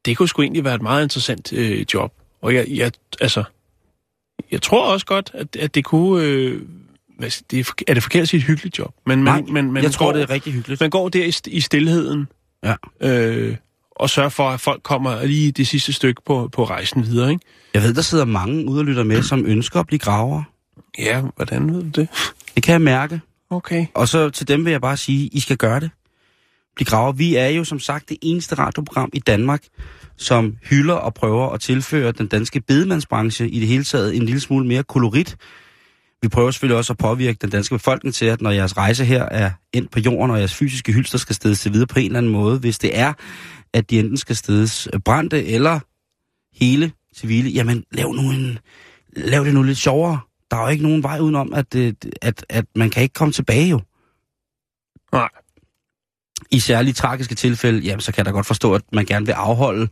det 0.05 0.17
kunne 0.17 0.29
sgu 0.29 0.43
egentlig 0.43 0.65
være 0.65 0.75
et 0.75 0.83
meget 0.83 1.03
interessant 1.03 1.53
øh, 1.53 1.85
job. 1.95 2.13
Og 2.43 2.55
jeg, 2.55 2.67
jeg, 2.69 2.93
altså, 3.21 3.45
jeg 4.51 4.63
tror 4.63 4.93
også 4.93 5.07
godt, 5.07 5.31
at, 5.35 5.57
at 5.57 5.75
det 5.75 5.85
kunne... 5.85 6.25
Øh, 6.25 6.63
hvad, 7.19 7.31
det 7.51 7.59
er, 7.69 7.73
er 7.89 7.95
det 7.95 8.03
forkert 8.03 8.23
at 8.23 8.29
sige 8.29 8.39
et 8.39 8.45
hyggeligt 8.47 8.79
job? 8.79 8.95
Men, 9.07 9.19
Nej, 9.19 9.41
man, 9.41 9.53
man, 9.53 9.73
man 9.73 9.83
jeg 9.83 9.93
tror, 9.93 10.07
går, 10.07 10.13
det 10.13 10.23
er 10.23 10.31
rigtig 10.31 10.53
hyggeligt. 10.53 10.81
man 10.81 10.91
går 10.91 11.09
der 11.09 11.25
i, 11.25 11.33
i 11.47 11.61
stillheden 11.61 12.29
Ja. 12.65 12.75
øh, 13.01 13.57
og 13.91 14.11
sørger 14.11 14.29
for, 14.29 14.49
at 14.51 14.61
folk 14.61 14.83
kommer 14.83 15.25
lige 15.25 15.53
det 15.53 15.69
sidste 15.69 15.93
stykke 15.93 16.23
på, 16.27 16.49
på 16.53 16.65
rejsen 16.65 17.07
videre, 17.07 17.31
ikke? 17.31 17.45
Jeg 17.75 17.83
ved, 17.83 17.95
der 17.95 18.03
sidder 18.03 18.25
mange 18.25 18.69
ude 18.69 18.81
og 18.81 18.85
lytter 18.85 19.05
med, 19.05 19.23
som 19.23 19.47
ønsker 19.47 19.81
at 19.81 19.87
blive 19.87 19.99
graver. 19.99 20.43
Ja, 20.99 21.23
hvordan 21.37 21.75
ved 21.75 21.83
du 21.83 22.01
det? 22.01 22.09
Det 22.55 22.63
kan 22.63 22.73
jeg 22.73 22.81
mærke. 22.81 23.21
Okay. 23.51 23.87
Og 23.95 24.09
så 24.09 24.31
til 24.31 24.49
dem 24.49 24.65
vil 24.65 24.71
jeg 24.71 24.81
bare 24.81 24.97
sige, 24.97 25.27
I 25.27 25.41
skal 25.41 25.57
gøre 25.57 25.81
det 25.81 25.91
blive 26.77 26.87
graver. 26.87 27.13
Vi 27.13 27.37
er 27.37 27.49
jo 27.49 27.65
som 27.65 27.79
sagt 27.79 28.09
det 28.09 28.17
eneste 28.23 28.55
radioprogram 28.55 29.11
i 29.13 29.19
Danmark, 29.19 29.63
som 30.17 30.57
hylder 30.63 30.95
og 30.95 31.15
prøver 31.15 31.51
at 31.51 31.61
tilføre 31.61 32.13
den 32.13 32.27
danske 32.27 32.61
bedemandsbranche 32.61 33.49
i 33.49 33.61
det 33.61 33.69
hele 33.69 33.85
taget 33.85 34.17
en 34.17 34.23
lille 34.23 34.41
smule 34.41 34.67
mere 34.67 34.83
kolorit. 34.83 35.37
Vi 36.23 36.29
prøver 36.29 36.51
selvfølgelig 36.51 36.77
også 36.77 36.93
at 36.93 36.99
påvirke 36.99 37.39
den 37.41 37.51
danske 37.51 37.75
befolkning 37.75 38.15
til, 38.15 38.27
at 38.27 38.41
når 38.41 38.51
jeres 38.51 38.77
rejse 38.77 39.05
her 39.05 39.25
er 39.25 39.51
endt 39.73 39.91
på 39.91 40.01
jorden, 40.01 40.31
og 40.31 40.39
jeres 40.39 40.55
fysiske 40.55 40.93
hylster 40.93 41.19
skal 41.19 41.35
stedes 41.35 41.61
til 41.61 41.73
videre 41.73 41.87
på 41.87 41.99
en 41.99 42.07
eller 42.07 42.19
anden 42.19 42.33
måde, 42.33 42.59
hvis 42.59 42.79
det 42.79 42.99
er, 42.99 43.13
at 43.73 43.91
de 43.91 43.99
enten 43.99 44.17
skal 44.17 44.37
stedes 44.37 44.89
brændte 45.05 45.47
eller 45.47 45.81
hele 46.65 46.93
civile, 47.15 47.51
jamen 47.51 47.85
lav 47.93 48.13
nu 48.13 48.31
en, 48.31 48.59
lav 49.17 49.45
det 49.45 49.55
nu 49.55 49.63
lidt 49.63 49.79
sjovere. 49.79 50.21
Der 50.51 50.57
er 50.57 50.63
jo 50.63 50.69
ikke 50.69 50.83
nogen 50.83 51.03
vej 51.03 51.19
udenom, 51.19 51.55
at, 51.55 51.75
øh, 51.75 51.93
at, 52.23 52.47
at 52.49 52.65
man 52.77 52.91
kan 52.91 53.03
ikke 53.03 53.13
komme 53.13 53.33
tilbage 53.33 53.69
jo. 53.69 53.81
Nej. 55.13 55.29
I 56.51 56.61
særligt 56.61 56.97
tragiske 56.97 57.35
tilfælde, 57.35 57.81
jamen 57.81 58.01
så 58.01 58.13
kan 58.13 58.19
jeg 58.19 58.27
da 58.27 58.31
godt 58.31 58.47
forstå, 58.47 58.75
at 58.75 58.83
man 58.93 59.07
gerne 59.07 59.27
vil 59.27 59.33
afholde 59.33 59.89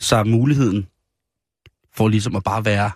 sig 0.00 0.26
muligheden 0.26 0.86
for 1.96 2.08
ligesom 2.08 2.36
at 2.36 2.44
bare 2.44 2.64
være 2.64 2.90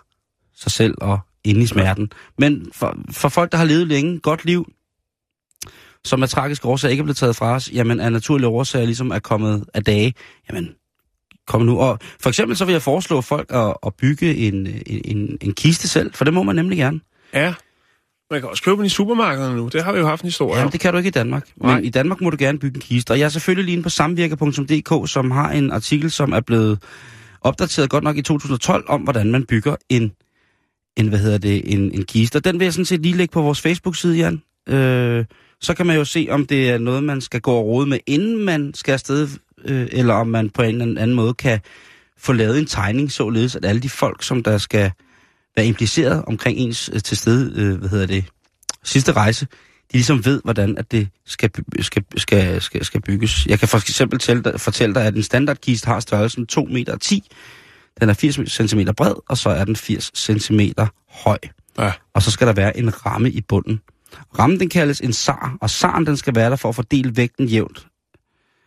sig 0.55 0.71
selv 0.71 0.95
og 1.01 1.19
inde 1.43 1.61
i 1.61 1.65
smerten. 1.65 2.11
Men 2.37 2.71
for, 2.73 2.97
for 3.11 3.29
folk, 3.29 3.51
der 3.51 3.57
har 3.57 3.65
levet 3.65 3.87
længe, 3.87 4.19
godt 4.19 4.45
liv, 4.45 4.71
som 6.05 6.23
af 6.23 6.29
tragiske 6.29 6.67
årsager 6.67 6.89
ikke 6.91 7.01
er 7.01 7.05
blevet 7.05 7.17
taget 7.17 7.35
fra 7.35 7.55
os, 7.55 7.71
jamen 7.73 7.99
af 7.99 8.11
naturlige 8.11 8.47
årsager 8.47 8.85
ligesom 8.85 9.11
er 9.11 9.19
kommet 9.19 9.65
af 9.73 9.83
dage, 9.83 10.13
jamen 10.49 10.75
kom 11.47 11.61
nu. 11.61 11.79
Og 11.79 11.99
for 12.19 12.29
eksempel 12.29 12.57
så 12.57 12.65
vil 12.65 12.71
jeg 12.71 12.81
foreslå 12.81 13.21
folk 13.21 13.51
at, 13.53 13.73
at 13.85 13.95
bygge 13.95 14.35
en, 14.35 14.67
en, 14.85 15.01
en, 15.05 15.37
en 15.41 15.53
kiste 15.53 15.87
selv, 15.87 16.13
for 16.13 16.25
det 16.25 16.33
må 16.33 16.43
man 16.43 16.55
nemlig 16.55 16.77
gerne. 16.77 16.99
Ja. 17.33 17.53
Man 18.33 18.41
kan 18.41 18.49
også 18.49 18.63
købe 18.63 18.77
den 18.77 18.85
i 18.85 18.89
supermarkederne 18.89 19.55
nu. 19.55 19.67
Det 19.67 19.83
har 19.83 19.91
vi 19.93 19.99
jo 19.99 20.05
haft 20.07 20.21
en 20.21 20.27
historie 20.27 20.59
Ja, 20.59 20.65
om. 20.65 20.71
det 20.71 20.79
kan 20.79 20.91
du 20.93 20.97
ikke 20.97 21.07
i 21.07 21.11
Danmark. 21.11 21.47
Nej. 21.55 21.75
Men 21.75 21.85
i 21.85 21.89
Danmark 21.89 22.21
må 22.21 22.29
du 22.29 22.37
gerne 22.39 22.59
bygge 22.59 22.75
en 22.75 22.81
kiste. 22.81 23.11
Og 23.11 23.19
jeg 23.19 23.25
er 23.25 23.29
selvfølgelig 23.29 23.65
lige 23.65 23.73
inde 23.73 23.83
på 23.83 23.89
samvirker.dk, 23.89 25.09
som 25.09 25.31
har 25.31 25.51
en 25.51 25.71
artikel, 25.71 26.11
som 26.11 26.31
er 26.33 26.39
blevet 26.39 26.79
opdateret 27.41 27.89
godt 27.89 28.03
nok 28.03 28.17
i 28.17 28.21
2012, 28.21 28.85
om 28.87 29.01
hvordan 29.01 29.31
man 29.31 29.43
bygger 29.45 29.75
en, 29.89 30.11
en 30.97 31.07
hvad 31.07 31.19
hedder 31.19 31.37
det, 31.37 31.73
en, 31.73 31.91
en 31.91 32.03
kiste. 32.05 32.35
Og 32.35 32.45
den 32.45 32.59
vil 32.59 32.65
jeg 32.65 32.73
sådan 32.73 32.85
set 32.85 33.01
lige 33.01 33.17
lægge 33.17 33.31
på 33.31 33.41
vores 33.41 33.61
Facebook-side, 33.61 34.17
Jan. 34.17 34.41
Øh, 34.69 35.25
så 35.61 35.73
kan 35.73 35.85
man 35.85 35.95
jo 35.95 36.05
se, 36.05 36.27
om 36.31 36.45
det 36.45 36.69
er 36.69 36.77
noget, 36.77 37.03
man 37.03 37.21
skal 37.21 37.41
gå 37.41 37.51
og 37.51 37.65
rode 37.65 37.85
med, 37.89 37.99
inden 38.07 38.37
man 38.45 38.73
skal 38.73 38.93
afsted, 38.93 39.27
øh, 39.65 39.87
eller 39.91 40.13
om 40.13 40.27
man 40.27 40.49
på 40.49 40.61
en 40.61 40.81
eller 40.81 41.01
anden 41.01 41.15
måde 41.15 41.33
kan 41.33 41.59
få 42.17 42.33
lavet 42.33 42.59
en 42.59 42.65
tegning, 42.65 43.11
således 43.11 43.55
at 43.55 43.65
alle 43.65 43.81
de 43.81 43.89
folk, 43.89 44.23
som 44.23 44.43
der 44.43 44.57
skal 44.57 44.91
være 45.55 45.65
impliceret 45.65 46.23
omkring 46.27 46.57
ens 46.57 46.89
øh, 46.93 47.01
til 47.01 47.17
stede, 47.17 47.61
øh, 47.61 47.79
hvad 47.79 47.89
hedder 47.89 48.05
det, 48.05 48.25
sidste 48.83 49.11
rejse, 49.11 49.45
de 49.45 49.97
ligesom 49.97 50.25
ved, 50.25 50.41
hvordan 50.43 50.77
at 50.77 50.91
det 50.91 51.09
skal, 51.25 51.49
skal, 51.79 52.03
skal, 52.17 52.61
skal, 52.61 52.85
skal 52.85 53.01
bygges. 53.01 53.45
Jeg 53.45 53.59
kan 53.59 53.67
for 53.67 53.77
eksempel 53.77 54.19
tælle 54.19 54.59
fortælle 54.59 54.95
dig, 54.95 55.05
at 55.05 55.15
en 55.15 55.23
standardkiste 55.23 55.87
har 55.87 55.99
størrelsen 55.99 56.45
2 56.45 56.63
meter 56.63 56.97
10. 56.97 57.29
Den 58.01 58.09
er 58.09 58.13
80 58.13 58.51
cm 58.69 58.79
bred, 58.97 59.13
og 59.29 59.37
så 59.37 59.49
er 59.49 59.65
den 59.65 59.75
80 59.75 60.11
cm 60.15 60.59
høj. 61.09 61.37
Ja. 61.79 61.91
Og 62.13 62.21
så 62.21 62.31
skal 62.31 62.47
der 62.47 62.53
være 62.53 62.77
en 62.77 63.05
ramme 63.05 63.29
i 63.29 63.41
bunden. 63.41 63.81
Rammen 64.39 64.59
den 64.59 64.69
kaldes 64.69 65.01
en 65.01 65.13
sar, 65.13 65.57
og 65.61 65.69
saren 65.69 66.05
den 66.05 66.17
skal 66.17 66.35
være 66.35 66.49
der 66.49 66.55
for 66.55 66.69
at 66.69 66.75
fordele 66.75 67.17
vægten 67.17 67.47
jævnt. 67.47 67.87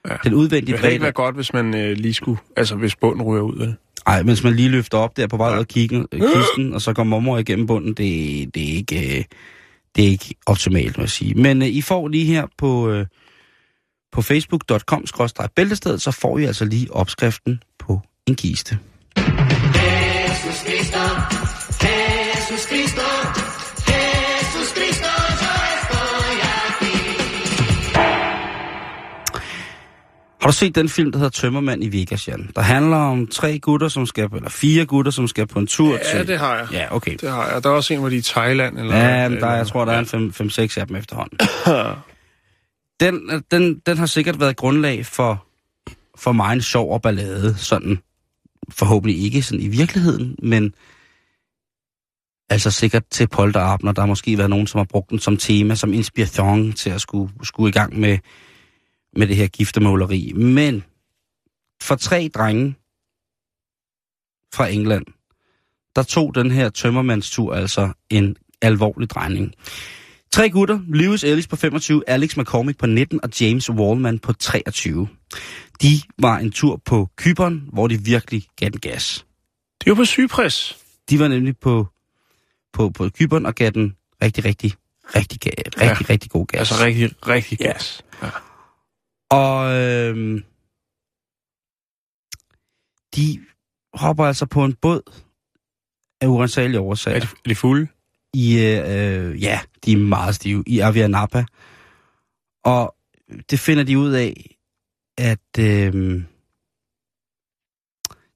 Ja. 0.09 0.17
Den 0.25 0.35
udvendige 0.35 0.73
Det 0.73 0.83
ville 0.83 0.93
ikke 0.93 1.01
bredde... 1.01 1.03
være 1.03 1.13
godt, 1.13 1.35
hvis 1.35 1.53
man 1.53 1.75
øh, 1.75 1.97
lige 1.97 2.15
skulle... 2.15 2.39
Altså, 2.57 2.77
hvis 2.77 2.97
bunden 2.97 3.23
ryger 3.23 3.43
ud 3.43 3.59
af 3.59 3.75
det. 4.07 4.13
Ej, 4.13 4.23
mens 4.23 4.43
man 4.43 4.57
lige 4.57 4.69
løfter 4.69 4.99
op 4.99 5.17
der 5.17 5.27
på 5.27 5.37
vej 5.37 5.55
ud 5.55 5.59
af 5.59 5.67
øh, 6.13 6.21
kisten, 6.21 6.75
og 6.75 6.81
så 6.81 6.93
går 6.93 7.05
mormor 7.05 7.39
igennem 7.39 7.67
bunden, 7.67 7.89
det, 7.95 8.55
det, 8.55 8.63
er 8.71 8.75
ikke, 8.77 9.19
øh, 9.19 9.25
det 9.97 10.05
er 10.05 10.09
ikke 10.09 10.35
optimalt, 10.47 10.99
må 10.99 11.03
jeg 11.03 11.11
sige. 11.11 11.35
Men 11.35 11.63
øh, 11.63 11.69
I 11.69 11.83
får 11.83 12.09
lige 12.09 12.25
her 12.25 12.47
på, 12.59 12.91
øh, 12.91 13.07
på 14.13 14.23
facebook.com 14.23 15.05
bæltestedet, 15.57 16.03
så 16.03 16.11
får 16.11 16.39
I 16.39 16.45
altså 16.45 16.65
lige 16.65 16.93
opskriften 16.93 17.63
på 17.79 18.01
en 18.27 18.35
kiste. 18.35 18.79
Har 30.47 30.51
du 30.51 30.57
set 30.57 30.75
den 30.75 30.89
film, 30.89 31.13
der 31.13 31.19
hedder 31.19 31.31
Tømmermand 31.31 31.85
i 31.85 32.01
Vegas, 32.01 32.29
Jan? 32.29 32.51
Der 32.57 32.63
handler 32.63 32.97
om 32.97 33.27
tre 33.27 33.59
gutter, 33.59 33.89
som 33.89 34.07
skal, 34.07 34.29
eller 34.35 34.49
fire 34.49 34.85
gutter, 34.85 35.13
som 35.13 35.29
skal 35.29 35.47
på 35.47 35.59
en 35.59 35.67
tur 35.67 35.93
Ja, 35.93 36.19
til... 36.19 36.29
det 36.29 36.39
har 36.39 36.57
jeg. 36.57 36.69
Ja, 36.73 36.97
okay. 36.97 37.17
Det 37.21 37.31
har 37.31 37.49
jeg. 37.49 37.65
Der 37.65 37.71
er 37.71 37.75
også 37.75 37.95
en, 37.95 38.01
hvor 38.01 38.09
de 38.09 38.15
er 38.15 38.19
i 38.19 38.23
Thailand. 38.23 38.79
Eller, 38.79 38.97
Ja, 38.97 39.29
men 39.29 39.39
der, 39.39 39.47
eller, 39.47 39.57
jeg 39.57 39.67
tror, 39.67 39.85
der 39.85 39.93
er 39.93 40.15
en 40.15 40.35
5-6 40.41 40.81
af 40.81 40.87
dem 40.87 40.97
efterhånden. 40.97 41.39
Den, 43.01 43.43
den, 43.51 43.79
den 43.87 43.99
har 43.99 44.07
sikkert 44.07 44.41
været 44.41 44.57
grundlag 44.57 45.07
for, 45.07 45.47
for 46.19 46.33
mig 46.33 46.53
en 46.53 46.63
sjov 46.63 46.93
og 46.93 47.03
ballade, 47.03 47.55
sådan 47.59 47.99
forhåbentlig 48.71 49.25
ikke 49.25 49.43
sådan 49.43 49.61
i 49.61 49.69
virkeligheden, 49.69 50.37
men 50.43 50.75
altså 52.51 52.71
sikkert 52.71 53.03
til 53.11 53.29
polterabner. 53.29 53.93
Der 53.93 54.03
har 54.03 54.07
måske 54.07 54.39
været 54.39 54.51
nogen, 54.51 54.67
som 54.67 54.79
har 54.79 54.87
brugt 54.91 55.11
den 55.11 55.19
som 55.19 55.37
tema, 55.37 55.75
som 55.75 55.93
inspiration 55.93 56.73
til 56.73 56.91
at 56.91 57.01
skulle, 57.01 57.33
skulle 57.43 57.69
i 57.69 57.73
gang 57.73 58.01
med, 58.01 58.19
med 59.17 59.27
det 59.27 59.37
her 59.37 59.47
giftermåleri. 59.49 60.33
Men 60.33 60.85
for 61.83 61.95
tre 61.97 62.31
drenge 62.35 62.75
fra 64.55 64.69
England, 64.69 65.07
der 65.97 66.03
tog 66.03 66.35
den 66.35 66.51
her 66.51 66.69
tømmermandstur 66.71 67.55
altså 67.55 67.93
en 68.11 68.37
alvorlig 68.63 69.11
drejning. 69.11 69.55
Tre 70.33 70.51
gutter, 70.51 70.81
Lewis 70.89 71.25
Ellis 71.25 71.47
på 71.47 71.57
25, 71.57 72.03
Alex 72.07 72.37
McCormick 72.37 72.79
på 72.79 72.87
19 72.87 73.21
og 73.23 73.31
James 73.41 73.71
Wallman 73.71 74.19
på 74.19 74.33
23. 74.33 75.09
De 75.83 75.89
var 76.19 76.39
en 76.39 76.53
tur 76.53 76.81
på 76.85 77.09
Kyberen, 77.17 77.69
hvor 77.73 77.87
de 77.89 78.01
virkelig 78.05 78.47
gav 78.57 78.69
den 78.71 78.81
gas. 78.81 79.27
Det 79.81 79.87
er 79.87 79.91
jo 79.91 79.95
på 79.95 80.05
Cyprus. 80.05 80.79
De 81.11 81.19
var 81.19 81.29
nemlig 81.29 81.59
på, 81.59 81.87
på, 82.73 82.91
på 82.91 83.09
Kyberen 83.09 83.47
og 83.47 83.55
gav 83.55 83.71
den 83.71 83.97
rigtig, 84.23 84.45
rigtig, 84.45 84.73
rigtig, 85.17 85.39
rigtig, 85.47 85.73
Ja. 85.83 85.91
rigtig, 85.91 86.11
rigtig 86.11 86.31
god 86.31 86.47
gas. 86.47 86.59
Altså 86.59 86.85
rigtig, 86.85 87.11
rigtig 87.29 87.61
Ja. 87.61 87.67
gas. 87.73 88.03
Ja. 88.23 88.29
Og 89.31 89.75
øhm, 89.75 90.45
de 93.17 93.41
hopper 93.95 94.25
altså 94.25 94.47
på 94.47 94.65
en 94.65 94.75
båd 94.75 95.03
af 96.21 96.27
urensagelige 96.27 96.79
Er, 96.79 96.83
årsager. 96.83 97.21
de, 97.21 97.27
er 97.45 97.49
de 97.49 97.55
fulde? 97.55 97.89
i, 98.35 98.59
øh, 98.59 99.43
ja, 99.43 99.61
de 99.85 99.93
er 99.93 99.97
meget 99.97 100.35
stive, 100.35 100.65
i 100.67 100.79
Avianapa. 100.81 101.45
Og 102.65 102.95
det 103.51 103.61
finder 103.61 103.85
de 103.85 103.99
ud 103.99 104.13
af, 104.13 104.57
at 105.19 105.59
øh, 105.59 106.23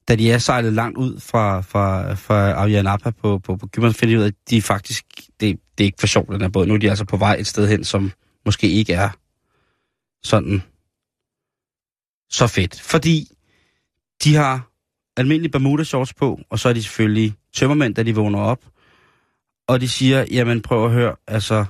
da 0.07 0.15
de 0.15 0.31
er 0.31 0.37
sejlet 0.37 0.73
langt 0.73 0.97
ud 0.97 1.19
fra, 1.19 1.61
fra, 1.61 2.13
fra 2.13 2.63
Avianapa 2.63 3.09
på, 3.09 3.39
på, 3.39 3.55
på 3.55 3.67
Cypern, 3.75 3.93
finder 3.93 4.15
de 4.15 4.19
ud 4.19 4.23
af, 4.23 4.27
at 4.27 4.49
de 4.49 4.61
faktisk, 4.61 5.05
det, 5.39 5.59
det 5.77 5.83
er 5.83 5.85
ikke 5.85 5.99
for 5.99 6.07
sjovt, 6.07 6.29
den 6.29 6.41
her 6.41 6.49
båd. 6.49 6.65
Nu 6.65 6.73
er 6.73 6.77
de 6.77 6.89
altså 6.89 7.05
på 7.05 7.17
vej 7.17 7.35
et 7.39 7.47
sted 7.47 7.67
hen, 7.67 7.83
som 7.83 8.11
måske 8.45 8.67
ikke 8.69 8.93
er 8.93 9.09
sådan 10.23 10.63
så 12.31 12.47
fedt. 12.47 12.81
Fordi 12.81 13.27
de 14.23 14.35
har 14.35 14.71
almindelige 15.17 15.51
Bermuda 15.51 15.83
shorts 15.83 16.13
på, 16.13 16.39
og 16.49 16.59
så 16.59 16.69
er 16.69 16.73
de 16.73 16.83
selvfølgelig 16.83 17.33
tømmermænd, 17.53 17.95
da 17.95 18.03
de 18.03 18.15
vågner 18.15 18.39
op. 18.39 18.65
Og 19.67 19.81
de 19.81 19.89
siger, 19.89 20.25
jamen 20.31 20.61
prøv 20.61 20.85
at 20.85 20.91
høre, 20.91 21.15
altså... 21.27 21.65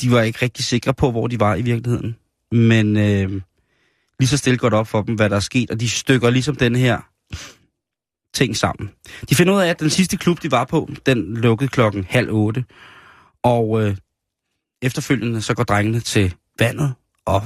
De 0.00 0.10
var 0.10 0.22
ikke 0.22 0.38
rigtig 0.42 0.64
sikre 0.64 0.94
på, 0.94 1.10
hvor 1.10 1.26
de 1.26 1.40
var 1.40 1.54
i 1.54 1.62
virkeligheden. 1.62 2.16
Men 2.52 2.96
øh, 2.96 3.42
lige 4.18 4.28
så 4.28 4.36
stille 4.36 4.58
godt 4.58 4.74
op 4.74 4.86
for 4.86 5.02
dem, 5.02 5.14
hvad 5.14 5.30
der 5.30 5.36
er 5.36 5.40
sket, 5.40 5.70
og 5.70 5.80
de 5.80 5.88
stykker 5.88 6.30
ligesom 6.30 6.56
den 6.56 6.76
her 6.76 7.00
ting 8.34 8.56
sammen. 8.56 8.90
De 9.30 9.34
finder 9.34 9.54
ud 9.54 9.60
af, 9.60 9.68
at 9.68 9.80
den 9.80 9.90
sidste 9.90 10.16
klub, 10.16 10.42
de 10.42 10.50
var 10.50 10.64
på, 10.64 10.88
den 11.06 11.36
lukkede 11.36 11.68
klokken 11.68 12.04
halv 12.04 12.30
otte. 12.30 12.64
Og 13.42 13.82
øh, 13.82 13.96
efterfølgende 14.82 15.42
så 15.42 15.54
går 15.54 15.64
drengene 15.64 16.00
til 16.00 16.34
vandet 16.58 16.94
og 17.26 17.42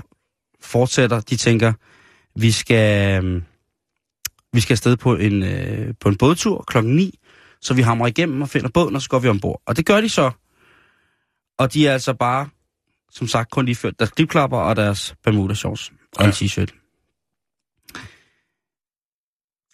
fortsætter. 0.60 1.20
De 1.20 1.36
tænker, 1.36 1.72
vi 2.40 2.50
skal, 2.52 3.24
øh, 3.24 3.42
vi 4.52 4.60
skal 4.60 4.74
afsted 4.74 4.96
på 4.96 5.16
en, 5.16 5.42
øh, 5.42 5.94
på 6.00 6.08
en 6.08 6.16
bådtur 6.16 6.64
klokken 6.66 6.96
9, 6.96 7.18
så 7.60 7.74
vi 7.74 7.82
hamrer 7.82 8.06
igennem 8.06 8.42
og 8.42 8.48
finder 8.48 8.68
båden, 8.74 8.94
og 8.96 9.02
så 9.02 9.08
går 9.08 9.18
vi 9.18 9.28
ombord. 9.28 9.62
Og 9.66 9.76
det 9.76 9.86
gør 9.86 10.00
de 10.00 10.08
så. 10.08 10.30
Og 11.58 11.72
de 11.72 11.86
er 11.88 11.92
altså 11.92 12.14
bare, 12.14 12.48
som 13.10 13.28
sagt, 13.28 13.50
kun 13.50 13.64
lige 13.64 13.74
ført 13.74 13.98
deres 13.98 14.10
klipklapper 14.10 14.58
og 14.58 14.76
deres 14.76 15.14
Bermuda 15.24 15.54
shorts 15.54 15.92
og 16.16 16.24
en 16.24 16.30
Ja. 16.30 16.46
t-shirt. 16.46 16.74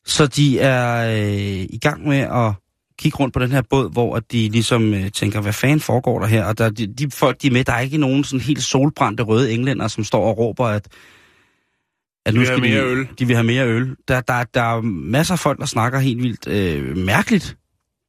Så 0.06 0.26
de 0.26 0.58
er 0.58 1.10
øh, 1.16 1.66
i 1.70 1.78
gang 1.82 2.08
med 2.08 2.18
at 2.18 2.52
kigge 2.98 3.18
rundt 3.18 3.34
på 3.34 3.40
den 3.40 3.50
her 3.52 3.62
båd, 3.70 3.92
hvor 3.92 4.16
at 4.16 4.32
de 4.32 4.48
ligesom 4.48 4.94
øh, 4.94 5.10
tænker, 5.10 5.40
hvad 5.40 5.52
fanden 5.52 5.80
foregår 5.80 6.18
der 6.20 6.26
her? 6.26 6.44
Og 6.44 6.58
der, 6.58 6.70
de, 6.70 6.86
de 6.86 7.10
folk, 7.10 7.42
de 7.42 7.46
er 7.46 7.50
med, 7.50 7.64
der 7.64 7.72
er 7.72 7.80
ikke 7.80 7.98
nogen 7.98 8.24
sådan 8.24 8.40
helt 8.40 8.62
solbrændte 8.62 9.22
røde 9.22 9.52
englænder, 9.52 9.88
som 9.88 10.04
står 10.04 10.24
og 10.28 10.38
råber, 10.38 10.64
at, 10.66 10.88
at 12.26 12.34
De 12.34 12.38
vil 12.38 12.48
have 12.48 12.60
mere 12.60 12.80
de, 12.80 12.86
øl. 12.86 13.08
De 13.18 13.26
vil 13.26 13.36
have 13.36 13.44
mere 13.46 13.66
øl. 13.66 13.96
Der, 14.08 14.20
der, 14.20 14.44
der 14.54 14.62
er 14.76 14.80
masser 14.80 15.34
af 15.34 15.38
folk, 15.38 15.58
der 15.58 15.66
snakker 15.66 15.98
helt 15.98 16.22
vildt 16.22 16.48
øh, 16.48 16.96
mærkeligt, 16.96 17.56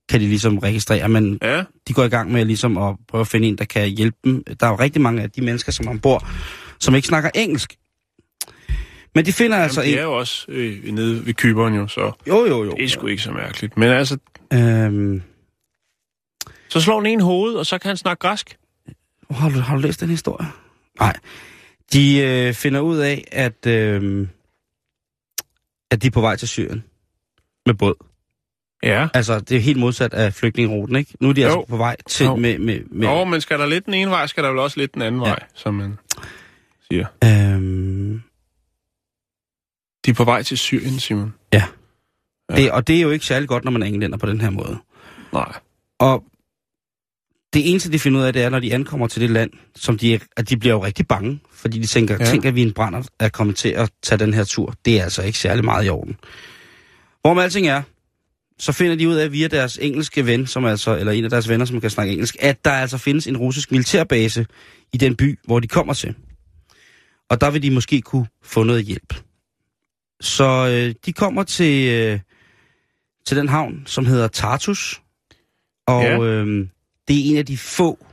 kan 0.09 0.19
de 0.21 0.27
ligesom 0.27 0.57
registrere, 0.57 1.09
men 1.09 1.39
Ja. 1.41 1.63
de 1.87 1.93
går 1.93 2.03
i 2.03 2.07
gang 2.09 2.31
med 2.31 2.45
ligesom 2.45 2.77
at 2.77 2.95
prøve 3.07 3.21
at 3.21 3.27
finde 3.27 3.47
en, 3.47 3.57
der 3.57 3.65
kan 3.65 3.87
hjælpe 3.89 4.17
dem. 4.23 4.43
Der 4.59 4.65
er 4.65 4.69
jo 4.71 4.75
rigtig 4.79 5.01
mange 5.01 5.21
af 5.21 5.31
de 5.31 5.41
mennesker, 5.41 5.71
som 5.71 5.85
er 5.87 5.89
ombord, 5.91 6.27
som 6.79 6.95
ikke 6.95 7.07
snakker 7.07 7.29
engelsk. 7.35 7.75
Men 9.15 9.25
de 9.25 9.33
finder 9.33 9.57
altså 9.57 9.81
Jamen, 9.81 9.91
det 9.91 9.99
en... 9.99 9.99
er 9.99 10.03
jo 10.11 10.13
også 10.17 10.45
øh, 10.49 10.93
nede 10.93 11.25
ved 11.25 11.33
Kyberen 11.33 11.75
jo, 11.75 11.87
så 11.87 12.11
Jo, 12.27 12.45
jo, 12.45 12.63
jo. 12.63 12.71
det 12.71 12.83
er 12.83 12.89
sgu 12.89 13.07
ikke 13.07 13.23
så 13.23 13.31
mærkeligt. 13.31 13.77
Men 13.77 13.89
altså, 13.89 14.17
Øhm, 14.55 15.21
så 16.69 16.81
slår 16.81 16.99
den 16.99 17.05
en 17.05 17.21
hoved, 17.21 17.53
og 17.53 17.65
så 17.65 17.77
kan 17.77 17.89
han 17.89 17.97
snakke 17.97 18.21
græsk. 18.21 18.57
har, 19.31 19.49
du, 19.49 19.59
har 19.59 19.75
du 19.75 19.81
læst 19.81 20.01
den 20.01 20.09
historie? 20.09 20.47
Nej. 20.99 21.13
De 21.93 22.17
øh, 22.21 22.53
finder 22.53 22.79
ud 22.79 22.97
af, 22.97 23.23
at, 23.31 23.65
øh, 23.67 24.27
at 25.91 26.01
de 26.01 26.07
er 26.07 26.11
på 26.11 26.21
vej 26.21 26.35
til 26.35 26.47
Syrien 26.47 26.83
med 27.65 27.73
båd. 27.73 27.95
Ja. 28.83 29.07
Altså, 29.13 29.39
det 29.39 29.57
er 29.57 29.61
helt 29.61 29.79
modsat 29.79 30.13
af 30.13 30.33
flygtningeruten, 30.33 30.95
ikke? 30.95 31.13
Nu 31.19 31.29
er 31.29 31.33
de 31.33 31.41
Jo. 31.41 31.47
altså 31.47 31.65
på 31.69 31.77
vej 31.77 31.95
til 32.07 32.25
Jo. 32.25 32.35
med... 32.35 32.59
med, 32.59 32.79
med 32.91 33.07
Nå, 33.07 33.23
men 33.23 33.41
skal 33.41 33.59
der 33.59 33.65
lidt 33.65 33.85
den 33.85 33.93
ene 33.93 34.11
vej, 34.11 34.27
skal 34.27 34.43
der 34.43 34.49
vel 34.49 34.59
også 34.59 34.79
lidt 34.79 34.93
den 34.93 35.01
anden 35.01 35.21
ja. 35.21 35.27
vej, 35.29 35.39
som 35.53 35.73
man 35.73 35.97
siger. 36.91 37.05
øhm, 37.23 38.21
De 40.05 40.11
er 40.11 40.15
på 40.15 40.23
vej 40.23 40.43
til 40.43 40.57
Syrien, 40.57 40.99
Simon. 40.99 41.33
Ja. 41.53 41.63
Ja. 42.49 42.55
det, 42.55 42.71
og 42.71 42.87
det 42.87 42.97
er 42.97 43.01
jo 43.01 43.09
ikke 43.09 43.25
særlig 43.25 43.47
godt, 43.47 43.63
når 43.63 43.71
man 43.71 43.83
er 43.83 43.87
englænder 43.87 44.17
på 44.17 44.25
den 44.25 44.41
her 44.41 44.49
måde. 44.49 44.77
Nej. 45.33 45.53
Og 45.99 46.23
det 47.53 47.69
eneste, 47.69 47.91
de 47.91 47.99
finder 47.99 48.19
ud 48.19 48.25
af, 48.25 48.33
det 48.33 48.43
er, 48.43 48.49
når 48.49 48.59
de 48.59 48.73
ankommer 48.73 49.07
til 49.07 49.21
det 49.21 49.29
land, 49.29 49.51
som 49.75 49.97
de, 49.97 50.19
at 50.37 50.49
de 50.49 50.57
bliver 50.57 50.73
jo 50.73 50.85
rigtig 50.85 51.07
bange, 51.07 51.39
fordi 51.51 51.79
de 51.79 51.87
tænker, 51.87 52.15
ja. 52.19 52.23
Ja. 52.23 52.31
tænker 52.31 52.51
vi 52.51 52.61
en 52.61 52.73
brænder 52.73 53.03
er 53.19 53.29
kommet 53.29 53.55
til 53.55 53.69
at 53.69 53.91
tage 54.03 54.19
den 54.19 54.33
her 54.33 54.43
tur. 54.43 54.73
Det 54.85 54.99
er 54.99 55.03
altså 55.03 55.21
ikke 55.21 55.37
særlig 55.37 55.65
meget 55.65 55.85
i 55.85 55.89
orden. 55.89 56.17
Hvorom 57.21 57.37
alting 57.37 57.67
er, 57.67 57.81
så 58.59 58.71
finder 58.71 58.95
de 58.95 59.09
ud 59.09 59.15
af 59.15 59.31
via 59.31 59.47
deres 59.47 59.77
engelske 59.81 60.25
ven, 60.25 60.47
som 60.47 60.65
altså, 60.65 60.97
eller 60.97 61.11
en 61.11 61.23
af 61.23 61.29
deres 61.29 61.49
venner, 61.49 61.65
som 61.65 61.81
kan 61.81 61.89
snakke 61.89 62.13
engelsk, 62.13 62.35
at 62.39 62.65
der 62.65 62.71
altså 62.71 62.97
findes 62.97 63.27
en 63.27 63.37
russisk 63.37 63.71
militærbase 63.71 64.45
i 64.93 64.97
den 64.97 65.15
by, 65.15 65.39
hvor 65.43 65.59
de 65.59 65.67
kommer 65.67 65.93
til. 65.93 66.15
Og 67.29 67.41
der 67.41 67.51
vil 67.51 67.63
de 67.63 67.71
måske 67.71 68.01
kunne 68.01 68.27
få 68.43 68.63
noget 68.63 68.83
hjælp. 68.85 69.13
Så 70.21 70.67
øh, 70.67 70.95
de 71.05 71.13
kommer 71.13 71.43
til, 71.43 71.89
øh, 71.93 72.19
til 73.25 73.37
den 73.37 73.49
havn, 73.49 73.83
som 73.85 74.05
hedder 74.05 74.27
Tartus. 74.27 75.01
Og 75.87 76.03
Ja. 76.03 76.19
øh, 76.19 76.67
det 77.07 77.15
er 77.19 77.31
en 77.31 77.37
af 77.37 77.45
de 77.45 77.57
få, 77.57 78.05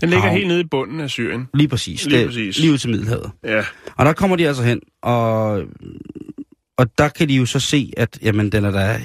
Den 0.00 0.08
ligger 0.10 0.22
Havn. 0.22 0.36
helt 0.36 0.48
nede 0.48 0.60
i 0.60 0.64
bunden 0.64 1.00
af 1.00 1.10
Syrien. 1.10 1.48
lige 1.54 1.68
præcis, 1.68 2.06
Lige 2.06 2.18
det- 2.18 2.26
præcis. 2.28 2.58
lige 2.58 2.72
ud 2.72 2.78
til 2.78 2.90
Middelhavet. 2.90 3.30
Ja. 3.44 3.64
Og 3.96 4.04
der 4.06 4.12
kommer 4.12 4.36
de 4.36 4.48
altså 4.48 4.62
hen, 4.62 4.80
og, 5.02 5.62
og 6.76 6.98
der 6.98 7.08
kan 7.08 7.28
de 7.28 7.34
jo 7.34 7.46
så 7.46 7.60
se, 7.60 7.92
at 7.96 8.18
jamen, 8.22 8.52
den 8.52 8.64
er 8.64 8.70
der, 8.70 8.98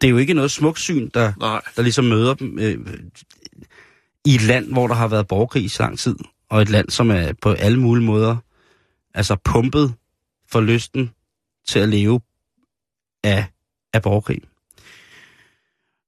det 0.00 0.06
er 0.06 0.10
jo 0.10 0.16
ikke 0.18 0.34
noget 0.34 0.50
smukt 0.50 0.78
syn, 0.80 1.08
der, 1.14 1.32
Nej. 1.40 1.60
der 1.76 1.82
ligesom 1.82 2.04
møder 2.04 2.34
dem 2.34 2.58
øh, 2.58 2.78
i 4.24 4.34
et 4.34 4.42
land, 4.42 4.72
hvor 4.72 4.86
der 4.86 4.94
har 4.94 5.08
været 5.08 5.28
borgerkrig 5.28 5.64
i 5.64 5.68
så 5.68 5.82
lang 5.82 5.98
tid, 5.98 6.16
og 6.48 6.62
et 6.62 6.70
land, 6.70 6.90
som 6.90 7.10
er 7.10 7.32
på 7.42 7.52
alle 7.52 7.80
mulige 7.80 8.04
måder 8.06 8.36
altså 9.14 9.36
pumpet 9.44 9.94
for 10.52 10.60
lysten 10.60 11.10
til 11.68 11.78
at 11.78 11.88
leve 11.88 12.20
af, 13.24 13.44
af 13.92 14.02
borgerkrig. 14.02 14.40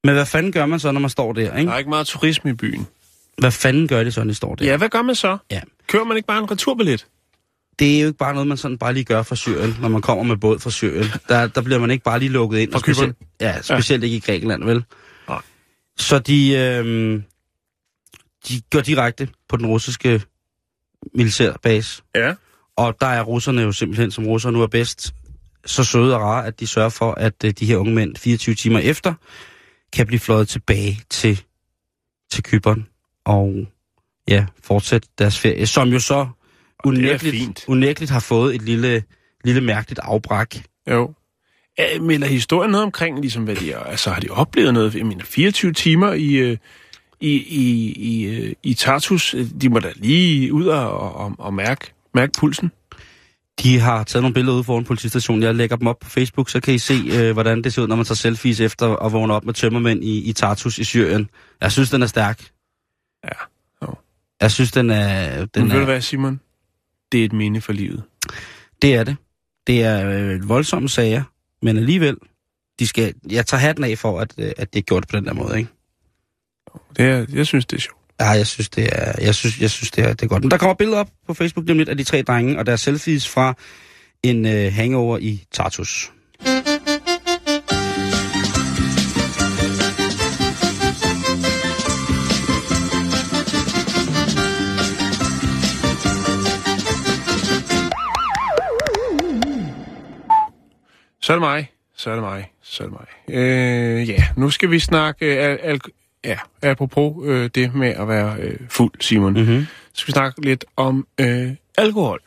Men 0.05 0.14
hvad 0.14 0.26
fanden 0.26 0.53
gør 0.53 0.66
man 0.66 0.80
så, 0.80 0.92
når 0.92 1.00
man 1.00 1.11
står 1.11 1.32
der, 1.32 1.50
Der 1.50 1.59
ikke? 1.59 1.72
er 1.72 1.78
ikke 1.78 1.90
meget 1.90 2.07
turisme 2.07 2.50
i 2.50 2.55
byen. 2.55 2.86
Hvad 3.38 3.50
fanden 3.50 3.88
gør 3.88 4.05
det 4.05 4.14
så, 4.14 4.20
når 4.20 4.28
de 4.30 4.34
står 4.34 4.55
der? 4.55 4.64
Ja, 4.64 4.76
hvad 4.76 4.88
gør 4.88 5.03
man 5.03 5.14
så? 5.14 5.38
Ja. 5.50 5.61
Kører 5.86 6.05
man 6.05 6.16
ikke 6.16 6.26
bare 6.26 6.38
en 6.38 6.50
returbillet? 6.50 7.07
det 7.78 7.96
er 7.96 8.00
jo 8.00 8.07
ikke 8.07 8.18
bare 8.18 8.32
noget, 8.34 8.46
man 8.46 8.57
sådan 8.57 8.78
bare 8.78 8.94
lige 8.94 9.05
gør 9.05 9.22
fra 9.22 9.36
Syrien, 9.36 9.76
når 9.80 9.88
man 9.88 10.03
kommer 10.03 10.24
med 10.24 10.36
båd 10.36 10.59
fra 10.59 10.70
Syrien. 10.70 11.07
Der, 11.28 11.46
der 11.46 11.62
bliver 11.62 11.78
man 11.78 11.90
ikke 11.90 12.05
bare 12.05 12.18
lige 12.18 12.28
lukket 12.28 12.59
ind. 12.59 12.72
Fra 12.72 12.78
specielt, 12.78 13.16
ja, 13.40 13.62
specielt 13.62 14.03
ja. 14.03 14.07
ikke 14.07 14.16
i 14.16 14.20
Grækenland, 14.20 14.64
vel? 14.64 14.84
Nej. 15.28 15.40
Så 15.98 16.18
de, 16.18 16.53
øh, 16.53 17.22
de 18.48 18.61
går 18.70 18.80
direkte 18.80 19.28
på 19.48 19.57
den 19.57 19.66
russiske 19.66 20.22
militærbase. 21.14 22.03
Ja. 22.14 22.34
Og 22.76 22.96
der 23.00 23.07
er 23.07 23.22
russerne 23.22 23.62
jo 23.62 23.72
simpelthen, 23.72 24.11
som 24.11 24.26
russere 24.26 24.53
nu 24.53 24.62
er 24.62 24.66
bedst, 24.66 25.14
så 25.66 25.84
søde 25.84 26.14
og 26.14 26.20
rare, 26.20 26.46
at 26.46 26.61
de 26.61 26.66
sørger 26.66 26.88
for, 26.88 27.12
at 27.12 27.44
øh, 27.44 27.50
de 27.50 27.66
her 27.66 27.76
unge 27.76 27.94
mænd 27.94 28.16
24 28.16 28.55
timer 28.55 28.78
efter, 28.78 29.14
kan 29.93 30.07
blive 30.07 30.20
fløjet 30.20 30.49
tilbage 30.49 31.01
til, 31.11 31.43
til 32.30 32.43
Kyberen 32.43 32.86
og 33.24 33.66
ja, 34.28 34.47
fortsætte 34.62 35.09
deres 35.18 35.38
ferie, 35.38 35.66
som 35.66 35.88
jo 35.88 35.99
så 35.99 36.14
er 36.14 36.26
unægteligt, 36.84 37.64
unægteligt 37.68 38.11
har 38.11 38.20
fået 38.20 38.55
et 38.55 38.62
lille, 38.62 39.03
lille 39.45 39.61
mærkeligt 39.61 40.01
afbræk. 40.03 40.64
Jo. 40.90 41.14
Ja, 41.78 41.99
Melder 41.99 42.26
historien 42.26 42.70
noget 42.70 42.84
omkring, 42.84 43.20
ligesom 43.20 43.45
hvad 43.45 43.57
de 43.57 43.72
er? 43.72 43.78
Altså, 43.78 44.11
har 44.11 44.20
de 44.20 44.28
oplevet 44.30 44.74
noget? 44.74 44.95
Jeg 44.95 45.07
mener, 45.07 45.24
24 45.24 45.72
timer 45.72 46.12
i, 46.12 46.32
øh, 46.34 46.57
i, 47.20 47.30
i, 47.30 47.93
i, 47.93 48.24
øh, 48.24 48.53
i 48.62 48.74
Tartus. 48.74 49.34
De 49.61 49.68
må 49.68 49.78
da 49.78 49.93
lige 49.97 50.53
ud 50.53 50.66
og, 50.66 51.14
og, 51.14 51.34
og 51.38 51.55
mærke, 51.55 51.93
mærke 52.14 52.32
pulsen. 52.38 52.70
De 53.62 53.78
har 53.78 54.05
taget 54.05 54.22
nogle 54.22 54.34
billeder 54.34 54.55
ude 54.55 54.64
foran 54.64 54.84
politistationen. 54.84 55.42
Jeg 55.42 55.55
lægger 55.55 55.76
dem 55.76 55.86
op 55.86 55.98
på 55.98 56.11
Facebook, 56.11 56.50
så 56.50 56.61
kan 56.61 56.74
I 56.74 56.78
se, 56.78 56.94
øh, 57.12 57.32
hvordan 57.32 57.62
det 57.64 57.72
ser 57.72 57.82
ud, 57.82 57.88
når 57.88 57.96
man 57.96 58.05
tager 58.05 58.14
selfies 58.14 58.61
efter 58.61 58.96
at 58.96 59.12
vågne 59.12 59.34
op 59.34 59.44
med 59.44 59.55
tømmermænd 59.55 60.05
i, 60.05 60.22
i 60.28 60.32
Tartus 60.32 60.78
i 60.78 60.84
Syrien. 60.84 61.30
Jeg 61.61 61.72
synes, 61.72 61.90
den 61.90 62.03
er 62.03 62.07
stærk. 62.07 62.48
Ja. 63.24 63.28
Jo. 63.82 63.94
Jeg 64.40 64.50
synes, 64.50 64.72
den 64.72 64.90
er... 64.90 65.36
Den 65.46 65.50
Men 65.62 65.70
ved 65.70 65.76
du 65.76 65.80
er 65.80 65.84
hvad, 65.84 66.00
Simon? 66.00 66.40
Det 67.12 67.20
er 67.20 67.24
et 67.24 67.32
minde 67.32 67.61
for 67.61 67.72
livet. 67.72 68.03
det 68.82 68.94
er 68.94 69.05
det. 69.05 69.16
Det 69.66 69.82
er 69.82 70.11
øh, 70.11 70.48
voldsomme 70.48 70.88
sager, 70.88 71.22
men 71.62 71.76
alligevel, 71.76 72.16
de 72.78 72.86
skal, 72.86 73.14
jeg 73.30 73.46
tager 73.46 73.61
hatten 73.61 73.84
af 73.84 73.98
for, 73.98 74.20
at, 74.20 74.34
øh, 74.38 74.53
at 74.57 74.72
det 74.72 74.78
er 74.78 74.82
gjort 74.82 75.07
på 75.09 75.16
den 75.16 75.24
der 75.24 75.32
måde, 75.32 75.59
ikke? 75.59 75.70
Det 76.96 77.05
er, 77.05 77.26
jeg 77.32 77.46
synes, 77.46 77.66
det 77.66 77.76
er 77.76 77.80
sjovt. 77.80 78.01
Ja, 78.22 78.28
jeg 78.28 78.46
synes, 78.46 78.68
det 78.68 78.88
er, 78.92 79.12
jeg 79.20 79.34
synes, 79.34 79.60
jeg 79.60 79.70
synes 79.70 79.90
det, 79.90 80.04
er, 80.04 80.08
det 80.08 80.22
er 80.22 80.26
godt. 80.26 80.42
Men 80.42 80.50
der 80.50 80.56
kommer 80.58 80.74
billeder 80.74 80.98
op 80.98 81.08
på 81.26 81.34
Facebook 81.34 81.66
nemlig 81.66 81.78
lidt 81.78 81.88
af 81.88 81.96
de 81.96 82.04
tre 82.04 82.22
drenge, 82.22 82.58
og 82.58 82.66
deres 82.66 82.80
selfies 82.80 83.28
fra 83.28 83.54
en 84.22 84.46
øh, 84.46 84.72
hangover 84.72 85.18
i 85.18 85.44
Tartus. 85.52 86.12
Så 101.22 101.32
er 101.32 101.36
det 101.36 101.40
mig. 101.40 101.70
Så 101.96 102.10
er 102.10 102.14
det 102.14 102.22
mig. 102.22 102.50
Så 102.62 102.84
er 102.84 102.88
det 102.88 102.96
mig. 102.98 103.36
Øh, 103.38 104.08
ja, 104.08 104.24
nu 104.36 104.50
skal 104.50 104.70
vi 104.70 104.78
snakke... 104.78 105.26
Øh, 105.26 105.44
al- 105.44 105.58
al- 105.62 105.80
ja, 106.24 106.38
apropos 106.62 107.26
øh, 107.26 107.50
det 107.54 107.74
med 107.74 107.88
at 107.88 108.08
være 108.08 108.36
øh, 108.38 108.58
fuld, 108.68 108.92
Simon. 109.00 109.32
Mm-hmm. 109.32 109.66
Så 109.92 110.00
skal 110.00 110.06
vi 110.06 110.12
snakke 110.12 110.44
lidt 110.44 110.64
om 110.76 111.06
øh, 111.20 111.50
alkohol. 111.78 112.20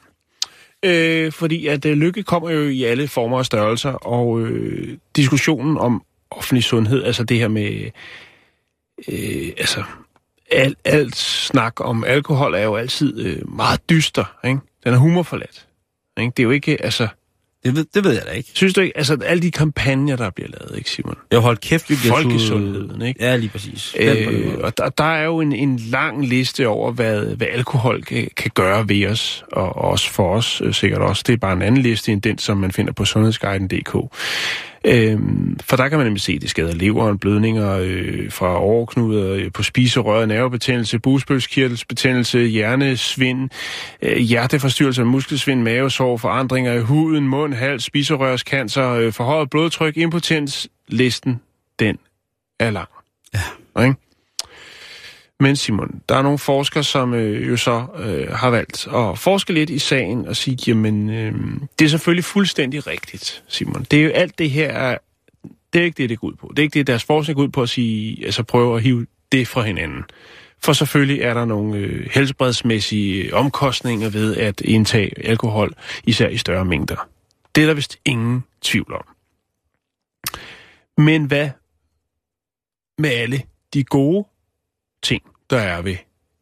Øh, 0.83 1.31
fordi 1.31 1.67
at 1.67 1.85
øh, 1.85 1.97
lykke 1.97 2.23
kommer 2.23 2.49
jo 2.49 2.61
i 2.61 2.83
alle 2.83 3.07
former 3.07 3.37
og 3.37 3.45
størrelser, 3.45 3.91
og 3.91 4.41
øh, 4.41 4.97
diskussionen 5.15 5.77
om 5.77 6.03
offentlig 6.31 6.63
sundhed, 6.63 7.03
altså 7.03 7.23
det 7.23 7.39
her 7.39 7.47
med... 7.47 7.91
Øh, 9.07 9.47
altså, 9.57 9.83
alt, 10.51 10.77
alt 10.85 11.15
snak 11.15 11.73
om 11.79 12.03
alkohol 12.03 12.53
er 12.53 12.63
jo 12.63 12.75
altid 12.75 13.25
øh, 13.25 13.55
meget 13.55 13.89
dyster, 13.89 14.37
ikke? 14.45 14.59
Den 14.83 14.93
er 14.93 14.97
humorforladt. 14.97 15.67
Ikke? 16.19 16.31
Det 16.37 16.39
er 16.39 16.43
jo 16.43 16.51
ikke, 16.51 16.83
altså... 16.83 17.07
Det, 17.65 17.75
ved, 17.75 17.85
det 17.93 18.03
ved 18.03 18.11
jeg 18.13 18.21
da 18.27 18.31
ikke. 18.31 18.49
Synes 18.53 18.73
du 18.73 18.81
ikke, 18.81 18.97
altså 18.97 19.17
alle 19.25 19.41
de 19.41 19.51
kampagner, 19.51 20.15
der 20.15 20.29
bliver 20.29 20.49
lavet, 20.49 20.77
ikke 20.77 20.89
Simon? 20.89 21.15
Jeg 21.31 21.39
holdt 21.39 21.61
kæft, 21.61 21.89
vi 21.89 21.95
bliver 21.95 22.15
Folkesundheden, 22.15 23.01
ikke? 23.01 23.23
Ja, 23.23 23.35
lige 23.35 23.49
præcis. 23.49 23.95
Øh, 23.99 24.53
og 24.63 24.77
der, 24.77 24.89
der 24.89 25.03
er 25.03 25.23
jo 25.23 25.39
en, 25.39 25.53
en 25.53 25.77
lang 25.77 26.27
liste 26.27 26.67
over, 26.67 26.91
hvad, 26.91 27.35
hvad 27.35 27.47
alkohol 27.51 28.03
kan, 28.03 28.29
kan 28.37 28.51
gøre 28.53 28.89
ved 28.89 29.07
os, 29.07 29.43
og 29.51 29.75
også 29.75 30.09
for 30.09 30.35
os 30.35 30.61
øh, 30.65 30.73
sikkert 30.73 31.01
også. 31.01 31.23
Det 31.27 31.33
er 31.33 31.37
bare 31.37 31.53
en 31.53 31.61
anden 31.61 31.81
liste 31.81 32.11
end 32.11 32.21
den, 32.21 32.37
som 32.37 32.57
man 32.57 32.71
finder 32.71 32.93
på 32.93 33.05
sundhedsguiden.dk. 33.05 33.95
Øhm, 34.87 35.57
for 35.63 35.77
der 35.77 35.89
kan 35.89 35.97
man 35.97 36.05
nemlig 36.05 36.21
se, 36.21 36.33
at 36.33 36.41
det 36.41 36.49
skader 36.49 36.73
leveren, 36.73 37.17
blødninger 37.17 37.77
øh, 37.81 38.31
fra 38.31 38.59
overknuder 38.59 39.33
øh, 39.33 39.51
på 39.51 39.63
spiserøret, 39.63 40.27
nervebetændelse, 40.27 40.99
bugspølskirtelsbetændelse, 40.99 42.39
hjernesvind, 42.39 43.49
øh, 44.01 44.17
hjerteforstyrrelser, 44.17 45.03
muskelsvind, 45.03 45.61
mavesår, 45.61 46.17
forandringer 46.17 46.73
i 46.73 46.79
huden, 46.79 47.27
mund, 47.27 47.53
hals, 47.53 47.83
spiserørscancer, 47.83 48.89
øh, 48.89 49.13
forhøjet 49.13 49.49
blodtryk, 49.49 49.97
impotens. 49.97 50.69
Listen, 50.87 51.41
den 51.79 51.97
er 52.59 52.69
lang. 52.69 52.89
Ja. 53.33 53.83
Ikke? 53.83 53.95
Men 55.39 55.55
Simon, 55.55 56.01
der 56.09 56.15
er 56.15 56.21
nogle 56.21 56.37
forskere, 56.37 56.83
som 56.83 57.13
øh, 57.13 57.47
jo 57.49 57.57
så 57.57 57.85
øh, 57.97 58.31
har 58.31 58.49
valgt 58.49 58.87
at 58.87 59.19
forske 59.19 59.53
lidt 59.53 59.69
i 59.69 59.79
sagen 59.79 60.27
og 60.27 60.35
sige, 60.35 60.57
jamen, 60.67 61.09
øh, 61.09 61.33
det 61.79 61.85
er 61.85 61.89
selvfølgelig 61.89 62.23
fuldstændig 62.23 62.87
rigtigt, 62.87 63.43
Simon. 63.47 63.85
Det 63.91 63.99
er 63.99 64.03
jo 64.03 64.09
alt 64.09 64.39
det 64.39 64.49
her, 64.49 64.67
er- 64.71 64.97
det 65.73 65.81
er 65.81 65.85
ikke 65.85 65.97
det, 65.97 66.09
det 66.09 66.19
går 66.19 66.27
ud 66.27 66.33
på. 66.33 66.47
Det 66.49 66.59
er 66.59 66.63
ikke 66.63 66.73
det, 66.73 66.87
deres 66.87 67.03
forskning 67.03 67.35
går 67.35 67.43
ud 67.43 67.49
på 67.49 67.61
at 67.61 67.69
sige, 67.69 68.25
altså 68.25 68.43
prøve 68.43 68.75
at 68.75 68.81
hive 68.83 69.07
det 69.31 69.47
fra 69.47 69.61
hinanden. 69.61 70.03
For 70.63 70.73
selvfølgelig 70.73 71.21
er 71.21 71.33
der 71.33 71.45
nogle 71.45 71.77
øh, 71.77 72.09
helbredsmæssige 72.13 73.33
omkostninger 73.33 74.09
ved 74.09 74.35
at 74.37 74.61
indtage 74.61 75.27
alkohol, 75.27 75.73
især 76.03 76.27
i 76.27 76.37
større 76.37 76.65
mængder. 76.65 77.07
Det 77.55 77.63
er 77.63 77.67
der 77.67 77.73
vist 77.73 77.97
ingen 78.05 78.43
tvivl 78.61 78.93
om. 78.93 79.05
Men 80.97 81.25
hvad 81.25 81.49
med 82.97 83.09
alle 83.09 83.41
de 83.73 83.83
gode 83.83 84.25
ting, 85.05 85.23
der 85.49 85.57
er 85.57 85.81
ved 85.81 85.95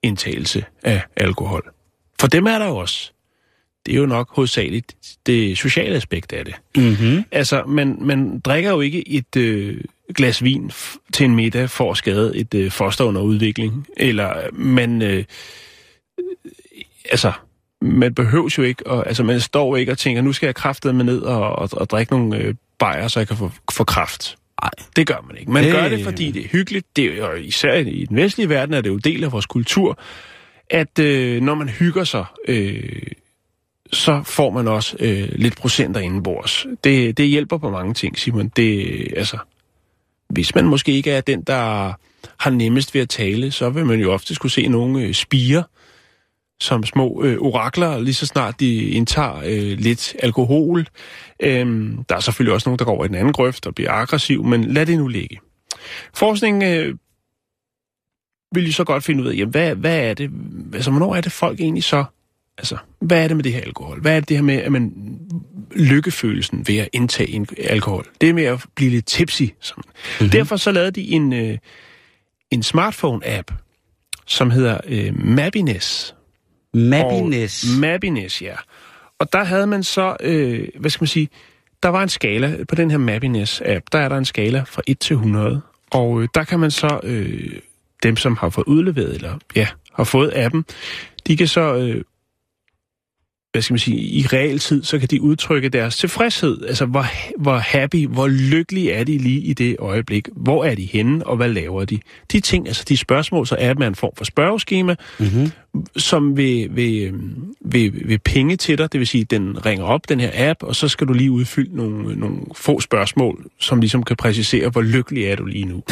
indtagelse 0.04 0.66
af 0.84 1.02
alkohol. 1.16 1.74
For 2.20 2.28
dem 2.28 2.46
er 2.46 2.60
der 2.60 2.68
jo 2.68 2.78
også. 2.78 3.12
Det 3.86 3.94
er 3.94 3.98
jo 3.98 4.06
nok 4.06 4.36
hovedsageligt 4.36 4.96
det 5.26 5.58
sociale 5.58 5.96
aspekt 5.96 6.34
af 6.34 6.46
det. 6.46 6.56
Mm-hmm. 6.78 7.24
Altså, 7.32 7.64
man, 7.68 7.98
man 8.02 8.40
drikker 8.40 8.70
jo 8.70 8.82
ikke 8.82 9.10
et 9.10 9.36
øh, 9.36 9.82
glas 10.16 10.44
vin 10.44 10.72
til 11.14 11.26
en 11.26 11.36
middag 11.36 11.70
for 11.70 11.92
at 11.92 11.98
skade 11.98 12.38
et 12.38 12.54
øh, 12.54 12.72
foster 12.72 13.06
under 13.06 13.22
udvikling. 13.22 13.88
Eller 13.98 14.34
man... 14.54 15.02
Øh, 15.02 15.18
øh, 15.18 15.24
altså, 17.12 17.32
man 17.82 18.16
behøves 18.16 18.58
jo 18.58 18.64
ikke... 18.64 18.88
Og, 18.88 19.08
altså, 19.08 19.24
man 19.24 19.42
står 19.42 19.76
ikke 19.76 19.92
og 19.92 19.98
tænker, 19.98 20.22
nu 20.22 20.34
skal 20.34 20.48
jeg 20.48 20.56
kraftedeme 20.56 20.98
med 20.98 21.14
ned 21.14 21.22
og, 21.22 21.56
og, 21.56 21.70
og 21.72 21.90
drikke 21.90 22.14
nogle 22.14 22.38
øh, 22.38 22.56
bajer, 22.80 23.08
så 23.08 23.20
jeg 23.20 23.28
kan 23.28 23.38
få, 23.38 23.52
få 23.72 23.84
kraft. 23.84 24.38
Nej. 24.64 24.70
Det 24.96 25.08
gør 25.08 25.26
man 25.28 25.38
ikke. 25.38 25.52
Man 25.52 25.64
Det- 25.64 25.72
gør 25.74 25.90
det, 25.90 26.04
fordi 26.04 26.32
det 26.32 26.46
er 26.46 26.48
hyggeligt. 26.50 26.86
Det 26.96 27.06
er 27.06 27.16
jo, 27.18 27.34
især 27.34 27.74
i 27.74 28.06
den 28.10 28.18
vestlige 28.18 28.50
verden 28.50 28.74
er 28.74 28.82
det 28.82 28.90
jo 28.90 28.98
del 28.98 29.24
af 29.24 29.32
vores 29.32 29.46
kultur, 29.46 29.98
at 30.70 31.00
øh, 31.00 31.42
når 31.42 31.56
man 31.56 31.70
hygger 31.70 32.04
sig, 32.04 32.26
øh, 32.48 33.02
så 33.94 34.22
får 34.26 34.50
man 34.52 34.68
også 34.68 34.98
øh, 35.00 35.30
lidt 35.36 35.58
procenter 35.58 36.02
indenbords. 36.02 36.66
Det, 36.84 37.18
det 37.18 37.28
hjælper 37.28 37.58
på 37.58 37.70
mange 37.70 37.94
ting, 37.94 38.18
Simon. 38.20 38.48
Det, 38.56 39.08
altså, 39.18 39.38
hvis 40.30 40.56
man 40.56 40.66
måske 40.66 40.92
ikke 40.92 41.12
er 41.12 41.22
den, 41.22 41.42
der 41.42 41.94
har 42.40 42.50
nemmest 42.50 42.94
ved 42.94 43.02
at 43.02 43.10
tale, 43.10 43.52
så 43.52 43.70
vil 43.70 43.86
man 43.86 44.00
jo 44.00 44.14
ofte 44.14 44.36
skulle 44.36 44.52
se 44.52 44.68
nogle 44.68 45.02
øh, 45.04 45.14
spire, 45.14 45.64
som 46.64 46.84
små 46.84 47.24
øh, 47.24 47.38
orakler, 47.38 48.00
lige 48.00 48.14
så 48.14 48.26
snart 48.26 48.60
de 48.60 48.90
indtager 48.90 49.42
øh, 49.46 49.78
lidt 49.80 50.16
alkohol. 50.20 50.88
Øhm, 51.40 52.04
der 52.10 52.16
er 52.16 52.20
selvfølgelig 52.20 52.54
også 52.54 52.70
nogen, 52.70 52.80
der 52.80 52.86
går 52.86 52.92
over 52.92 53.06
i 53.06 53.08
den 53.08 53.16
anden 53.16 53.34
grøft 53.34 53.68
og 53.68 53.76
bliver 53.76 53.92
aggressiv, 53.92 54.44
men 54.44 54.64
lad 54.64 54.86
det 54.86 54.98
nu 54.98 55.08
ligge. 55.08 55.40
Forskningen 56.14 56.78
øh, 56.78 56.96
vil 58.56 58.66
jo 58.66 58.72
så 58.72 58.84
godt 58.84 59.04
finde 59.04 59.24
ud 59.24 59.28
af, 59.28 59.36
jamen, 59.38 59.52
hvad, 59.52 59.76
hvad 59.76 60.00
er 60.00 60.14
det, 60.14 60.32
altså, 60.74 60.92
hvornår 60.92 61.16
er 61.16 61.22
det 61.22 61.32
folk 61.32 61.60
egentlig 61.60 61.84
så, 61.84 62.06
altså, 62.58 62.78
hvad 63.00 63.24
er 63.24 63.28
det 63.28 63.38
med 63.38 63.44
det 63.44 63.54
her 63.54 63.62
alkohol? 63.62 64.02
Hvad 64.02 64.16
er 64.16 64.20
det, 64.20 64.30
det 64.30 64.38
her 64.38 64.44
med, 64.44 64.56
at 64.56 64.72
man 64.72 64.94
lykkefølelsen 65.76 66.68
ved 66.68 66.78
at 66.78 66.90
indtage 66.94 67.30
en 67.30 67.48
alkohol? 67.58 68.08
Det 68.22 68.30
er 68.30 68.34
med 68.34 68.44
at 68.44 68.66
blive 68.76 68.92
lidt 68.92 69.06
tipsy. 69.06 69.44
Sådan. 69.60 69.84
Mm-hmm. 69.86 70.30
Derfor 70.30 70.56
så 70.56 70.72
lavede 70.72 70.92
de 70.92 71.12
en, 71.12 71.34
øh, 71.34 71.58
en 72.52 72.64
smartphone-app, 72.64 73.56
som 74.26 74.52
hedder 74.52 74.78
øh, 74.86 75.26
Mabiness. 75.26 76.16
Mabiness. 76.74 77.64
Og, 77.64 77.80
Mabiness, 77.80 78.42
ja. 78.42 78.56
Og 79.20 79.34
der 79.34 79.44
havde 79.44 79.68
man 79.68 79.84
så, 79.84 80.16
øh, 80.20 80.68
hvad 80.80 80.90
skal 80.90 81.04
man 81.04 81.08
sige, 81.08 81.30
der 81.84 81.90
var 81.90 82.04
en 82.04 82.10
skala 82.10 82.64
på 82.70 82.76
den 82.76 82.92
her 82.92 82.98
Mabiness-app, 82.98 83.86
der 83.92 84.00
er 84.00 84.10
der 84.10 84.18
en 84.18 84.26
skala 84.26 84.64
fra 84.68 84.82
1 84.88 85.00
til 85.00 85.14
100. 85.14 85.62
Og 85.92 86.22
øh, 86.22 86.28
der 86.36 86.44
kan 86.44 86.60
man 86.60 86.72
så, 86.72 87.00
øh, 87.04 87.60
dem 88.04 88.16
som 88.16 88.38
har 88.38 88.50
fået 88.50 88.68
udleveret, 88.68 89.16
eller 89.16 89.38
ja, 89.56 89.68
har 89.94 90.04
fået 90.04 90.32
appen, 90.36 90.66
de 91.28 91.38
kan 91.38 91.48
så 91.48 91.76
øh, 91.76 92.04
hvad 93.54 93.62
skal 93.62 93.74
man 93.74 93.80
sige, 93.80 93.98
i 93.98 94.26
realtid, 94.26 94.84
så 94.84 95.00
kan 95.00 95.08
de 95.08 95.22
udtrykke 95.22 95.70
deres 95.70 95.98
tilfredshed. 95.98 96.66
Altså, 96.66 96.86
hvor, 96.86 97.06
hvor 97.42 97.58
happy, 97.58 98.08
hvor 98.08 98.28
lykkelige 98.28 98.92
er 98.92 99.04
de 99.04 99.18
lige 99.18 99.40
i 99.40 99.54
det 99.54 99.76
øjeblik? 99.80 100.28
Hvor 100.36 100.66
er 100.66 100.76
de 100.76 100.86
henne, 100.86 101.28
og 101.28 101.38
hvad 101.38 101.50
laver 101.50 101.86
de? 101.86 102.00
De 102.32 102.40
ting, 102.40 102.68
altså 102.68 102.84
de 102.90 102.98
spørgsmål, 102.98 103.48
så 103.48 103.56
er 103.60 103.74
man 103.74 103.88
en 103.88 103.96
form 103.96 104.12
for 104.18 104.26
spørgeskema, 104.26 104.96
mm-hmm. 105.20 105.52
som 105.98 106.38
vil, 106.38 106.70
vil, 106.72 107.14
vil, 107.62 108.02
vil 108.06 108.20
penge 108.20 108.56
til 108.56 108.78
dig. 108.78 108.92
Det 108.92 109.00
vil 109.00 109.08
sige, 109.08 109.24
den 109.24 109.66
ringer 109.66 109.86
op, 109.86 110.10
den 110.10 110.20
her 110.20 110.32
app, 110.50 110.64
og 110.64 110.76
så 110.76 110.88
skal 110.88 111.08
du 111.08 111.14
lige 111.14 111.32
udfylde 111.32 111.76
nogle, 111.76 112.16
nogle 112.16 112.38
få 112.56 112.80
spørgsmål, 112.80 113.46
som 113.60 113.80
ligesom 113.80 114.04
kan 114.04 114.16
præcisere, 114.16 114.70
hvor 114.70 114.82
lykkelig 114.82 115.26
er 115.26 115.36
du 115.36 115.46
lige 115.46 115.66
nu. 115.66 115.84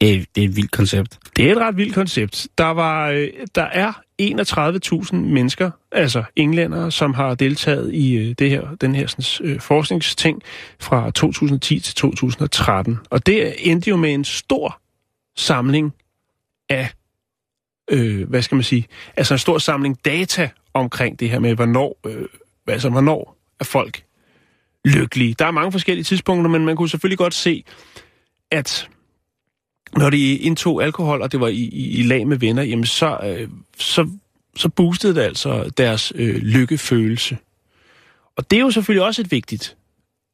Det 0.00 0.14
er, 0.14 0.24
det 0.34 0.44
er 0.44 0.48
et 0.48 0.56
vildt 0.56 0.70
koncept. 0.70 1.18
Det 1.36 1.48
er 1.48 1.52
et 1.52 1.58
ret 1.58 1.76
vildt 1.76 1.94
koncept. 1.94 2.48
Der, 2.58 2.70
var, 2.70 3.10
øh, 3.10 3.28
der 3.54 3.62
er 3.62 3.92
31.000 4.20 5.16
mennesker, 5.16 5.70
altså 5.92 6.24
englændere, 6.36 6.90
som 6.90 7.14
har 7.14 7.34
deltaget 7.34 7.94
i 7.94 8.16
øh, 8.16 8.34
det 8.38 8.50
her, 8.50 8.74
den 8.80 8.94
her 8.94 9.06
sådan, 9.06 9.48
øh, 9.48 9.60
forskningsting 9.60 10.42
fra 10.80 11.10
2010 11.10 11.80
til 11.80 11.94
2013. 11.94 12.98
Og 13.10 13.26
det 13.26 13.54
endte 13.58 13.90
jo 13.90 13.96
med 13.96 14.14
en 14.14 14.24
stor 14.24 14.80
samling 15.36 15.94
af, 16.68 16.90
øh, 17.90 18.28
hvad 18.28 18.42
skal 18.42 18.56
man 18.56 18.64
sige, 18.64 18.86
altså 19.16 19.34
en 19.34 19.38
stor 19.38 19.58
samling 19.58 20.04
data 20.04 20.50
omkring 20.74 21.20
det 21.20 21.30
her 21.30 21.38
med, 21.38 21.54
hvornår, 21.54 21.98
øh, 22.06 22.28
altså 22.66 22.88
hvornår 22.88 23.36
er 23.60 23.64
folk 23.64 24.04
lykkelige. 24.84 25.34
Der 25.34 25.46
er 25.46 25.50
mange 25.50 25.72
forskellige 25.72 26.04
tidspunkter, 26.04 26.50
men 26.50 26.64
man 26.64 26.76
kunne 26.76 26.88
selvfølgelig 26.88 27.18
godt 27.18 27.34
se, 27.34 27.64
at 28.50 28.88
når 29.96 30.10
de 30.10 30.36
indtog 30.36 30.84
alkohol, 30.84 31.22
og 31.22 31.32
det 31.32 31.40
var 31.40 31.48
i, 31.48 31.54
i, 31.54 31.98
i 31.98 32.02
lag 32.02 32.26
med 32.26 32.36
venner, 32.36 32.62
jamen 32.62 32.86
så, 32.86 33.18
øh, 33.24 33.48
så, 33.78 34.08
så 34.56 34.68
boostede 34.68 35.14
det 35.14 35.20
altså 35.20 35.70
deres 35.76 36.12
øh, 36.14 36.36
lykkefølelse. 36.36 37.38
Og 38.36 38.50
det 38.50 38.56
er 38.56 38.60
jo 38.60 38.70
selvfølgelig 38.70 39.06
også 39.06 39.22
et 39.22 39.32
vigtigt 39.32 39.76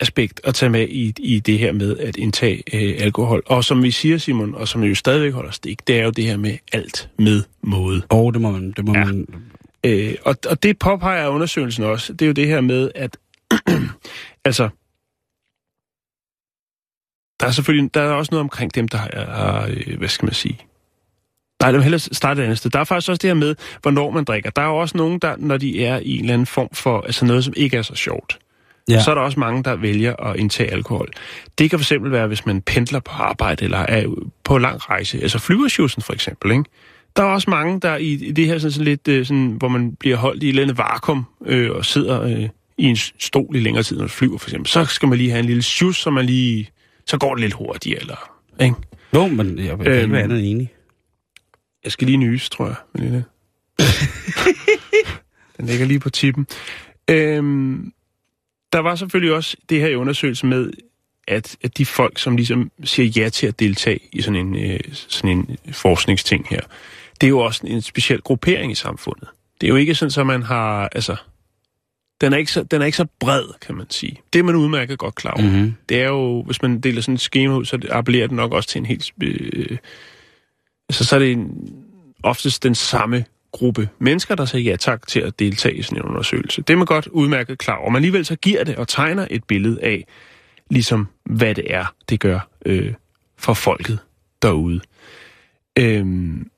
aspekt 0.00 0.40
at 0.44 0.54
tage 0.54 0.70
med 0.70 0.88
i, 0.88 1.12
i 1.18 1.38
det 1.38 1.58
her 1.58 1.72
med 1.72 1.98
at 1.98 2.16
indtage 2.16 2.62
øh, 2.72 2.94
alkohol. 2.98 3.42
Og 3.46 3.64
som 3.64 3.82
vi 3.82 3.90
siger, 3.90 4.18
Simon, 4.18 4.54
og 4.54 4.68
som 4.68 4.82
jo 4.82 4.94
stadigvæk 4.94 5.32
holder 5.32 5.50
stik, 5.50 5.86
det 5.86 5.98
er 5.98 6.04
jo 6.04 6.10
det 6.10 6.24
her 6.24 6.36
med 6.36 6.58
alt 6.72 7.08
med 7.18 7.42
måde. 7.62 8.02
Åh, 8.10 8.18
oh, 8.18 8.32
det 8.32 8.40
må 8.40 8.50
man... 8.50 8.72
Det 8.72 8.84
må 8.84 8.94
ja. 8.94 9.04
man... 9.04 9.26
Øh, 9.84 10.14
og, 10.24 10.36
og 10.48 10.62
det 10.62 10.78
påpeger 10.78 11.28
undersøgelsen 11.28 11.84
også. 11.84 12.12
Det 12.12 12.22
er 12.22 12.26
jo 12.26 12.32
det 12.32 12.46
her 12.46 12.60
med, 12.60 12.90
at 12.94 13.16
altså 14.44 14.68
der 17.40 17.46
er 17.46 17.50
selvfølgelig 17.50 17.94
der 17.94 18.00
er 18.00 18.12
også 18.12 18.28
noget 18.32 18.40
omkring 18.40 18.74
dem, 18.74 18.88
der 18.88 18.98
har, 18.98 19.68
øh, 19.68 19.98
hvad 19.98 20.08
skal 20.08 20.26
man 20.26 20.34
sige, 20.34 20.60
Nej, 21.60 21.70
det 21.70 21.78
vil 21.78 21.82
hellere 21.82 21.98
starte 21.98 22.40
et 22.40 22.44
andet 22.44 22.58
sted. 22.58 22.70
Der 22.70 22.78
er 22.78 22.84
faktisk 22.84 23.08
også 23.10 23.18
det 23.22 23.30
her 23.30 23.34
med, 23.34 23.54
hvornår 23.82 24.10
man 24.10 24.24
drikker. 24.24 24.50
Der 24.50 24.62
er 24.62 24.66
jo 24.66 24.76
også 24.76 24.96
nogen, 24.96 25.18
der, 25.18 25.34
når 25.38 25.56
de 25.56 25.84
er 25.84 25.98
i 25.98 26.14
en 26.14 26.20
eller 26.20 26.34
anden 26.34 26.46
form 26.46 26.68
for, 26.72 27.00
altså 27.00 27.24
noget, 27.24 27.44
som 27.44 27.54
ikke 27.56 27.76
er 27.76 27.82
så 27.82 27.94
sjovt, 27.94 28.38
ja. 28.90 29.02
så 29.02 29.10
er 29.10 29.14
der 29.14 29.22
også 29.22 29.40
mange, 29.40 29.62
der 29.62 29.76
vælger 29.76 30.16
at 30.16 30.36
indtage 30.36 30.72
alkohol. 30.72 31.08
Det 31.58 31.70
kan 31.70 31.78
fx 31.78 31.92
være, 32.00 32.26
hvis 32.26 32.46
man 32.46 32.62
pendler 32.62 33.00
på 33.00 33.12
arbejde 33.12 33.64
eller 33.64 33.78
er 33.78 34.06
på 34.44 34.58
lang 34.58 34.90
rejse. 34.90 35.22
Altså 35.22 35.38
flyversjusen 35.38 36.02
for 36.02 36.12
eksempel, 36.12 36.50
ikke? 36.50 36.64
Der 37.16 37.22
er 37.22 37.26
også 37.26 37.50
mange, 37.50 37.80
der 37.80 37.96
i, 37.96 38.12
i 38.12 38.32
det 38.32 38.46
her 38.46 38.58
sådan, 38.58 38.72
sådan 38.72 38.84
lidt, 38.84 39.08
øh, 39.08 39.26
sådan, 39.26 39.54
hvor 39.58 39.68
man 39.68 39.96
bliver 39.96 40.16
holdt 40.16 40.42
i 40.42 40.46
et 40.46 40.48
eller 40.48 40.62
andet 40.62 40.78
vakuum 40.78 41.24
øh, 41.46 41.70
og 41.70 41.84
sidder 41.84 42.22
øh, 42.22 42.48
i 42.78 42.84
en 42.84 42.96
stol 42.96 43.56
i 43.56 43.60
længere 43.60 43.82
tid, 43.82 43.96
når 43.96 44.02
man 44.02 44.10
flyver 44.10 44.38
for 44.38 44.48
eksempel. 44.48 44.68
Så 44.70 44.84
skal 44.84 45.08
man 45.08 45.18
lige 45.18 45.30
have 45.30 45.40
en 45.40 45.46
lille 45.46 45.62
sjus, 45.62 45.96
så 45.96 46.10
man 46.10 46.26
lige 46.26 46.70
så 47.06 47.18
går 47.18 47.34
det 47.34 47.40
lidt 47.40 47.52
hurtigere, 47.52 48.00
eller... 48.00 48.40
Ikke? 48.60 48.76
Jo, 49.14 49.26
men 49.26 49.58
jeg 49.58 49.78
vil 49.78 49.88
øhm, 49.88 50.14
andet 50.14 50.50
enig. 50.50 50.72
Jeg 51.84 51.92
skal 51.92 52.06
lige 52.06 52.16
nys, 52.16 52.50
tror 52.50 52.66
jeg. 52.66 52.74
Men 52.94 53.02
lille. 53.02 53.24
Den 55.56 55.66
ligger 55.66 55.86
lige 55.86 56.00
på 56.00 56.10
tippen. 56.10 56.46
Øhm, 57.10 57.92
der 58.72 58.78
var 58.78 58.94
selvfølgelig 58.94 59.34
også 59.34 59.56
det 59.68 59.80
her 59.80 59.88
i 59.88 59.94
undersøgelsen 59.94 60.48
med, 60.48 60.72
at, 61.28 61.56
at 61.62 61.78
de 61.78 61.86
folk, 61.86 62.18
som 62.18 62.36
ligesom 62.36 62.70
siger 62.84 63.22
ja 63.22 63.28
til 63.28 63.46
at 63.46 63.60
deltage 63.60 64.00
i 64.12 64.22
sådan 64.22 64.46
en, 64.46 64.56
øh, 64.56 64.80
sådan 64.92 65.30
en 65.30 65.58
forskningsting 65.72 66.46
her, 66.50 66.60
det 67.20 67.26
er 67.26 67.28
jo 67.28 67.38
også 67.38 67.66
en 67.66 67.82
speciel 67.82 68.20
gruppering 68.20 68.72
i 68.72 68.74
samfundet. 68.74 69.28
Det 69.60 69.66
er 69.66 69.68
jo 69.68 69.76
ikke 69.76 69.94
sådan, 69.94 70.20
at 70.20 70.26
man 70.26 70.42
har, 70.42 70.88
altså, 70.88 71.16
den 72.20 72.32
er, 72.32 72.36
ikke 72.36 72.52
så, 72.52 72.62
den 72.62 72.82
er 72.82 72.86
ikke 72.86 72.96
så 72.96 73.06
bred, 73.20 73.44
kan 73.60 73.74
man 73.74 73.86
sige. 73.90 74.20
Det 74.32 74.38
er 74.38 74.42
man 74.42 74.54
udmærket 74.54 74.98
godt 74.98 75.14
klar 75.14 75.30
over. 75.30 75.42
Mm-hmm. 75.42 75.74
Det 75.88 76.00
er 76.00 76.08
jo, 76.08 76.42
hvis 76.42 76.62
man 76.62 76.80
deler 76.80 77.00
sådan 77.00 77.14
et 77.14 77.20
schema 77.20 77.54
ud, 77.54 77.64
så 77.64 77.78
appellerer 77.90 78.26
den 78.26 78.36
nok 78.36 78.52
også 78.52 78.68
til 78.68 78.78
en 78.78 78.86
helt... 78.86 79.12
Øh, 79.22 79.78
altså, 80.88 81.04
så 81.04 81.14
er 81.14 81.18
det 81.18 81.32
en, 81.32 81.72
oftest 82.22 82.62
den 82.62 82.74
samme 82.74 83.24
gruppe 83.52 83.88
mennesker, 83.98 84.34
der 84.34 84.44
siger 84.44 84.70
ja 84.70 84.76
tak 84.76 85.06
til 85.06 85.20
at 85.20 85.38
deltage 85.38 85.74
i 85.74 85.82
sådan 85.82 85.98
en 85.98 86.02
undersøgelse. 86.02 86.62
Det 86.62 86.72
er 86.72 86.76
man 86.76 86.86
godt 86.86 87.06
udmærket 87.06 87.58
klar 87.58 87.76
over. 87.76 87.90
Men 87.90 87.96
alligevel 87.96 88.24
så 88.24 88.36
giver 88.36 88.64
det 88.64 88.76
og 88.76 88.88
tegner 88.88 89.26
et 89.30 89.44
billede 89.44 89.82
af, 89.82 90.06
ligesom 90.70 91.08
hvad 91.24 91.54
det 91.54 91.74
er, 91.74 91.94
det 92.08 92.20
gør 92.20 92.48
øh, 92.66 92.94
for 93.38 93.54
folket 93.54 93.98
derude. 94.42 94.80
Øhm, 95.78 96.50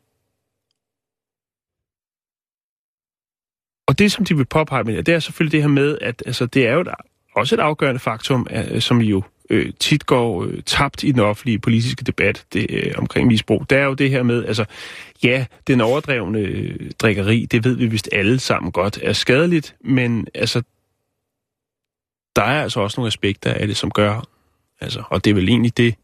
Og 3.89 3.99
det, 3.99 4.13
som 4.13 4.25
de 4.25 4.37
vil 4.37 4.45
påpege 4.45 4.85
med 4.85 5.03
det 5.03 5.15
er 5.15 5.19
selvfølgelig 5.19 5.53
det 5.53 5.63
her 5.63 5.69
med, 5.69 5.99
at 6.01 6.23
altså, 6.27 6.47
det 6.47 6.67
er 6.67 6.73
jo 6.73 6.81
et, 6.81 6.89
også 7.35 7.55
et 7.55 7.61
afgørende 7.61 8.01
faktum, 8.01 8.47
at, 8.51 8.83
som 8.83 9.01
jo 9.01 9.23
øh, 9.51 9.73
tit 9.81 10.07
går 10.07 10.45
øh, 10.45 10.63
tabt 10.63 11.03
i 11.03 11.13
den 11.13 11.21
offentlige 11.21 11.59
politiske 11.59 12.05
debat 12.05 12.47
det, 12.53 12.67
øh, 12.71 12.95
omkring 12.99 13.27
misbrug. 13.27 13.71
Det 13.71 13.79
er 13.79 13.85
jo 13.85 13.95
det 13.95 14.11
her 14.11 14.23
med, 14.23 14.45
altså, 14.45 14.65
ja, 15.25 15.47
den 15.67 15.81
overdrevne 15.81 16.39
øh, 16.39 16.91
drikkeri, 16.99 17.47
det 17.47 17.65
ved 17.65 17.77
vi 17.77 17.87
vist 17.87 18.09
alle 18.13 18.39
sammen 18.39 18.73
godt, 18.73 18.99
er 19.03 19.13
skadeligt, 19.13 19.77
men 19.81 20.27
altså, 20.35 20.63
der 22.37 22.43
er 22.43 22.63
altså 22.63 22.81
også 22.81 23.01
nogle 23.01 23.07
aspekter 23.07 23.53
af 23.55 23.67
det, 23.67 23.77
som 23.77 23.91
gør, 23.91 24.23
altså, 24.81 25.03
og 25.11 25.25
det 25.25 25.31
er 25.31 25.35
vel 25.35 25.49
egentlig 25.49 25.77
det, 25.77 25.95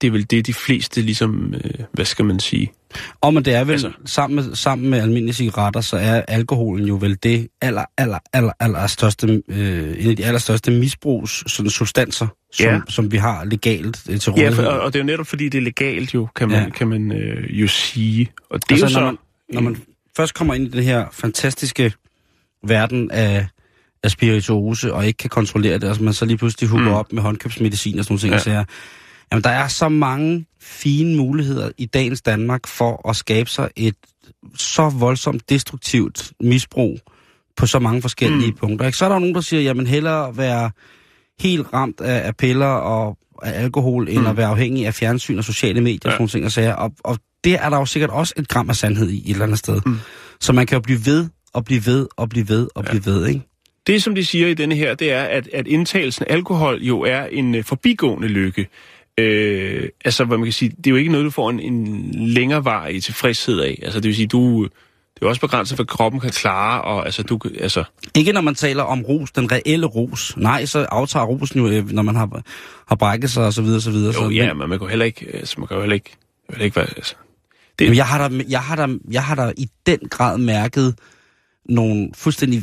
det 0.00 0.06
er 0.06 0.10
vel 0.10 0.30
det, 0.30 0.46
de 0.46 0.54
fleste 0.54 1.02
ligesom, 1.02 1.54
øh, 1.54 1.70
hvad 1.92 2.04
skal 2.04 2.24
man 2.24 2.40
sige? 2.40 2.72
Og 3.20 3.34
men 3.34 3.44
det 3.44 3.54
er 3.54 3.64
vel, 3.64 3.72
altså, 3.72 3.92
sammen, 4.04 4.34
med, 4.34 4.54
sammen 4.54 4.90
med 4.90 5.00
almindelige 5.00 5.34
cigaretter, 5.34 5.80
så 5.80 5.96
er 5.96 6.22
alkoholen 6.28 6.86
jo 6.86 6.98
vel 7.00 7.18
det 7.22 7.48
aller, 7.60 7.84
aller, 7.96 8.18
aller, 8.32 8.52
aller 8.60 8.86
største, 8.86 9.42
øh, 9.48 10.04
en 10.04 10.10
af 10.10 10.16
de 10.16 10.24
allerstørste 10.24 10.70
misbrugs 10.70 11.52
sådan, 11.52 11.70
substanser, 11.70 12.26
som, 12.52 12.66
ja. 12.66 12.80
som 12.88 13.12
vi 13.12 13.16
har 13.16 13.44
legalt 13.44 14.02
øh, 14.10 14.20
til 14.20 14.32
rådighed. 14.32 14.56
Ja, 14.56 14.62
for, 14.62 14.68
og, 14.68 14.80
og 14.80 14.92
det 14.92 14.98
er 14.98 15.02
jo 15.02 15.06
netop 15.06 15.26
fordi, 15.26 15.48
det 15.48 15.58
er 15.58 15.62
legalt 15.62 16.14
jo, 16.14 16.28
kan 16.36 16.48
man, 16.48 16.62
ja. 16.62 16.70
kan 16.70 16.88
man 16.88 17.12
øh, 17.12 17.60
jo 17.60 17.68
sige. 17.68 18.28
Og 18.50 18.60
det 18.68 18.70
altså, 18.70 18.86
er 18.86 18.88
jo 18.88 18.94
så... 18.94 19.00
Når 19.00 19.06
man, 19.06 19.18
når 19.52 19.60
man 19.60 19.76
først 20.16 20.34
kommer 20.34 20.54
ind 20.54 20.66
i 20.66 20.70
den 20.70 20.82
her 20.82 21.06
fantastiske 21.12 21.92
verden 22.66 23.10
af, 23.10 23.46
af 24.02 24.10
spirituose, 24.10 24.94
og 24.94 25.06
ikke 25.06 25.16
kan 25.16 25.30
kontrollere 25.30 25.74
det, 25.74 25.82
og 25.82 25.88
altså 25.88 26.02
man 26.02 26.12
så 26.12 26.24
lige 26.24 26.36
pludselig 26.36 26.70
hugger 26.70 26.88
mm. 26.88 26.94
op 26.94 27.12
med 27.12 27.22
håndkøbsmedicin 27.22 27.98
og 27.98 28.04
sådan 28.04 28.12
nogle 28.12 28.20
ting, 28.20 28.30
ja. 28.30 28.36
og 28.36 28.40
siger, 28.40 28.64
Jamen, 29.32 29.44
der 29.44 29.50
er 29.50 29.68
så 29.68 29.88
mange 29.88 30.46
fine 30.60 31.16
muligheder 31.16 31.70
i 31.78 31.86
dagens 31.86 32.22
Danmark 32.22 32.66
for 32.66 33.08
at 33.08 33.16
skabe 33.16 33.50
sig 33.50 33.70
et 33.76 33.94
så 34.56 34.88
voldsomt 34.88 35.50
destruktivt 35.50 36.32
misbrug 36.40 36.98
på 37.56 37.66
så 37.66 37.78
mange 37.78 38.02
forskellige 38.02 38.50
mm. 38.50 38.56
punkter. 38.56 38.86
Ikke? 38.86 38.98
Så 38.98 39.04
er 39.04 39.08
der 39.08 39.18
nogen, 39.18 39.34
der 39.34 39.40
siger, 39.40 39.62
jamen 39.62 39.86
hellere 39.86 40.36
være 40.36 40.70
helt 41.40 41.66
ramt 41.72 42.00
af, 42.00 42.26
af 42.26 42.36
piller 42.36 42.66
og 42.66 43.18
af 43.42 43.62
alkohol, 43.62 44.02
mm. 44.10 44.18
end 44.18 44.28
at 44.28 44.36
være 44.36 44.46
afhængig 44.46 44.86
af 44.86 44.94
fjernsyn 44.94 45.38
og 45.38 45.44
sociale 45.44 45.80
medier 45.80 46.00
ja. 46.04 46.10
og 46.10 46.16
sådan 46.16 46.28
ting 46.28 46.44
og 46.44 46.52
sager. 46.52 46.72
Og, 46.72 46.92
og 47.04 47.18
det 47.44 47.54
er 47.54 47.70
der 47.70 47.76
jo 47.76 47.86
sikkert 47.86 48.10
også 48.10 48.34
et 48.36 48.48
gram 48.48 48.70
af 48.70 48.76
sandhed 48.76 49.10
i 49.10 49.22
et 49.24 49.30
eller 49.30 49.44
andet 49.44 49.58
sted. 49.58 49.80
Mm. 49.86 49.96
Så 50.40 50.52
man 50.52 50.66
kan 50.66 50.76
jo 50.76 50.80
blive 50.80 51.06
ved 51.06 51.28
og 51.52 51.64
blive 51.64 51.86
ved 51.86 52.06
og 52.16 52.28
blive 52.28 52.48
ved 52.48 52.68
og 52.74 52.84
ja. 52.84 52.90
blive 52.90 53.06
ved, 53.06 53.26
ikke? 53.26 53.42
Det, 53.86 54.02
som 54.02 54.14
de 54.14 54.24
siger 54.24 54.48
i 54.48 54.54
denne 54.54 54.74
her, 54.74 54.94
det 54.94 55.12
er, 55.12 55.22
at, 55.22 55.48
at 55.54 55.66
indtagelsen 55.66 56.24
af 56.28 56.34
alkohol 56.34 56.82
jo 56.82 57.00
er 57.00 57.24
en 57.24 57.54
uh, 57.54 57.64
forbigående 57.64 58.28
lykke. 58.28 58.68
Øh, 59.18 59.88
altså, 60.04 60.24
hvad 60.24 60.38
man 60.38 60.46
kan 60.46 60.52
sige, 60.52 60.68
det 60.68 60.86
er 60.86 60.90
jo 60.90 60.96
ikke 60.96 61.10
noget, 61.12 61.24
du 61.24 61.30
får 61.30 61.50
en, 61.50 61.60
en 61.60 62.14
længere 62.14 62.92
i 62.92 63.00
tilfredshed 63.00 63.60
af. 63.60 63.78
Altså, 63.82 64.00
det 64.00 64.08
vil 64.08 64.16
sige, 64.16 64.26
du, 64.26 64.64
det 65.14 65.22
er 65.22 65.26
også 65.26 65.40
begrænset, 65.40 65.78
hvad 65.78 65.86
kroppen 65.86 66.20
kan 66.20 66.30
klare, 66.30 66.82
og 66.82 67.04
altså, 67.04 67.22
du, 67.22 67.40
altså, 67.60 67.84
Ikke 68.14 68.32
når 68.32 68.40
man 68.40 68.54
taler 68.54 68.82
om 68.82 69.02
ros, 69.02 69.30
den 69.30 69.52
reelle 69.52 69.86
ros. 69.86 70.36
Nej, 70.36 70.66
så 70.66 70.78
aftager 70.78 71.26
rosen 71.26 71.60
jo, 71.60 71.68
øh, 71.68 71.90
når 71.90 72.02
man 72.02 72.16
har, 72.16 72.42
har 72.88 72.96
brækket 72.96 73.30
sig 73.30 73.46
og 73.46 73.52
så 73.52 73.62
videre, 73.62 73.80
så 73.80 73.90
videre. 73.90 74.14
jo, 74.14 74.28
så, 74.28 74.28
ja, 74.28 74.46
men, 74.46 74.58
men 74.58 74.68
man 74.68 74.78
kan 74.78 74.88
heller 74.88 75.04
ikke, 75.04 75.26
altså, 75.34 75.60
man 75.60 75.68
kan 75.68 75.74
jo 75.74 75.80
heller 75.80 75.94
ikke, 75.94 76.16
heller 76.50 76.64
ikke 76.64 76.76
være, 76.76 76.86
altså, 76.96 77.14
men 77.80 77.94
jeg, 77.94 78.06
har 78.06 78.28
da, 78.28 78.42
jeg, 78.48 78.60
har 78.60 78.76
da, 78.76 78.94
jeg 79.10 79.24
har 79.24 79.34
da 79.34 79.52
i 79.56 79.68
den 79.86 79.98
grad 80.10 80.38
mærket 80.38 80.94
nogle 81.68 82.10
fuldstændig 82.14 82.62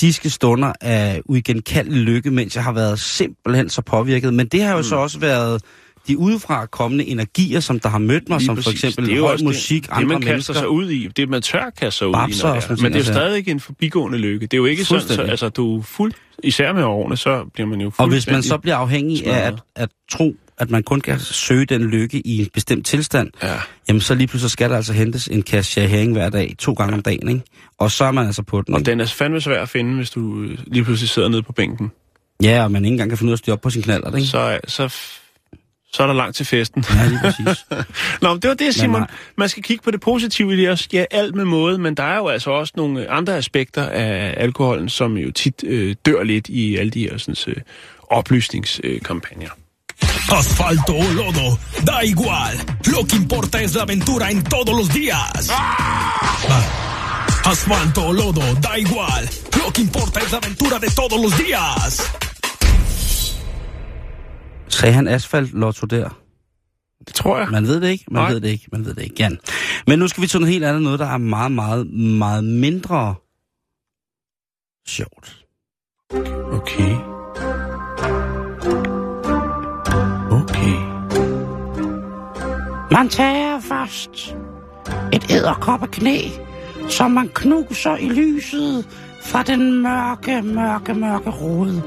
fantastiske 0.00 0.30
stunder 0.30 0.72
af 0.80 1.20
uigenkaldelig 1.24 2.02
lykke, 2.02 2.30
mens 2.30 2.56
jeg 2.56 2.64
har 2.64 2.72
været 2.72 2.98
simpelthen 2.98 3.68
så 3.68 3.82
påvirket. 3.82 4.34
Men 4.34 4.46
det 4.46 4.62
har 4.62 4.70
jo 4.70 4.76
mm. 4.76 4.82
så 4.82 4.96
også 4.96 5.18
været 5.18 5.62
de 6.08 6.18
udefra 6.18 6.66
kommende 6.66 7.06
energier, 7.06 7.60
som 7.60 7.80
der 7.80 7.88
har 7.88 7.98
mødt 7.98 8.28
mig, 8.28 8.38
Lige 8.38 8.46
som 8.46 8.56
for 8.56 8.70
eksempel 8.70 9.06
Det 9.06 9.16
er 9.16 9.20
høj 9.20 9.36
musik, 9.42 9.82
det, 9.82 9.90
andre 9.90 10.00
det, 10.00 10.08
man 10.08 10.20
kaster 10.20 10.32
mennesker. 10.32 10.54
sig 10.54 10.68
ud 10.68 10.90
i, 10.90 11.08
det 11.16 11.28
man 11.28 11.42
tør 11.42 11.70
kaste 11.70 11.98
sig 11.98 12.08
ud 12.08 12.12
Babser 12.12 12.48
i, 12.48 12.52
når 12.52 12.60
det 12.60 12.70
er. 12.70 12.70
Men 12.70 12.78
det 12.78 12.84
er 12.84 12.90
jo 12.90 12.96
altså. 12.96 13.12
stadig 13.12 13.48
en 13.48 13.60
forbigående 13.60 14.18
lykke. 14.18 14.46
Det 14.46 14.54
er 14.54 14.58
jo 14.58 14.64
ikke 14.64 14.84
sådan, 14.84 15.08
så, 15.08 15.22
altså 15.22 15.48
du 15.48 15.78
er 15.78 15.82
fuld, 15.82 16.12
især 16.42 16.72
med 16.72 16.82
årene, 16.82 17.16
så 17.16 17.44
bliver 17.54 17.66
man 17.66 17.80
jo 17.80 17.92
Og 17.98 18.08
hvis 18.08 18.26
man 18.26 18.42
så 18.42 18.58
bliver 18.58 18.76
afhængig 18.76 19.26
af 19.26 19.46
at, 19.46 19.54
at 19.76 19.88
tro, 20.10 20.36
at 20.58 20.70
man 20.70 20.82
kun 20.82 21.00
kan 21.00 21.20
søge 21.20 21.64
den 21.66 21.82
lykke 21.84 22.18
i 22.26 22.38
en 22.42 22.48
bestemt 22.54 22.86
tilstand, 22.86 23.30
Ja. 23.42 23.54
jamen 23.88 24.00
så 24.00 24.14
lige 24.14 24.26
pludselig 24.26 24.50
skal 24.50 24.70
der 24.70 24.76
altså 24.76 24.92
hentes 24.92 25.26
en 25.28 25.42
kasse 25.42 25.80
herring 25.80 26.12
hver 26.12 26.30
dag, 26.30 26.54
to 26.58 26.72
gange 26.72 26.94
om 26.94 27.02
dagen, 27.02 27.28
ikke? 27.28 27.42
Og 27.78 27.90
så 27.90 28.04
er 28.04 28.10
man 28.12 28.26
altså 28.26 28.42
på 28.42 28.62
den, 28.62 28.74
Og 28.74 28.80
ikke? 28.80 28.90
den 28.90 29.00
er 29.00 29.06
fandme 29.06 29.40
svær 29.40 29.62
at 29.62 29.68
finde, 29.68 29.96
hvis 29.96 30.10
du 30.10 30.42
øh, 30.42 30.58
lige 30.66 30.84
pludselig 30.84 31.08
sidder 31.08 31.28
nede 31.28 31.42
på 31.42 31.52
bænken. 31.52 31.92
Ja, 32.42 32.64
og 32.64 32.72
man 32.72 32.84
ikke 32.84 32.92
engang 32.92 33.10
kan 33.10 33.18
finde 33.18 33.28
ud 33.28 33.32
af 33.32 33.34
at 33.34 33.38
styre 33.38 33.52
op 33.52 33.60
på 33.60 33.70
sin 33.70 33.82
knaller, 33.82 34.16
ikke? 34.16 34.28
Så, 34.28 34.38
er- 34.38 34.58
så, 34.68 34.88
så 35.92 36.02
er 36.02 36.06
der 36.06 36.14
langt 36.14 36.36
til 36.36 36.46
festen. 36.46 36.84
Ja, 36.94 37.06
lige 37.08 37.18
præcis. 37.22 37.64
Nå, 38.22 38.28
men 38.32 38.42
det 38.42 38.48
var 38.48 38.54
det, 38.54 38.74
Simon. 38.74 39.04
Man 39.38 39.48
skal 39.48 39.62
kigge 39.62 39.82
på 39.84 39.90
det 39.90 40.00
positive 40.00 40.54
i 40.54 40.56
det 40.56 40.70
også. 40.70 40.88
Ja, 40.92 41.04
alt 41.10 41.34
med 41.34 41.44
måde, 41.44 41.78
men 41.78 41.94
der 41.94 42.02
er 42.02 42.16
jo 42.16 42.28
altså 42.28 42.50
også 42.50 42.72
nogle 42.76 43.10
andre 43.10 43.36
aspekter 43.36 43.86
af 43.88 44.34
alkoholen, 44.36 44.88
som 44.88 45.16
jo 45.16 45.30
tit 45.32 45.64
øh, 45.66 45.94
dør 46.06 46.22
lidt 46.22 46.48
i 46.48 46.76
alle 46.76 46.90
de 46.90 47.00
her 47.00 47.18
sådan, 47.18 47.36
øh, 47.56 47.62
oplysningskampagner. 48.10 49.48
Asfalto 50.30 50.94
o 50.94 51.12
lodo, 51.12 51.58
da 51.84 52.02
igual. 52.04 52.56
Lo 52.90 53.04
que 53.04 53.16
importa 53.16 53.60
es 53.60 53.74
la 53.74 53.82
aventura 53.82 54.30
en 54.30 54.42
todos 54.42 54.74
los 54.76 54.88
días. 54.88 55.48
Ah. 55.50 56.70
Asfalto 57.44 58.06
o 58.08 58.12
lodo, 58.12 58.42
da 58.60 58.78
igual. 58.78 59.28
Lo 59.58 59.70
que 59.72 59.82
importa 59.82 60.20
es 60.20 60.32
la 60.32 60.38
aventura 60.38 60.78
de 60.78 60.88
todos 60.90 61.20
los 61.20 61.36
días. 61.38 62.10
Sagde 64.68 64.94
han 64.94 65.08
asfalt 65.08 65.52
lotto 65.52 65.86
der? 65.86 66.08
Det 67.06 67.14
tror 67.14 67.38
jeg. 67.38 67.48
Man 67.50 67.66
ved 67.66 67.80
det 67.80 67.88
ikke, 67.88 68.04
man 68.10 68.22
Nej. 68.22 68.32
ved 68.32 68.40
det 68.40 68.48
ikke, 68.48 68.66
man 68.72 68.84
ved 68.84 68.94
det 68.94 69.02
ikke. 69.02 69.16
Jan. 69.18 69.38
Men 69.86 69.98
nu 69.98 70.08
skal 70.08 70.22
vi 70.22 70.26
til 70.26 70.40
noget 70.40 70.52
helt 70.52 70.64
andet, 70.64 70.82
noget 70.82 70.98
der 70.98 71.06
er 71.06 71.18
meget, 71.18 71.52
meget, 71.52 71.86
meget 71.92 72.44
mindre 72.44 73.14
sjovt. 74.86 75.44
Okay. 76.10 76.32
Okay. 76.52 77.13
Man 82.94 83.08
tager 83.08 83.60
først 83.60 84.36
et 85.12 85.30
æderkoppeknæ, 85.30 86.18
som 86.88 87.10
man 87.10 87.30
knuser 87.34 87.96
i 87.96 88.08
lyset 88.08 88.86
fra 89.22 89.42
den 89.42 89.82
mørke, 89.82 90.42
mørke, 90.42 90.94
mørke 90.94 91.30
rode. 91.30 91.82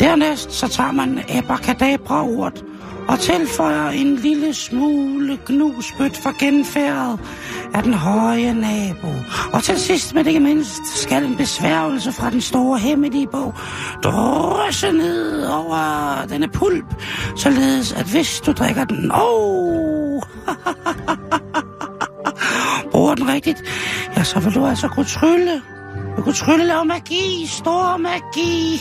Dernæst 0.00 0.52
så 0.52 0.68
tager 0.68 0.92
man 0.92 1.20
abracadabra-urt 1.28 2.64
og 3.08 3.20
tilføjer 3.20 3.88
en 3.88 4.16
lille 4.16 4.54
smule 4.54 5.38
gnusbødt 5.46 6.16
for 6.16 6.38
genfærdet 6.38 7.20
af 7.74 7.82
den 7.82 7.94
høje 7.94 8.54
nabo. 8.54 9.08
Og 9.52 9.62
til 9.62 9.78
sidst, 9.78 10.14
men 10.14 10.26
ikke 10.26 10.40
mindst, 10.40 10.86
skal 11.02 11.24
en 11.24 11.36
besværgelse 11.36 12.12
fra 12.12 12.30
den 12.30 12.40
store 12.40 12.78
hemmelige 12.78 13.26
bog 13.26 13.54
drysse 14.04 14.92
ned 14.92 15.46
over 15.46 16.26
denne 16.28 16.48
pulp, 16.48 17.02
således 17.36 17.92
at 17.92 18.06
hvis 18.06 18.40
du 18.40 18.52
drikker 18.52 18.84
den, 18.84 19.10
oh, 19.14 19.75
bruger 22.92 23.14
den 23.14 23.28
rigtigt, 23.28 23.62
ja, 24.16 24.24
så 24.24 24.40
vil 24.40 24.54
du 24.54 24.66
altså 24.66 24.88
kunne 24.88 25.06
trylle. 25.06 25.62
Du 26.16 26.22
kunne 26.22 26.34
trylle 26.34 26.66
lave 26.66 26.84
magi, 26.84 27.46
stor 27.46 27.96
magi. 27.96 28.80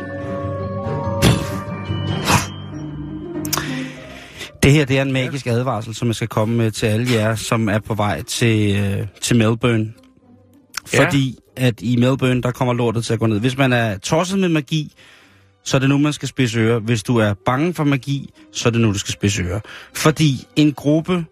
Det 4.64 4.72
her 4.72 4.84
det 4.84 4.98
er 4.98 5.02
en 5.02 5.12
magisk 5.12 5.46
advarsel, 5.46 5.94
som 5.94 6.08
jeg 6.08 6.14
skal 6.14 6.28
komme 6.28 6.56
med 6.56 6.70
til 6.70 6.86
alle 6.86 7.12
jer, 7.12 7.34
som 7.34 7.68
er 7.68 7.78
på 7.78 7.94
vej 7.94 8.22
til, 8.22 8.76
øh, 8.76 9.06
til 9.20 9.36
Melbourne. 9.36 9.92
Ja. 10.92 11.04
Fordi 11.04 11.38
at 11.56 11.82
i 11.82 11.96
Melbourne, 11.96 12.42
der 12.42 12.50
kommer 12.50 12.74
lortet 12.74 13.04
til 13.04 13.12
at 13.12 13.18
gå 13.18 13.26
ned. 13.26 13.40
Hvis 13.40 13.58
man 13.58 13.72
er 13.72 13.98
tosset 13.98 14.38
med 14.38 14.48
magi, 14.48 14.92
så 15.64 15.76
er 15.76 15.78
det 15.78 15.88
nu, 15.88 15.98
man 15.98 16.12
skal 16.12 16.28
spidse 16.28 16.58
ører. 16.58 16.78
Hvis 16.78 17.02
du 17.02 17.16
er 17.16 17.34
bange 17.46 17.74
for 17.74 17.84
magi, 17.84 18.30
så 18.52 18.68
er 18.68 18.70
det 18.70 18.80
nu, 18.80 18.92
du 18.92 18.98
skal 18.98 19.12
spidse 19.12 19.42
ører. 19.42 19.60
Fordi 19.94 20.46
en 20.56 20.72
gruppe 20.72 21.24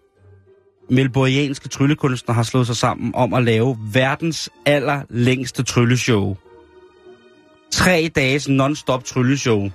melbourianske 0.89 1.69
tryllekunstnere 1.69 2.35
har 2.35 2.43
slået 2.43 2.67
sig 2.67 2.75
sammen 2.75 3.15
om 3.15 3.33
at 3.33 3.43
lave 3.43 3.77
verdens 3.93 4.49
allerlængste 4.65 5.63
trylleshow. 5.63 6.37
Tre 7.71 8.11
dages 8.15 8.49
non-stop 8.49 9.03
trylleshow. 9.03 9.69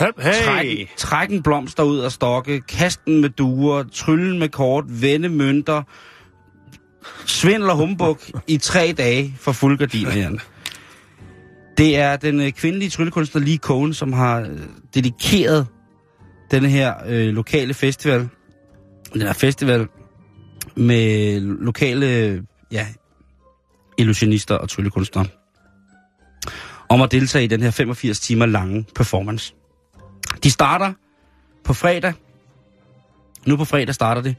Hey. 0.00 0.32
Træk, 0.44 0.88
træk 0.96 1.30
en 1.30 1.42
blomster 1.42 1.82
ud 1.82 1.98
af 1.98 2.12
stokke, 2.12 2.60
kasten 2.60 3.20
med 3.20 3.30
duer, 3.30 3.84
tryllen 3.92 4.38
med 4.38 4.48
kort, 4.48 4.84
vende 4.88 5.28
mønter, 5.28 5.82
svindel 7.26 7.70
og 7.70 7.76
humbug 7.76 8.18
i 8.46 8.56
tre 8.56 8.94
dage 8.98 9.34
for 9.40 9.52
fuld 9.52 9.78
gardiner, 9.78 10.16
Jan. 10.16 10.40
Det 11.76 11.96
er 11.96 12.16
den 12.16 12.40
øh, 12.40 12.52
kvindelige 12.52 12.90
tryllekunstner 12.90 13.42
Lee 13.42 13.56
Cohen, 13.56 13.94
som 13.94 14.12
har 14.12 14.40
øh, 14.40 14.58
dedikeret 14.94 15.66
denne 16.50 16.68
her 16.68 16.94
øh, 17.06 17.28
lokale 17.28 17.74
festival, 17.74 18.28
den 19.12 19.22
her 19.22 19.32
festival 19.32 19.86
med 20.76 21.40
lokale 21.40 22.42
ja, 22.72 22.86
illusionister 23.98 24.54
og 24.54 24.68
tryllekunstnere, 24.68 25.26
om 26.88 27.02
at 27.02 27.12
deltage 27.12 27.44
i 27.44 27.46
den 27.46 27.62
her 27.62 27.70
85 27.70 28.20
timer 28.20 28.46
lange 28.46 28.84
performance. 28.94 29.54
De 30.42 30.50
starter 30.50 30.92
på 31.64 31.74
fredag. 31.74 32.12
Nu 33.46 33.56
på 33.56 33.64
fredag 33.64 33.94
starter 33.94 34.22
det. 34.22 34.36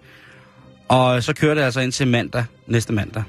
Og 0.88 1.23
så 1.23 1.34
kører 1.34 1.53
det 1.55 1.61
altså 1.61 1.79
ind 1.81 1.91
til 1.91 2.07
mandag, 2.07 2.45
næste 2.67 2.93
mandag. 2.93 3.23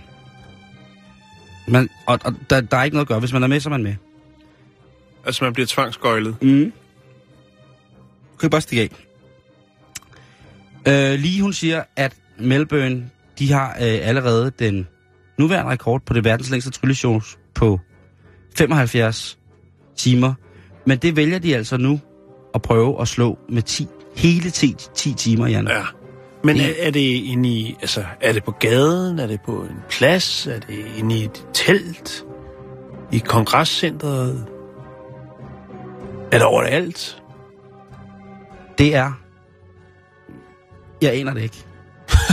Men, 1.69 1.89
og, 2.07 2.19
og 2.25 2.35
der, 2.51 2.61
der 2.61 2.77
er 2.77 2.85
ikke 2.85 2.95
noget 2.95 3.05
at 3.05 3.09
gøre. 3.09 3.19
Hvis 3.19 3.33
man 3.33 3.43
er 3.43 3.47
med, 3.47 3.61
så 3.61 3.69
er 3.69 3.71
man 3.71 3.83
med. 3.83 3.95
Altså, 5.27 5.45
man 5.45 5.53
bliver 5.53 5.67
tvangsgøjlet. 5.67 6.43
Mm. 6.43 6.73
Du 8.33 8.39
kan 8.39 8.51
bare 8.51 8.61
stikke 8.61 8.83
af. 10.87 11.13
Øh, 11.13 11.19
lige 11.21 11.43
hun 11.43 11.53
siger, 11.53 11.83
at 11.97 12.17
Melbourne, 12.39 13.11
de 13.39 13.53
har 13.53 13.69
øh, 13.69 14.09
allerede 14.09 14.53
den 14.59 14.89
nuværende 15.39 15.71
rekord 15.71 16.03
på 16.07 16.15
det 16.15 16.25
verdens 16.25 16.51
længste 16.51 16.71
trylleshow 16.71 17.21
på 17.55 17.81
75 18.57 19.39
timer. 19.97 20.35
Men 20.87 20.99
det 20.99 21.17
vælger 21.17 21.39
de 21.39 21.57
altså 21.57 21.77
nu 21.77 22.01
at 22.55 22.63
prøve 22.63 23.01
at 23.01 23.09
slå 23.09 23.39
med 23.49 23.63
10, 23.63 23.87
hele 24.17 24.51
10, 24.51 24.77
10 24.95 25.15
timer, 25.15 25.47
Jan. 25.47 25.69
Ja. 25.69 25.83
Men 26.45 26.61
er, 26.61 26.73
er 26.79 26.91
det 26.91 27.01
inde 27.01 27.49
i, 27.49 27.77
altså, 27.81 28.05
er 28.21 28.33
det 28.33 28.45
på 28.45 28.51
gaden? 28.51 29.19
Er 29.19 29.27
det 29.27 29.41
på 29.41 29.53
en 29.53 29.77
plads? 29.91 30.47
Er 30.47 30.59
det 30.59 30.87
inde 30.97 31.19
i 31.19 31.25
et 31.25 31.47
telt? 31.53 32.25
I 33.13 33.19
kongresscentret? 33.19 34.47
Er 36.33 36.39
det 36.39 36.43
overalt? 36.43 37.23
Det 38.79 38.95
er... 38.95 39.13
Jeg 41.03 41.15
aner 41.15 41.35
det 41.35 41.43
ikke. 41.43 41.65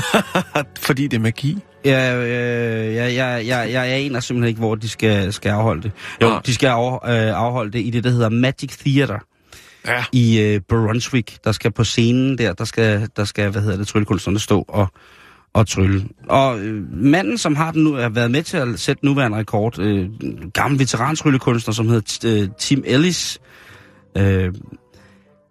Fordi 0.88 1.08
det 1.08 1.18
er 1.18 1.22
magi? 1.22 1.58
Jeg, 1.86 2.16
øh, 2.16 2.96
jeg, 2.96 3.16
jeg, 3.16 3.48
jeg, 3.48 3.72
jeg 3.74 3.88
aner 3.88 4.20
simpelthen 4.20 4.48
ikke, 4.48 4.60
hvor 4.60 4.76
de 4.76 4.90
skal, 4.90 5.34
skal 5.34 5.50
afholde 5.50 5.82
det. 5.82 5.92
Jo, 6.22 6.42
de 6.46 6.54
skal 6.54 6.68
af, 6.68 6.94
øh, 6.94 7.38
afholde 7.38 7.72
det 7.72 7.80
i 7.80 7.90
det, 7.90 8.04
der 8.04 8.10
hedder 8.10 8.30
Magic 8.30 8.78
Theater 8.78 9.20
Ja. 9.88 10.04
i 10.12 10.40
øh, 10.40 10.62
Brunswick. 10.70 11.44
Der 11.44 11.52
skal 11.52 11.72
på 11.72 11.84
scenen 11.84 12.38
der, 12.38 12.54
der 12.54 12.66
skal, 12.66 13.10
der 13.16 13.26
skal 13.26 13.52
hvad 13.52 13.62
hedder 13.62 13.78
det, 13.78 13.88
tryllekunstnerne 13.88 14.40
stå 14.40 14.66
og, 14.68 14.88
og 15.54 15.68
trylle. 15.68 16.06
Og 16.30 16.60
øh, 16.60 16.84
manden, 16.94 17.38
som 17.38 17.56
har 17.56 17.72
den 17.72 17.84
nu, 17.84 17.94
har 17.94 18.10
været 18.10 18.32
med 18.32 18.44
til 18.44 18.58
at 18.58 18.80
sætte 18.80 19.06
nuværende 19.06 19.38
rekord, 19.38 19.80
øh, 19.80 20.10
gammel 20.54 20.80
veterantryllekunstner, 20.80 21.74
som 21.74 21.88
hedder 21.88 22.20
øh, 22.26 22.50
Tim 22.58 22.84
Ellis, 22.86 23.40
øh, 24.18 24.54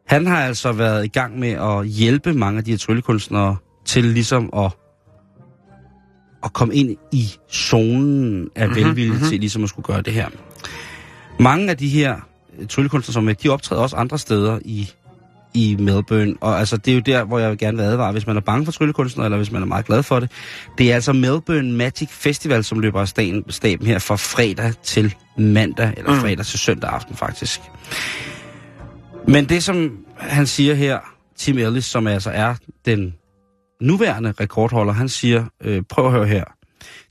han 0.07 0.27
har 0.27 0.37
altså 0.37 0.73
været 0.73 1.05
i 1.05 1.09
gang 1.09 1.39
med 1.39 1.51
at 1.51 1.87
hjælpe 1.87 2.33
mange 2.33 2.59
af 2.59 2.65
de 2.65 2.71
her 2.71 2.79
tryllekunstnere 2.79 3.57
til 3.85 4.05
ligesom 4.05 4.51
at, 4.57 4.73
at 6.45 6.53
komme 6.53 6.75
ind 6.75 6.97
i 7.13 7.25
zonen 7.53 8.49
af 8.57 8.69
mm-hmm, 8.69 8.85
velvilje 8.85 9.11
mm-hmm. 9.11 9.29
til 9.29 9.41
ligesom 9.41 9.63
at 9.63 9.69
skulle 9.69 9.87
gøre 9.87 10.03
det 10.03 10.13
her. 10.13 10.29
Mange 11.39 11.71
af 11.71 11.77
de 11.77 11.89
her 11.89 12.30
øh, 12.59 12.67
tryllekunstnere, 12.67 13.13
som 13.13 13.25
med, 13.25 13.35
de 13.35 13.49
optræder 13.49 13.83
også 13.83 13.97
andre 13.97 14.19
steder 14.19 14.59
i, 14.65 14.91
i 15.55 15.77
Melbourne. 15.79 16.35
Og 16.41 16.59
altså, 16.59 16.77
det 16.77 16.91
er 16.91 16.95
jo 16.95 17.01
der, 17.01 17.25
hvor 17.25 17.39
jeg 17.39 17.59
gerne 17.59 17.77
vil 17.77 17.85
advare, 17.85 18.13
hvis 18.13 18.27
man 18.27 18.37
er 18.37 18.41
bange 18.41 18.65
for 18.65 18.73
tryllekunstner, 18.73 19.25
eller 19.25 19.37
hvis 19.37 19.53
man 19.53 19.63
er 19.63 19.67
meget 19.67 19.87
glad 19.87 20.03
for 20.03 20.21
det. 20.21 20.31
Det 20.79 20.91
er 20.91 20.95
altså 20.95 21.13
Melbourne 21.13 21.73
Magic 21.73 22.09
Festival, 22.11 22.65
som 22.65 22.81
løber 22.81 23.01
af 23.01 23.09
staben, 23.09 23.45
staben 23.49 23.87
her 23.87 23.99
fra 23.99 24.17
fredag 24.17 24.73
til 24.83 25.15
mandag, 25.39 25.95
eller 25.97 26.13
Mm. 26.15 26.21
fredag 26.21 26.47
til 26.47 26.59
søndag 26.59 26.91
aften 26.91 27.17
faktisk. 27.17 27.61
Men 29.29 29.49
det, 29.49 29.63
som 29.65 29.99
han 30.19 30.47
siger 30.47 30.75
her, 30.75 30.99
Tim 31.37 31.59
Ellis, 31.59 31.85
som 31.85 32.07
altså 32.07 32.31
er 32.31 32.55
den 32.87 33.15
nuværende 33.81 34.33
rekordholder, 34.41 34.93
han 34.93 35.09
siger, 35.09 35.45
øh, 35.65 35.83
prøv 35.89 36.07
at 36.07 36.13
høre 36.13 36.27
her, 36.27 36.45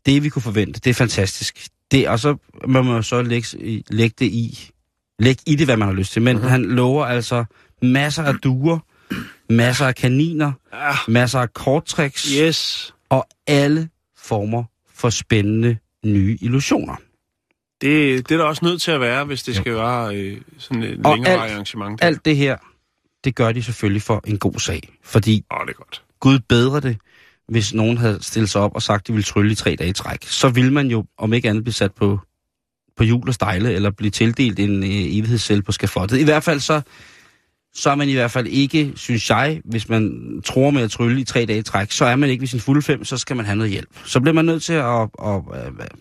det 0.06 0.24
vi 0.24 0.30
kunne 0.30 0.42
forvente, 0.42 0.80
det 0.80 0.90
er 0.90 0.94
fantastisk. 0.94 1.68
Det, 1.92 2.08
og 2.08 2.20
så 2.20 2.36
må 2.68 2.82
man 2.82 2.96
jo 2.96 3.02
så 3.02 3.22
lægge, 3.22 3.84
lægge 3.90 4.16
det 4.20 4.26
i, 4.26 4.70
lægge 5.20 5.42
i 5.48 5.56
det, 5.56 5.68
hvad 5.68 5.78
man 5.78 5.88
har 5.88 5.96
lyst 5.96 6.14
til. 6.14 6.22
Men 6.22 6.36
mm-hmm. 6.36 6.50
han 6.50 6.62
lover 6.62 7.06
altså 7.06 7.46
masser 7.82 8.24
af 8.24 8.36
duer, 8.36 8.80
masser 9.50 9.86
af 9.88 9.96
kaniner, 9.96 10.52
Ah, 10.74 10.96
masser 11.08 11.40
af 11.40 11.54
korttricks, 11.54 12.32
yes. 12.42 12.94
og 13.10 13.28
alle 13.48 13.90
former 14.18 14.64
for 14.96 15.10
spændende 15.10 15.78
nye 16.06 16.38
illusioner. 16.42 16.96
Det, 17.82 18.30
det 18.30 18.36
er 18.36 18.40
der 18.40 18.46
også 18.46 18.66
nødt 18.66 18.82
til 18.82 18.92
at 18.92 19.02
være, 19.02 19.26
hvis 19.26 19.44
det 19.44 19.56
skal 19.56 19.76
være 19.76 20.16
øh, 20.16 20.42
sådan 20.58 20.84
et 20.84 21.06
Og 21.06 21.16
længere 21.16 21.34
alt- 21.44 21.52
arrangement. 21.52 22.00
Der. 22.02 22.06
Alt 22.08 22.26
det 22.26 22.36
her, 22.38 22.58
det 23.24 23.36
gør 23.36 23.52
de 23.52 23.64
selvfølgelig 23.64 24.02
for 24.02 24.22
en 24.28 24.38
god 24.38 24.60
sag. 24.60 24.90
Fordi 25.04 25.46
Åh, 25.54 25.66
det 25.68 25.70
er 25.74 25.78
godt. 25.78 26.04
Gud 26.20 26.40
bedre 26.40 26.80
det, 26.80 26.98
hvis 27.48 27.74
nogen 27.74 27.98
havde 27.98 28.18
stillet 28.24 28.50
sig 28.50 28.62
op 28.62 28.76
og 28.76 28.82
sagt, 28.82 29.02
at 29.02 29.08
de 29.08 29.14
ville 29.14 29.24
trylle 29.24 29.52
i 29.52 29.56
tre 29.56 29.76
dage 29.76 29.90
i 29.90 29.94
træk. 29.94 30.24
Så 30.24 30.50
ville 30.50 30.74
man 30.74 30.88
jo, 30.88 31.06
om 31.18 31.34
ikke 31.34 31.50
andet, 31.50 31.64
blive 31.64 31.74
sat 31.74 31.92
på, 31.94 32.20
på 33.00 33.04
jul 33.04 33.28
og 33.28 33.34
stejle, 33.34 33.74
eller 33.74 33.92
blive 33.92 34.12
tildelt 34.12 34.60
en 34.60 34.84
øh, 34.84 34.90
evighedscelle 34.90 35.64
på 35.64 35.72
skafottet. 35.72 36.18
I 36.18 36.24
hvert 36.24 36.44
fald 36.44 36.60
så, 36.60 36.82
så 37.74 37.90
er 37.90 37.96
man 37.96 38.10
i 38.10 38.14
hvert 38.14 38.32
fald 38.32 38.48
ikke, 38.48 38.94
synes 38.96 39.30
jeg, 39.30 39.62
hvis 39.66 39.90
man 39.90 40.34
tror 40.46 40.70
med 40.70 40.82
at 40.82 40.92
trylle 40.92 41.22
i 41.22 41.24
tre 41.24 41.46
dage 41.46 41.60
i 41.60 41.62
træk, 41.62 41.92
så 41.92 42.06
er 42.06 42.16
man 42.16 42.30
ikke 42.30 42.42
ved 42.42 42.48
sin 42.48 42.60
fulde 42.60 42.82
fem, 42.82 43.06
så 43.06 43.18
skal 43.18 43.36
man 43.36 43.46
have 43.46 43.56
noget 43.56 43.72
hjælp. 43.72 43.90
Så 44.06 44.20
bliver 44.20 44.34
man 44.34 44.46
nødt 44.46 44.64
til 44.64 44.74
at, 44.74 45.10
at, 45.24 45.42
at, 45.54 45.72
at 45.80 45.92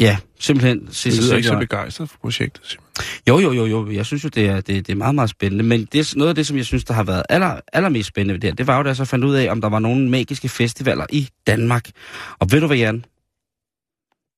ja, 0.00 0.16
simpelthen 0.40 0.88
se 0.90 1.10
sig 1.10 1.10
lyder 1.12 1.22
selv 1.22 1.36
ikke 1.36 1.48
så 1.48 1.58
begejstret 1.58 2.10
for 2.10 2.18
projektet. 2.20 2.66
Simon. 2.66 2.84
Jo, 3.28 3.38
jo, 3.38 3.52
jo, 3.52 3.66
jo. 3.66 3.90
Jeg 3.90 4.06
synes 4.06 4.24
jo, 4.24 4.28
det 4.28 4.46
er, 4.46 4.60
det, 4.60 4.86
det 4.86 4.92
er 4.92 4.96
meget, 4.96 5.14
meget 5.14 5.30
spændende. 5.30 5.64
Men 5.64 5.88
det, 5.92 6.00
er 6.00 6.18
noget 6.18 6.28
af 6.28 6.34
det, 6.34 6.46
som 6.46 6.56
jeg 6.56 6.64
synes, 6.64 6.84
der 6.84 6.94
har 6.94 7.04
været 7.04 7.22
aller, 7.28 7.60
allermest 7.72 8.08
spændende 8.08 8.34
ved 8.34 8.40
det 8.40 8.50
her, 8.50 8.54
det 8.54 8.66
var 8.66 8.76
jo, 8.76 8.82
da 8.82 8.88
jeg 8.88 8.96
så 8.96 9.04
fandt 9.04 9.24
ud 9.24 9.34
af, 9.34 9.50
om 9.50 9.60
der 9.60 9.68
var 9.68 9.78
nogle 9.78 10.08
magiske 10.08 10.48
festivaler 10.48 11.06
i 11.10 11.28
Danmark. 11.46 11.90
Og 12.38 12.52
ved 12.52 12.60
du 12.60 12.66
hvad, 12.66 12.76
Jan? 12.76 13.04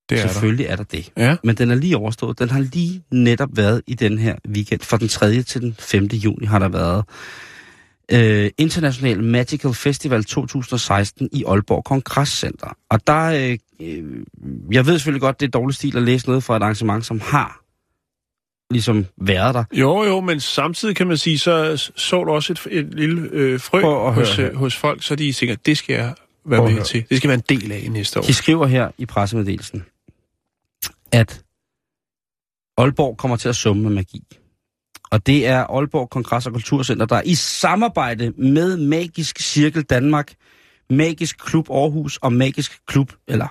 Det 0.09 0.19
er 0.19 0.23
der. 0.23 0.33
Selvfølgelig 0.33 0.67
er 0.67 0.77
der 0.77 0.85
det. 0.85 1.13
Ja. 1.17 1.37
Men 1.45 1.57
den 1.57 1.71
er 1.71 1.75
lige 1.75 1.97
overstået. 1.97 2.39
Den 2.39 2.51
har 2.51 2.61
lige 2.61 3.03
netop 3.11 3.49
været 3.53 3.83
i 3.87 3.95
den 3.95 4.19
her 4.19 4.37
weekend. 4.49 4.81
Fra 4.81 4.97
den 4.97 5.09
3. 5.09 5.43
til 5.43 5.61
den 5.61 5.77
5. 5.79 6.05
juni 6.05 6.47
har 6.47 6.59
der 6.59 6.69
været 6.69 7.05
øh, 8.13 8.51
International 8.59 9.23
Magical 9.23 9.75
Festival 9.75 10.25
2016 10.25 11.29
i 11.33 11.45
Aalborg 11.47 11.85
Kongresscenter. 11.85 12.77
Og 12.91 13.07
der, 13.07 13.25
øh, 13.25 13.59
øh, 13.81 14.05
jeg 14.71 14.87
ved 14.87 14.99
selvfølgelig 14.99 15.21
godt, 15.21 15.41
det 15.41 15.47
er 15.47 15.51
dårlig 15.51 15.75
stil 15.75 15.97
at 15.97 16.03
læse 16.03 16.27
noget 16.27 16.45
fra 16.45 16.57
et 16.57 16.63
arrangement, 16.63 17.07
som 17.07 17.21
har 17.21 17.61
ligesom 18.71 19.07
været 19.17 19.55
der. 19.55 19.65
Jo, 19.73 20.05
jo, 20.05 20.21
men 20.21 20.41
samtidig 20.41 20.97
kan 20.97 21.07
man 21.07 21.17
sige, 21.17 21.39
så 21.39 21.77
så 21.97 22.25
du 22.25 22.31
også 22.31 22.53
et, 22.53 22.67
et 22.71 22.95
lille 22.95 23.29
øh, 23.33 23.61
frø 23.61 23.79
at 23.79 24.15
høre 24.15 24.25
hos, 24.25 24.41
hos 24.55 24.77
folk, 24.77 25.03
så 25.03 25.17
de 25.17 25.33
tænker, 25.33 25.57
det 25.67 25.79
skal 25.79 25.95
jeg 25.95 26.15
være 26.47 26.71
med 26.71 26.83
til. 26.83 27.05
Det 27.11 27.17
skal 27.17 27.29
være 27.29 27.35
en 27.49 27.59
del 27.59 27.73
af 27.73 27.91
næste 27.91 28.19
år. 28.19 28.25
De 28.25 28.35
skriver 28.35 28.67
her 28.67 28.91
i 28.99 29.07
pressemeddelelsen, 29.07 29.85
at 31.15 31.45
Aalborg 32.77 33.17
kommer 33.17 33.37
til 33.37 33.49
at 33.49 33.57
summe 33.57 33.83
med 33.83 33.91
magi. 33.91 34.27
Og 35.11 35.27
det 35.27 35.47
er 35.47 35.65
Aalborg 35.65 36.09
Kongress- 36.17 36.47
og 36.47 36.53
Kulturcenter, 36.53 37.07
der 37.07 37.23
i 37.25 37.35
samarbejde 37.35 38.31
med 38.31 38.77
Magisk 38.77 39.41
Cirkel 39.41 39.83
Danmark, 39.83 40.35
Magisk 40.91 41.39
Klub 41.39 41.71
Aarhus 41.71 42.17
og 42.17 42.33
Magisk 42.33 42.87
Klub, 42.87 43.13
eller 43.29 43.49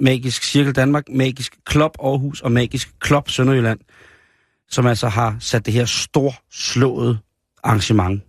Magisk 0.00 0.42
Cirkel 0.42 0.76
Danmark, 0.76 1.08
Magisk 1.08 1.58
Klub 1.64 1.96
Aarhus 2.00 2.40
og 2.40 2.52
Magisk 2.52 3.00
Klub 3.00 3.30
Sønderjylland, 3.30 3.80
som 4.68 4.86
altså 4.86 5.08
har 5.08 5.36
sat 5.40 5.66
det 5.66 5.74
her 5.74 5.84
storslåede 5.84 7.18
arrangement 7.62 8.22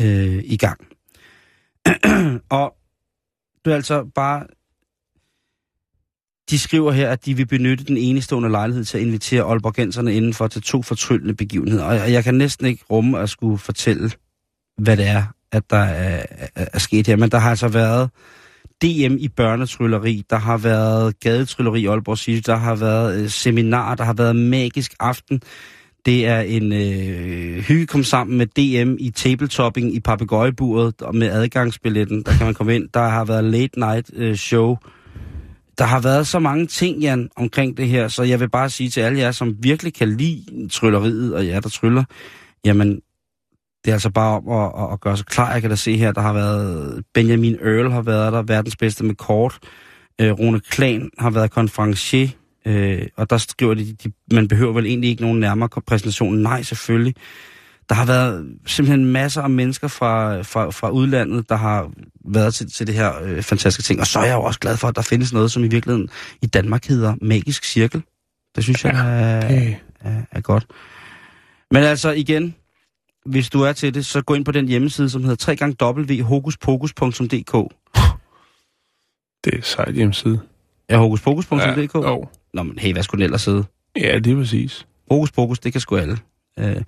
øh, 0.00 0.42
i 0.44 0.56
gang. 0.56 0.86
og 2.58 2.74
du 3.64 3.70
er 3.70 3.74
altså 3.74 4.10
bare 4.14 4.46
de 6.50 6.58
skriver 6.58 6.92
her, 6.92 7.10
at 7.10 7.24
de 7.26 7.36
vil 7.36 7.46
benytte 7.46 7.84
den 7.84 7.96
enestående 7.96 8.48
lejlighed 8.48 8.84
til 8.84 8.98
at 8.98 9.04
invitere 9.04 9.42
Aalborgenserne 9.42 10.14
indenfor 10.14 10.46
til 10.46 10.62
to 10.62 10.82
fortryllende 10.82 11.34
begivenheder. 11.34 11.84
Og 11.84 12.12
jeg, 12.12 12.24
kan 12.24 12.34
næsten 12.34 12.66
ikke 12.66 12.84
rumme 12.90 13.18
at 13.18 13.30
skulle 13.30 13.58
fortælle, 13.58 14.10
hvad 14.78 14.96
det 14.96 15.06
er, 15.06 15.22
at 15.52 15.70
der 15.70 15.76
er, 15.76 16.26
er, 16.30 16.66
er 16.72 16.78
sket 16.78 17.06
her. 17.06 17.16
Men 17.16 17.30
der 17.30 17.38
har 17.38 17.50
altså 17.50 17.68
været 17.68 18.10
DM 18.82 19.16
i 19.18 19.28
børnetrylleri, 19.36 20.24
der 20.30 20.36
har 20.36 20.56
været 20.56 21.20
gadetrylleri 21.20 21.80
i 21.80 21.86
Aalborg 21.86 22.18
City, 22.18 22.50
der 22.50 22.56
har 22.56 22.74
været 22.74 23.22
øh, 23.22 23.30
seminar, 23.30 23.94
der 23.94 24.04
har 24.04 24.12
været 24.12 24.36
magisk 24.36 24.94
aften. 25.00 25.42
Det 26.06 26.26
er 26.26 26.40
en 26.40 26.72
øh, 26.72 27.62
hygge 27.62 27.86
kom 27.86 28.04
sammen 28.04 28.38
med 28.38 28.46
DM 28.46 28.96
i 28.98 29.10
tabletopping 29.10 29.94
i 29.94 30.00
papegøjeburet 30.00 31.02
og 31.02 31.14
med 31.14 31.28
adgangsbilletten. 31.28 32.22
Der 32.22 32.32
kan 32.36 32.46
man 32.46 32.54
komme 32.54 32.74
ind. 32.74 32.88
Der 32.94 33.08
har 33.08 33.24
været 33.24 33.44
late 33.44 33.80
night 33.80 34.10
øh, 34.14 34.36
show. 34.36 34.76
Der 35.78 35.84
har 35.84 36.00
været 36.00 36.26
så 36.26 36.38
mange 36.38 36.66
ting, 36.66 37.00
Jan, 37.00 37.28
omkring 37.36 37.76
det 37.76 37.88
her, 37.88 38.08
så 38.08 38.22
jeg 38.22 38.40
vil 38.40 38.50
bare 38.50 38.70
sige 38.70 38.90
til 38.90 39.00
alle 39.00 39.18
jer, 39.18 39.30
som 39.30 39.56
virkelig 39.60 39.94
kan 39.94 40.16
lide 40.16 40.68
trylleriet, 40.68 41.34
og 41.34 41.46
jer, 41.46 41.60
der 41.60 41.68
tryller, 41.68 42.04
jamen, 42.64 43.00
det 43.84 43.90
er 43.90 43.92
altså 43.92 44.10
bare 44.10 44.36
om 44.36 44.48
at, 44.48 44.84
at, 44.84 44.92
at 44.92 45.00
gøre 45.00 45.16
sig 45.16 45.26
klar. 45.26 45.52
Jeg 45.52 45.60
kan 45.60 45.70
da 45.70 45.76
se 45.76 45.96
her, 45.96 46.12
der 46.12 46.20
har 46.20 46.32
været 46.32 47.04
Benjamin 47.14 47.54
Earl 47.54 47.90
har 47.90 48.02
været 48.02 48.32
der, 48.32 48.42
verdens 48.42 48.76
bedste 48.76 49.04
med 49.04 49.14
kort. 49.14 49.58
Øh, 50.20 50.32
Rune 50.32 50.60
Klan 50.60 51.10
har 51.18 51.30
været 51.30 51.50
konferencier, 51.50 52.28
øh, 52.66 53.06
og 53.16 53.30
der 53.30 53.38
skriver 53.38 53.74
de, 53.74 53.92
de, 53.92 54.12
man 54.32 54.48
behøver 54.48 54.72
vel 54.72 54.86
egentlig 54.86 55.10
ikke 55.10 55.22
nogen 55.22 55.40
nærmere 55.40 55.68
præsentation. 55.86 56.38
Nej, 56.38 56.62
selvfølgelig. 56.62 57.14
Der 57.88 57.94
har 57.94 58.06
været 58.06 58.46
simpelthen 58.66 59.04
masser 59.04 59.42
af 59.42 59.50
mennesker 59.50 59.88
fra, 59.88 60.42
fra, 60.42 60.70
fra 60.70 60.90
udlandet, 60.90 61.48
der 61.48 61.56
har 61.56 61.90
været 62.24 62.54
til, 62.54 62.72
til 62.72 62.86
det 62.86 62.94
her 62.94 63.22
øh, 63.22 63.42
fantastiske 63.42 63.82
ting. 63.82 64.00
Og 64.00 64.06
så 64.06 64.18
er 64.18 64.24
jeg 64.24 64.34
jo 64.34 64.42
også 64.42 64.60
glad 64.60 64.76
for, 64.76 64.88
at 64.88 64.96
der 64.96 65.02
findes 65.02 65.32
noget, 65.32 65.50
som 65.50 65.64
i 65.64 65.68
virkeligheden 65.68 66.08
i 66.42 66.46
Danmark 66.46 66.86
hedder 66.86 67.14
Magisk 67.22 67.64
Cirkel. 67.64 68.02
Det 68.56 68.64
synes 68.64 68.84
jeg 68.84 68.92
er, 68.92 69.74
er, 70.00 70.22
er 70.30 70.40
godt. 70.40 70.66
Men 71.70 71.82
altså 71.82 72.10
igen, 72.10 72.54
hvis 73.26 73.50
du 73.50 73.62
er 73.62 73.72
til 73.72 73.94
det, 73.94 74.06
så 74.06 74.22
gå 74.22 74.34
ind 74.34 74.44
på 74.44 74.52
den 74.52 74.68
hjemmeside, 74.68 75.10
som 75.10 75.24
hedder 75.24 75.84
www.hokuspokus.dk. 75.84 77.74
det 79.44 79.54
er 79.54 79.62
sejt 79.62 79.94
hjemmeside. 79.94 80.40
Ja, 80.90 80.96
hokuspokus.dk? 80.96 81.94
Ja, 81.94 82.10
jo. 82.10 82.28
Nå, 82.54 82.62
men 82.62 82.78
hey, 82.78 82.92
hvad 82.92 83.02
skulle 83.02 83.18
den 83.18 83.24
ellers 83.24 83.44
hedde? 83.44 83.64
Ja, 83.96 84.18
det 84.18 84.32
er 84.32 84.36
præcis. 84.36 84.86
Hokus 85.10 85.32
pokus, 85.32 85.58
det 85.58 85.72
kan 85.72 85.80
sgu 85.80 85.96
alle. 85.96 86.18
Øh. 86.58 86.82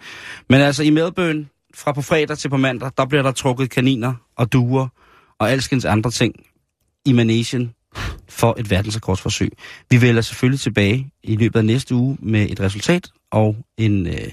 Men 0.49 0.61
altså 0.61 0.83
i 0.83 0.91
Melbourne, 0.91 1.47
fra 1.75 1.93
på 1.93 2.03
fredag 2.03 2.39
til 2.39 2.49
på 2.49 2.57
mandag, 2.57 2.91
der 2.97 3.07
bliver 3.07 3.23
der 3.23 3.33
trukket 3.33 3.71
kaniner 3.71 4.15
og 4.37 4.53
duer 4.53 4.89
og 5.39 5.51
alskens 5.51 5.85
andre 5.85 6.11
ting 6.11 6.35
i 7.07 7.13
Manesien 7.13 7.75
for 8.29 8.57
et 8.59 8.71
verdensrekordsforsøg. 8.71 9.53
Vi 9.91 10.03
vælger 10.03 10.23
selvfølgelig 10.23 10.61
tilbage 10.61 11.11
i 11.23 11.37
løbet 11.37 11.59
af 11.59 11.65
næste 11.65 11.95
uge 11.95 12.17
med 12.21 12.51
et 12.51 12.61
resultat 12.61 13.09
og 13.31 13.57
en, 13.79 14.07
øh, 14.07 14.33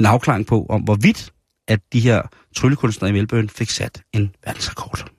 en 0.00 0.06
afklaring 0.06 0.46
på, 0.46 0.66
om 0.68 0.82
hvorvidt 0.82 1.32
at 1.68 1.80
de 1.92 2.00
her 2.00 2.22
tryllekunstnere 2.56 3.10
i 3.10 3.12
Melbourne 3.12 3.48
fik 3.48 3.70
sat 3.70 4.02
en 4.12 4.34
verdensrekord. 4.44 5.10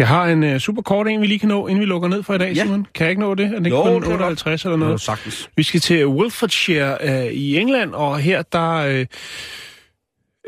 Jeg 0.00 0.08
har 0.08 0.26
en 0.26 0.42
uh, 0.42 0.58
super 0.58 0.82
kort 0.82 1.08
en, 1.08 1.20
vi 1.20 1.26
lige 1.26 1.38
kan 1.38 1.48
nå, 1.48 1.66
inden 1.66 1.80
vi 1.80 1.86
lukker 1.86 2.08
ned 2.08 2.22
for 2.22 2.34
i 2.34 2.38
dag, 2.38 2.52
Ja. 2.54 2.62
Simon. 2.62 2.86
Kan 2.94 3.04
jeg 3.04 3.10
ikke 3.10 3.20
nå 3.20 3.34
det? 3.34 3.46
Er 3.46 3.48
det 3.50 3.66
ikke 3.66 3.76
Jo, 3.76 3.82
kun 3.82 3.94
det 3.94 4.02
kan 4.02 4.12
58 4.12 4.64
eller 4.64 4.76
Noget. 4.76 5.00
sagtens. 5.00 5.50
Vi 5.56 5.62
skal 5.62 5.80
til 5.80 6.06
Wiltshire 6.06 6.98
uh, 7.04 7.32
i 7.32 7.58
England, 7.58 7.92
og 7.92 8.18
her 8.18 8.42
der... 8.42 8.72
Øh, 8.74 9.06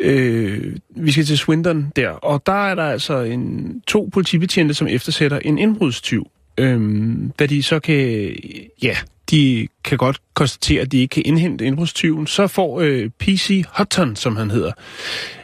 øh, 0.01 0.77
vi 0.97 1.13
skal 1.13 1.25
til 1.25 1.39
Swindon 1.39 1.93
der, 1.97 2.11
og 2.11 2.47
der 2.47 2.67
er 2.67 2.75
der 2.75 2.85
altså 2.85 3.19
en, 3.19 3.73
to 3.87 4.09
politibetjente, 4.13 4.75
som 4.75 4.87
eftersætter 4.87 5.39
en 5.39 5.59
indbrudstyv. 5.59 6.27
Øhm, 6.59 7.33
da 7.39 7.47
de 7.47 7.63
så 7.63 7.81
kan, 7.81 8.35
ja, 8.83 8.97
de 9.31 9.69
kan 9.85 9.99
godt 9.99 10.21
konstatere, 10.35 10.81
at 10.83 10.93
de 10.93 10.99
ikke 11.01 11.13
kan 11.13 11.23
indhente 11.27 11.65
indbrudstyven, 11.65 12.27
så 12.27 12.47
får 12.47 12.81
øh, 12.81 13.11
PC 13.19 13.65
Hutton, 13.79 14.17
som 14.17 14.37
han 14.37 14.51
hedder, 14.51 14.73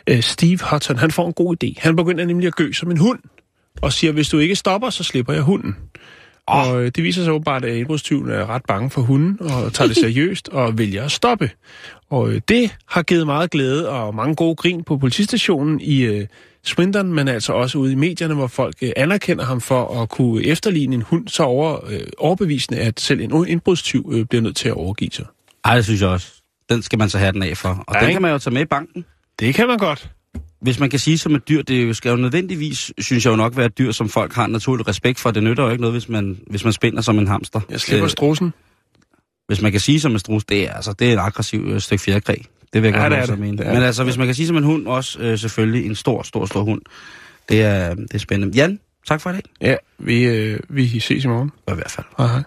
øh, 0.07 0.21
Steve 0.23 0.59
Hutton, 0.71 0.97
han 0.97 1.11
får 1.11 1.27
en 1.27 1.33
god 1.33 1.57
idé. 1.65 1.73
Han 1.79 1.97
begynder 1.97 2.25
nemlig 2.25 2.47
at 2.47 2.55
gø 2.55 2.73
som 2.73 2.91
en 2.91 2.97
hund, 2.99 3.19
og 3.83 3.93
siger, 3.93 4.13
hvis 4.13 4.29
du 4.29 4.39
ikke 4.39 4.57
stopper, 4.57 4.91
så 4.91 5.05
slipper 5.05 5.33
jeg 5.33 5.43
hunden. 5.43 5.77
Oh. 6.47 6.69
Og 6.69 6.83
øh, 6.85 6.91
det 6.97 7.05
viser 7.05 7.25
sig 7.25 7.33
åbenbart, 7.33 7.65
at 7.65 7.77
indbrudstyven 7.77 8.31
er 8.31 8.51
ret 8.51 8.63
bange 8.69 8.91
for 8.91 9.01
hunden 9.01 9.37
og 9.41 9.73
tager 9.73 9.89
det 9.89 9.97
seriøst 10.07 10.49
og 10.49 10.79
vælger 10.79 11.05
at 11.05 11.11
stoppe. 11.11 11.51
Og 12.11 12.31
øh, 12.31 12.41
det 12.49 12.77
har 12.87 13.03
givet 13.03 13.27
meget 13.27 13.51
glæde 13.51 13.89
og 13.89 14.15
mange 14.15 14.35
gode 14.35 14.57
grin 14.57 14.85
på 14.85 14.97
politistationen 14.99 15.81
i 15.81 16.01
øh, 16.03 16.27
Swindon, 16.65 17.13
men 17.13 17.29
altså 17.29 17.53
også 17.53 17.79
ude 17.79 17.93
i 17.93 17.95
medierne, 17.95 18.35
hvor 18.35 18.47
folk 18.47 18.75
øh, 18.83 18.93
anerkender 18.97 19.45
ham 19.45 19.61
for 19.61 20.03
at 20.03 20.09
kunne 20.09 20.45
efterligne 20.45 20.95
en 20.95 21.03
hund 21.03 21.29
så 21.29 21.43
over, 21.43 21.91
øh, 21.91 22.01
overbevisende, 22.19 22.81
at 22.81 23.01
selv 23.01 23.21
en 23.21 23.47
indbrudstyv 23.49 24.11
øh, 24.13 24.25
bliver 24.25 24.43
nødt 24.43 24.57
til 24.57 24.69
at 24.69 24.75
overgive 24.75 25.11
sig. 25.13 25.27
Ej, 25.65 25.75
det 25.75 25.85
synes 25.85 26.01
jeg 26.01 26.09
også. 26.09 26.33
Den 26.69 26.83
skal 26.83 26.99
man 26.99 27.11
så 27.11 27.19
have 27.19 27.33
den 27.33 27.43
af 27.43 27.57
for. 27.57 27.69
Og 27.69 27.95
Ja, 27.95 28.01
den 28.01 28.09
ikke? 28.09 28.15
kan 28.15 28.23
man 28.23 28.31
jo 28.31 28.39
tage 28.39 28.55
med 28.55 28.63
i 28.63 28.65
banken. 28.65 29.05
Det 29.39 29.55
kan 29.55 29.67
man 29.69 29.79
godt. 29.79 30.11
Hvis 30.61 30.81
man 30.81 30.91
kan 30.91 30.99
sige 30.99 31.19
som 31.19 31.35
et 31.35 31.49
dyr, 31.49 31.63
det 31.63 31.97
skal 31.97 32.11
jo 32.11 32.17
nødvendigvis, 32.17 32.93
synes 32.99 33.25
jeg 33.25 33.31
jo 33.31 33.37
nok, 33.37 33.57
være 33.57 33.67
et 33.67 33.79
dyr, 33.79 33.93
som 33.93 34.09
folk 34.09 34.33
har 34.33 34.47
naturlig 34.47 34.89
respekt 34.89 35.19
for. 35.19 35.31
Det 35.31 35.43
nytter 35.43 35.63
jo 35.65 35.71
ikke 35.71 35.81
noget, 35.81 35.95
hvis 35.95 36.09
man, 36.09 36.39
hvis 36.47 36.65
man 36.65 36.73
spinder 36.73 37.03
som 37.03 37.19
en 37.19 37.27
hamster. 37.27 37.61
Jeg 37.71 37.81
slipper 37.81 38.05
Øh, 38.05 38.11
strussen. 38.11 38.53
hvis 39.47 39.63
man 39.63 39.71
kan 39.73 39.81
sige 39.81 40.01
som 40.01 40.13
en 40.13 40.19
strus, 40.19 40.45
det 40.45 40.69
er, 40.69 40.73
altså, 40.73 40.93
det 40.93 41.09
er 41.09 41.13
et 41.13 41.19
aggressivt 41.19 41.69
øh, 41.73 41.81
stykke 41.81 42.03
fjerkræ. 42.03 42.35
Det 42.73 42.83
vil 42.83 42.89
jeg 42.89 42.95
Ja, 42.97 43.01
godt 43.03 43.11
det 43.11 43.17
have 43.17 43.27
så 43.27 43.33
det. 43.33 43.41
mene. 43.41 43.59
Det 43.59 43.67
Men 43.67 43.77
altså, 43.77 44.05
hvis 44.05 44.19
man 44.19 44.27
kan 44.27 44.35
sige 44.35 44.47
som 44.47 44.57
en 44.57 44.65
hund, 44.65 44.87
også 44.87 45.19
øh, 45.21 45.39
selvfølgelig 45.39 45.87
en 45.87 45.95
stor, 45.95 46.23
stor, 46.23 46.47
stor 46.47 46.63
hund. 46.63 46.81
Det 47.49 47.63
er, 47.63 47.95
det 47.95 48.15
er 48.15 48.19
spændende. 48.19 48.57
Jan, 48.57 48.81
tak 49.09 49.21
for 49.21 49.31
i 49.31 49.33
dag. 49.33 49.43
Ja, 49.61 49.77
vi, 49.99 50.25
øh, 50.25 50.61
vi 50.69 51.01
ses 51.01 51.25
i 51.25 51.29
morgen. 51.29 51.51
I 51.69 51.75
hvert 51.75 51.91
fald. 51.91 52.07
Hej. 52.19 52.43